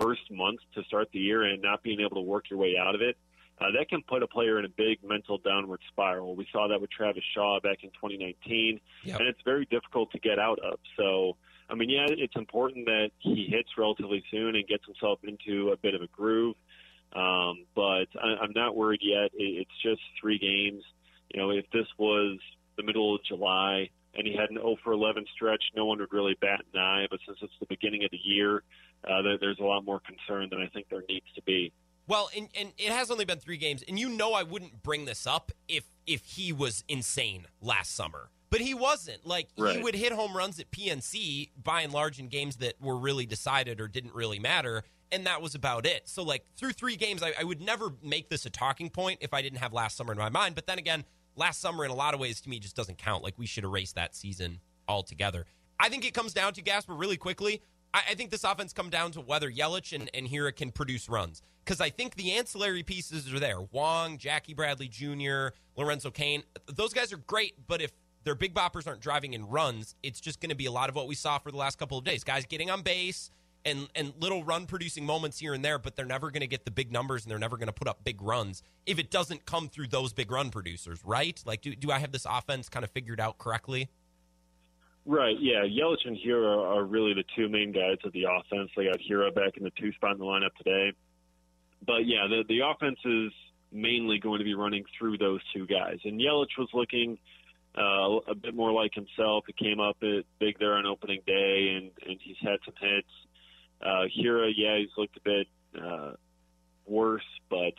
first 0.00 0.28
month 0.32 0.58
to 0.74 0.82
start 0.82 1.10
the 1.12 1.20
year 1.20 1.44
and 1.44 1.62
not 1.62 1.84
being 1.84 2.00
able 2.00 2.16
to 2.16 2.22
work 2.22 2.50
your 2.50 2.58
way 2.58 2.74
out 2.76 2.96
of 2.96 3.00
it 3.00 3.16
uh, 3.60 3.66
that 3.78 3.88
can 3.88 4.02
put 4.02 4.22
a 4.22 4.26
player 4.26 4.58
in 4.58 4.64
a 4.64 4.68
big 4.68 4.98
mental 5.04 5.38
downward 5.38 5.80
spiral. 5.88 6.34
We 6.34 6.46
saw 6.52 6.68
that 6.68 6.80
with 6.80 6.90
Travis 6.90 7.22
Shaw 7.34 7.60
back 7.60 7.78
in 7.82 7.90
2019, 7.90 8.80
yep. 9.04 9.20
and 9.20 9.28
it's 9.28 9.40
very 9.44 9.64
difficult 9.66 10.10
to 10.12 10.18
get 10.18 10.38
out 10.38 10.58
of. 10.58 10.78
So, 10.96 11.36
I 11.70 11.74
mean, 11.74 11.88
yeah, 11.88 12.06
it's 12.08 12.34
important 12.36 12.86
that 12.86 13.10
he 13.18 13.46
hits 13.48 13.70
relatively 13.78 14.24
soon 14.30 14.56
and 14.56 14.66
gets 14.66 14.84
himself 14.84 15.20
into 15.22 15.70
a 15.70 15.76
bit 15.76 15.94
of 15.94 16.02
a 16.02 16.08
groove. 16.08 16.56
Um, 17.14 17.66
but 17.76 18.06
I, 18.20 18.42
I'm 18.42 18.52
not 18.56 18.74
worried 18.74 19.02
yet. 19.02 19.30
It, 19.34 19.66
it's 19.66 19.82
just 19.82 20.02
three 20.20 20.38
games. 20.38 20.82
You 21.32 21.40
know, 21.40 21.50
if 21.50 21.64
this 21.72 21.86
was 21.96 22.38
the 22.76 22.82
middle 22.82 23.14
of 23.14 23.22
July 23.24 23.90
and 24.16 24.26
he 24.26 24.34
had 24.36 24.50
an 24.50 24.56
0 24.56 24.76
for 24.82 24.92
11 24.92 25.26
stretch, 25.32 25.62
no 25.76 25.86
one 25.86 26.00
would 26.00 26.12
really 26.12 26.36
bat 26.40 26.60
an 26.72 26.80
eye. 26.80 27.06
But 27.08 27.20
since 27.24 27.38
it's 27.40 27.52
the 27.60 27.66
beginning 27.66 28.04
of 28.04 28.10
the 28.10 28.20
year, 28.22 28.64
uh, 29.08 29.22
there's 29.40 29.58
a 29.60 29.64
lot 29.64 29.84
more 29.84 30.00
concern 30.00 30.48
than 30.50 30.60
I 30.60 30.66
think 30.66 30.88
there 30.90 31.04
needs 31.08 31.26
to 31.36 31.42
be. 31.42 31.72
Well, 32.06 32.28
and, 32.36 32.48
and 32.58 32.72
it 32.76 32.92
has 32.92 33.10
only 33.10 33.24
been 33.24 33.38
three 33.38 33.56
games, 33.56 33.82
and 33.86 33.98
you 33.98 34.08
know 34.08 34.34
I 34.34 34.42
wouldn't 34.42 34.82
bring 34.82 35.04
this 35.04 35.26
up 35.26 35.52
if 35.68 35.84
if 36.06 36.24
he 36.24 36.52
was 36.52 36.84
insane 36.88 37.46
last 37.62 37.94
summer. 37.94 38.28
But 38.50 38.60
he 38.60 38.74
wasn't. 38.74 39.26
Like 39.26 39.48
right. 39.58 39.76
he 39.76 39.82
would 39.82 39.94
hit 39.94 40.12
home 40.12 40.36
runs 40.36 40.60
at 40.60 40.70
PNC 40.70 41.50
by 41.62 41.80
and 41.80 41.92
large 41.92 42.18
in 42.18 42.28
games 42.28 42.56
that 42.56 42.74
were 42.80 42.96
really 42.96 43.26
decided 43.26 43.80
or 43.80 43.88
didn't 43.88 44.14
really 44.14 44.38
matter, 44.38 44.84
and 45.10 45.26
that 45.26 45.40
was 45.40 45.54
about 45.54 45.86
it. 45.86 46.08
So 46.08 46.22
like 46.22 46.44
through 46.56 46.72
three 46.72 46.96
games, 46.96 47.22
I, 47.22 47.32
I 47.40 47.44
would 47.44 47.60
never 47.60 47.94
make 48.02 48.28
this 48.28 48.44
a 48.44 48.50
talking 48.50 48.90
point 48.90 49.18
if 49.22 49.32
I 49.32 49.40
didn't 49.40 49.58
have 49.58 49.72
last 49.72 49.96
summer 49.96 50.12
in 50.12 50.18
my 50.18 50.28
mind. 50.28 50.54
But 50.54 50.66
then 50.66 50.78
again, 50.78 51.04
last 51.36 51.60
summer 51.60 51.84
in 51.84 51.90
a 51.90 51.94
lot 51.94 52.12
of 52.12 52.20
ways 52.20 52.40
to 52.42 52.50
me 52.50 52.58
just 52.58 52.76
doesn't 52.76 52.98
count. 52.98 53.24
Like 53.24 53.38
we 53.38 53.46
should 53.46 53.64
erase 53.64 53.92
that 53.92 54.14
season 54.14 54.60
altogether. 54.86 55.46
I 55.80 55.88
think 55.88 56.04
it 56.04 56.14
comes 56.14 56.34
down 56.34 56.52
to 56.52 56.62
Gasper 56.62 56.94
really 56.94 57.16
quickly. 57.16 57.62
I, 57.94 58.02
I 58.10 58.14
think 58.14 58.30
this 58.30 58.44
offense 58.44 58.72
come 58.72 58.90
down 58.90 59.12
to 59.12 59.20
whether 59.20 59.50
Yelich 59.50 59.94
and, 59.94 60.10
and 60.14 60.28
Hiura 60.28 60.54
can 60.54 60.70
produce 60.70 61.08
runs 61.08 61.42
because 61.64 61.80
I 61.80 61.90
think 61.90 62.14
the 62.14 62.32
ancillary 62.32 62.82
pieces 62.82 63.32
are 63.32 63.40
there. 63.40 63.60
Wong, 63.72 64.18
Jackie 64.18 64.54
Bradley 64.54 64.88
Jr., 64.88 65.48
Lorenzo 65.76 66.10
Cain, 66.10 66.42
those 66.66 66.92
guys 66.92 67.12
are 67.12 67.18
great, 67.18 67.54
but 67.66 67.80
if 67.80 67.92
their 68.24 68.34
big 68.34 68.54
boppers 68.54 68.86
aren't 68.86 69.00
driving 69.00 69.32
in 69.32 69.46
runs, 69.46 69.94
it's 70.02 70.20
just 70.20 70.40
going 70.40 70.50
to 70.50 70.56
be 70.56 70.66
a 70.66 70.72
lot 70.72 70.88
of 70.88 70.94
what 70.94 71.06
we 71.06 71.14
saw 71.14 71.38
for 71.38 71.50
the 71.50 71.56
last 71.56 71.78
couple 71.78 71.98
of 71.98 72.04
days. 72.04 72.22
Guys 72.24 72.44
getting 72.46 72.70
on 72.70 72.82
base 72.82 73.30
and 73.66 73.88
and 73.94 74.12
little 74.20 74.44
run 74.44 74.66
producing 74.66 75.06
moments 75.06 75.38
here 75.38 75.54
and 75.54 75.64
there, 75.64 75.78
but 75.78 75.96
they're 75.96 76.04
never 76.04 76.30
going 76.30 76.42
to 76.42 76.46
get 76.46 76.64
the 76.66 76.70
big 76.70 76.92
numbers 76.92 77.24
and 77.24 77.30
they're 77.30 77.38
never 77.38 77.56
going 77.56 77.66
to 77.66 77.72
put 77.72 77.88
up 77.88 78.04
big 78.04 78.20
runs 78.20 78.62
if 78.84 78.98
it 78.98 79.10
doesn't 79.10 79.46
come 79.46 79.68
through 79.68 79.88
those 79.88 80.12
big 80.12 80.30
run 80.30 80.50
producers, 80.50 81.00
right? 81.04 81.42
Like, 81.46 81.62
do, 81.62 81.74
do 81.74 81.90
I 81.90 81.98
have 81.98 82.12
this 82.12 82.26
offense 82.28 82.68
kind 82.68 82.84
of 82.84 82.90
figured 82.90 83.20
out 83.20 83.38
correctly? 83.38 83.88
Right, 85.06 85.36
yeah. 85.38 85.64
Yelich 85.64 86.06
and 86.06 86.16
Hiura 86.16 86.76
are 86.76 86.84
really 86.84 87.12
the 87.12 87.24
two 87.36 87.50
main 87.50 87.72
guys 87.72 87.98
of 88.04 88.12
the 88.12 88.24
offense. 88.24 88.70
They 88.74 88.84
got 88.84 88.96
Hiura 88.98 89.34
back 89.34 89.58
in 89.58 89.64
the 89.64 89.72
two 89.78 89.92
spot 89.92 90.12
in 90.12 90.18
the 90.18 90.24
lineup 90.24 90.54
today 90.56 90.94
but 91.86 92.06
yeah, 92.06 92.26
the 92.28 92.44
the 92.48 92.60
offense 92.60 92.98
is 93.04 93.32
mainly 93.72 94.18
going 94.18 94.38
to 94.38 94.44
be 94.44 94.54
running 94.54 94.84
through 94.98 95.18
those 95.18 95.40
two 95.54 95.66
guys. 95.66 95.98
And 96.04 96.20
Yelich 96.20 96.56
was 96.58 96.68
looking 96.72 97.18
uh, 97.76 98.30
a 98.30 98.34
bit 98.34 98.54
more 98.54 98.72
like 98.72 98.92
himself. 98.94 99.44
He 99.46 99.52
came 99.52 99.80
up 99.80 99.96
at 100.02 100.24
big 100.38 100.58
there 100.58 100.74
on 100.74 100.86
opening 100.86 101.20
day, 101.26 101.76
and 101.76 101.90
and 102.08 102.18
he's 102.22 102.36
had 102.40 102.58
some 102.64 102.74
hits. 102.80 103.08
Uh, 103.82 104.06
Hiura, 104.16 104.50
yeah, 104.56 104.78
he's 104.78 104.96
looked 104.96 105.16
a 105.16 105.20
bit 105.20 105.46
uh, 105.80 106.12
worse, 106.86 107.22
but 107.50 107.74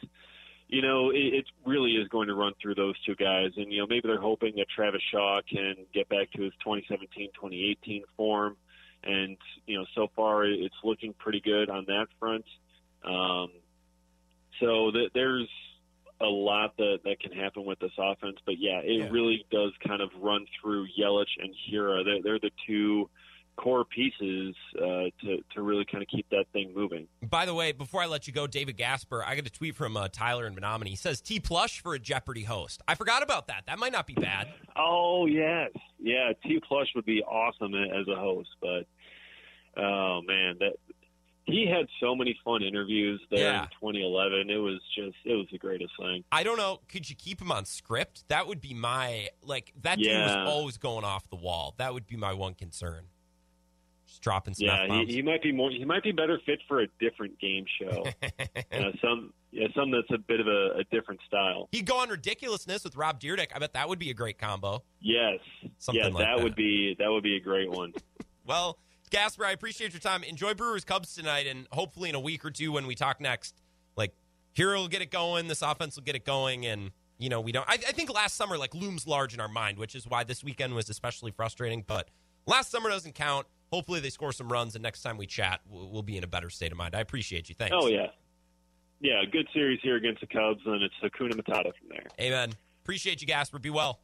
you 0.67 0.81
know, 0.81 1.11
it, 1.11 1.33
it 1.33 1.45
really 1.65 1.91
is 1.91 2.07
going 2.09 2.27
to 2.27 2.33
run 2.33 2.53
through 2.61 2.75
those 2.75 2.95
two 3.05 3.15
guys. 3.15 3.51
And, 3.55 3.71
you 3.71 3.79
know, 3.79 3.87
maybe 3.87 4.01
they're 4.05 4.19
hoping 4.19 4.55
that 4.57 4.67
Travis 4.75 5.01
Shaw 5.11 5.41
can 5.47 5.75
get 5.93 6.09
back 6.09 6.31
to 6.31 6.41
his 6.41 6.53
2017 6.63 7.29
2018 7.35 8.03
form. 8.17 8.57
And, 9.03 9.37
you 9.67 9.77
know, 9.77 9.85
so 9.93 10.07
far 10.15 10.45
it's 10.45 10.75
looking 10.83 11.13
pretty 11.13 11.39
good 11.39 11.69
on 11.69 11.85
that 11.87 12.07
front. 12.19 12.45
Um, 13.03 13.51
so 14.59 14.91
th- 14.91 15.11
there's 15.13 15.49
a 16.21 16.25
lot 16.25 16.75
that, 16.77 16.99
that 17.03 17.19
can 17.19 17.31
happen 17.31 17.65
with 17.65 17.79
this 17.79 17.91
offense. 17.97 18.37
But 18.45 18.55
yeah, 18.57 18.79
it 18.79 18.99
yeah. 18.99 19.09
really 19.09 19.45
does 19.51 19.71
kind 19.85 20.01
of 20.01 20.09
run 20.21 20.45
through 20.61 20.87
Yelich 20.99 21.25
and 21.39 21.53
Hiura. 21.69 22.05
They're, 22.05 22.21
they're 22.23 22.39
the 22.39 22.51
two 22.65 23.09
core 23.57 23.85
pieces 23.85 24.55
uh, 24.77 25.09
to, 25.21 25.37
to 25.53 25.61
really 25.61 25.85
kind 25.89 26.01
of 26.01 26.09
keep 26.09 26.27
that 26.29 26.45
thing 26.51 26.73
moving. 26.75 27.07
By 27.21 27.45
the 27.45 27.53
way, 27.53 27.71
before 27.71 28.01
I 28.01 28.05
let 28.05 28.27
you 28.27 28.33
go, 28.33 28.47
David 28.47 28.77
Gasper, 28.77 29.23
I 29.23 29.35
got 29.35 29.47
a 29.47 29.49
tweet 29.49 29.75
from 29.75 29.95
uh, 29.95 30.07
Tyler 30.09 30.45
in 30.45 30.55
Menominee. 30.55 30.91
He 30.91 30.95
says 30.95 31.21
T 31.21 31.39
Plush 31.39 31.81
for 31.81 31.93
a 31.93 31.99
Jeopardy 31.99 32.43
host. 32.43 32.81
I 32.87 32.95
forgot 32.95 33.23
about 33.23 33.47
that. 33.47 33.63
That 33.67 33.79
might 33.79 33.91
not 33.91 34.07
be 34.07 34.13
bad. 34.13 34.49
Oh 34.75 35.25
yes, 35.25 35.71
yeah. 35.99 36.33
T 36.43 36.59
Plush 36.67 36.87
would 36.95 37.05
be 37.05 37.23
awesome 37.23 37.73
as 37.75 38.07
a 38.07 38.15
host, 38.15 38.49
but 38.61 38.85
oh 39.81 40.21
man, 40.25 40.57
that 40.59 40.73
he 41.45 41.67
had 41.67 41.87
so 41.99 42.15
many 42.15 42.37
fun 42.43 42.63
interviews 42.63 43.21
there 43.29 43.39
yeah. 43.39 43.63
in 43.63 43.69
2011. 43.79 44.49
It 44.49 44.55
was 44.57 44.79
just 44.95 45.15
it 45.25 45.35
was 45.35 45.47
the 45.51 45.57
greatest 45.57 45.91
thing. 45.99 46.23
I 46.31 46.43
don't 46.43 46.57
know. 46.57 46.81
Could 46.89 47.09
you 47.09 47.15
keep 47.15 47.41
him 47.41 47.51
on 47.51 47.65
script? 47.65 48.23
That 48.29 48.47
would 48.47 48.61
be 48.61 48.73
my 48.73 49.29
like 49.43 49.71
that 49.81 49.99
yeah. 49.99 50.13
dude 50.13 50.37
was 50.37 50.49
always 50.49 50.77
going 50.77 51.05
off 51.05 51.29
the 51.29 51.35
wall. 51.35 51.75
That 51.77 51.93
would 51.93 52.07
be 52.07 52.17
my 52.17 52.33
one 52.33 52.55
concern. 52.55 53.05
Just 54.07 54.21
dropping 54.21 54.53
some. 54.53 54.67
Yeah, 54.67 54.87
he, 54.87 55.15
he, 55.15 55.21
might 55.21 55.41
be 55.41 55.51
more. 55.51 55.71
He 55.71 55.83
might 55.83 56.03
be 56.03 56.11
better 56.11 56.39
fit 56.45 56.59
for 56.67 56.81
a 56.81 56.87
different 56.99 57.39
game 57.39 57.65
show. 57.81 58.05
uh, 58.71 58.91
some 59.01 59.33
yeah, 59.51 59.67
some 59.75 59.91
that's 59.91 60.11
a 60.11 60.17
bit 60.17 60.39
of 60.39 60.47
a, 60.47 60.79
a, 60.79 60.83
different 60.91 61.21
style. 61.27 61.69
He'd 61.71 61.85
go 61.85 61.97
on 61.99 62.09
ridiculousness 62.09 62.83
with 62.83 62.95
Rob 62.95 63.19
Dyrdek. 63.19 63.47
I 63.55 63.59
bet 63.59 63.73
that 63.73 63.89
would 63.89 63.99
be 63.99 64.11
a 64.11 64.13
great 64.13 64.37
combo. 64.37 64.83
Yes, 64.99 65.39
Something 65.79 66.03
yeah, 66.03 66.09
like 66.09 66.25
that, 66.25 66.37
that 66.37 66.43
would 66.43 66.55
be 66.55 66.95
that 66.99 67.09
would 67.09 67.23
be 67.23 67.35
a 67.35 67.39
great 67.39 67.71
one. 67.71 67.93
well. 68.45 68.77
Gasper, 69.09 69.45
I 69.45 69.51
appreciate 69.51 69.93
your 69.93 69.99
time. 69.99 70.23
Enjoy 70.23 70.53
Brewers 70.53 70.83
Cubs 70.83 71.13
tonight, 71.15 71.47
and 71.47 71.67
hopefully 71.71 72.09
in 72.09 72.15
a 72.15 72.19
week 72.19 72.43
or 72.43 72.51
two 72.51 72.71
when 72.71 72.87
we 72.87 72.95
talk 72.95 73.21
next, 73.21 73.61
like 73.95 74.13
Hiura 74.55 74.77
will 74.77 74.87
get 74.87 75.01
it 75.01 75.11
going, 75.11 75.47
this 75.47 75.61
offense 75.61 75.95
will 75.95 76.03
get 76.03 76.15
it 76.15 76.25
going, 76.25 76.65
and 76.65 76.91
you 77.17 77.29
know 77.29 77.41
we 77.41 77.51
don't. 77.51 77.67
I, 77.69 77.73
I, 77.73 77.91
think 77.91 78.13
last 78.13 78.35
summer 78.35 78.57
like 78.57 78.73
looms 78.73 79.05
large 79.05 79.33
in 79.33 79.39
our 79.39 79.47
mind, 79.47 79.77
which 79.77 79.95
is 79.95 80.07
why 80.07 80.23
this 80.23 80.43
weekend 80.43 80.73
was 80.73 80.89
especially 80.89 81.31
frustrating. 81.31 81.83
But 81.85 82.09
last 82.45 82.71
summer 82.71 82.89
doesn't 82.89 83.15
count. 83.15 83.47
Hopefully 83.71 83.99
they 83.99 84.09
score 84.09 84.31
some 84.31 84.51
runs, 84.51 84.75
and 84.75 84.83
next 84.83 85.01
time 85.01 85.17
we 85.17 85.25
chat, 85.25 85.59
we'll, 85.69 85.89
we'll 85.89 86.03
be 86.03 86.17
in 86.17 86.23
a 86.23 86.27
better 86.27 86.49
state 86.49 86.71
of 86.71 86.77
mind. 86.77 86.95
I 86.95 87.01
appreciate 87.01 87.49
you. 87.49 87.55
Thanks. 87.55 87.75
Oh 87.79 87.87
yeah, 87.87 88.07
yeah. 89.01 89.21
Good 89.31 89.47
series 89.53 89.79
here 89.83 89.97
against 89.97 90.21
the 90.21 90.27
Cubs, 90.27 90.61
and 90.65 90.81
it's 90.81 90.95
Hakuna 91.03 91.33
Matata 91.33 91.73
from 91.77 91.89
there. 91.89 92.05
Amen. 92.19 92.53
Appreciate 92.83 93.21
you, 93.21 93.27
Gasper. 93.27 93.59
Be 93.59 93.69
well. 93.69 93.99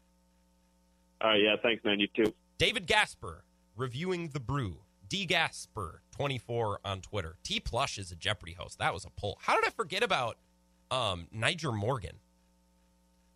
All 1.22 1.30
right. 1.30 1.42
Yeah. 1.42 1.56
Thanks, 1.62 1.84
man. 1.84 2.00
You 2.00 2.08
too. 2.16 2.34
David 2.58 2.88
Gasper 2.88 3.44
reviewing 3.76 4.30
the 4.30 4.40
brew. 4.40 4.78
D 5.12 5.26
Gasper 5.26 6.04
24 6.12 6.80
on 6.86 7.02
Twitter. 7.02 7.36
T 7.44 7.60
Plush 7.60 7.98
is 7.98 8.14
a 8.14 8.16
Jeopardy 8.16 8.54
host. 8.54 8.80
That 8.80 8.94
was 8.94 9.04
a 9.04 9.10
pull. 9.10 9.38
How 9.42 9.56
did 9.56 9.66
I 9.66 9.70
forget 9.70 10.04
about 10.04 10.38
um, 10.90 11.28
Nyjer 11.36 11.76
Morgan? 11.76 12.16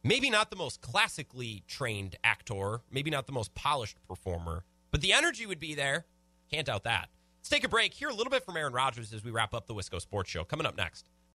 Maybe 0.01 0.29
not 0.29 0.49
the 0.51 0.55
most 0.55 0.79
classically 0.79 1.63
trained 1.67 2.15
actor, 2.23 2.79
maybe 2.89 3.11
not 3.11 3.27
the 3.27 3.33
most 3.33 3.53
polished 3.55 3.97
performer, 4.07 4.63
but 4.89 5.01
the 5.01 5.11
energy 5.11 5.45
would 5.45 5.59
be 5.59 5.75
there. 5.75 6.05
Can't 6.49 6.65
doubt 6.65 6.85
that. 6.85 7.09
Let's 7.39 7.49
take 7.49 7.65
a 7.65 7.69
break. 7.69 7.93
Hear 7.93 8.07
a 8.07 8.13
little 8.13 8.31
bit 8.31 8.45
from 8.45 8.55
Aaron 8.55 8.71
Rodgers 8.71 9.11
as 9.11 9.25
we 9.25 9.31
wrap 9.31 9.53
up 9.53 9.67
the 9.67 9.73
Wisco 9.73 9.99
Sports 9.99 10.29
Show. 10.29 10.45
Coming 10.45 10.65
up 10.65 10.77
next. 10.77 11.09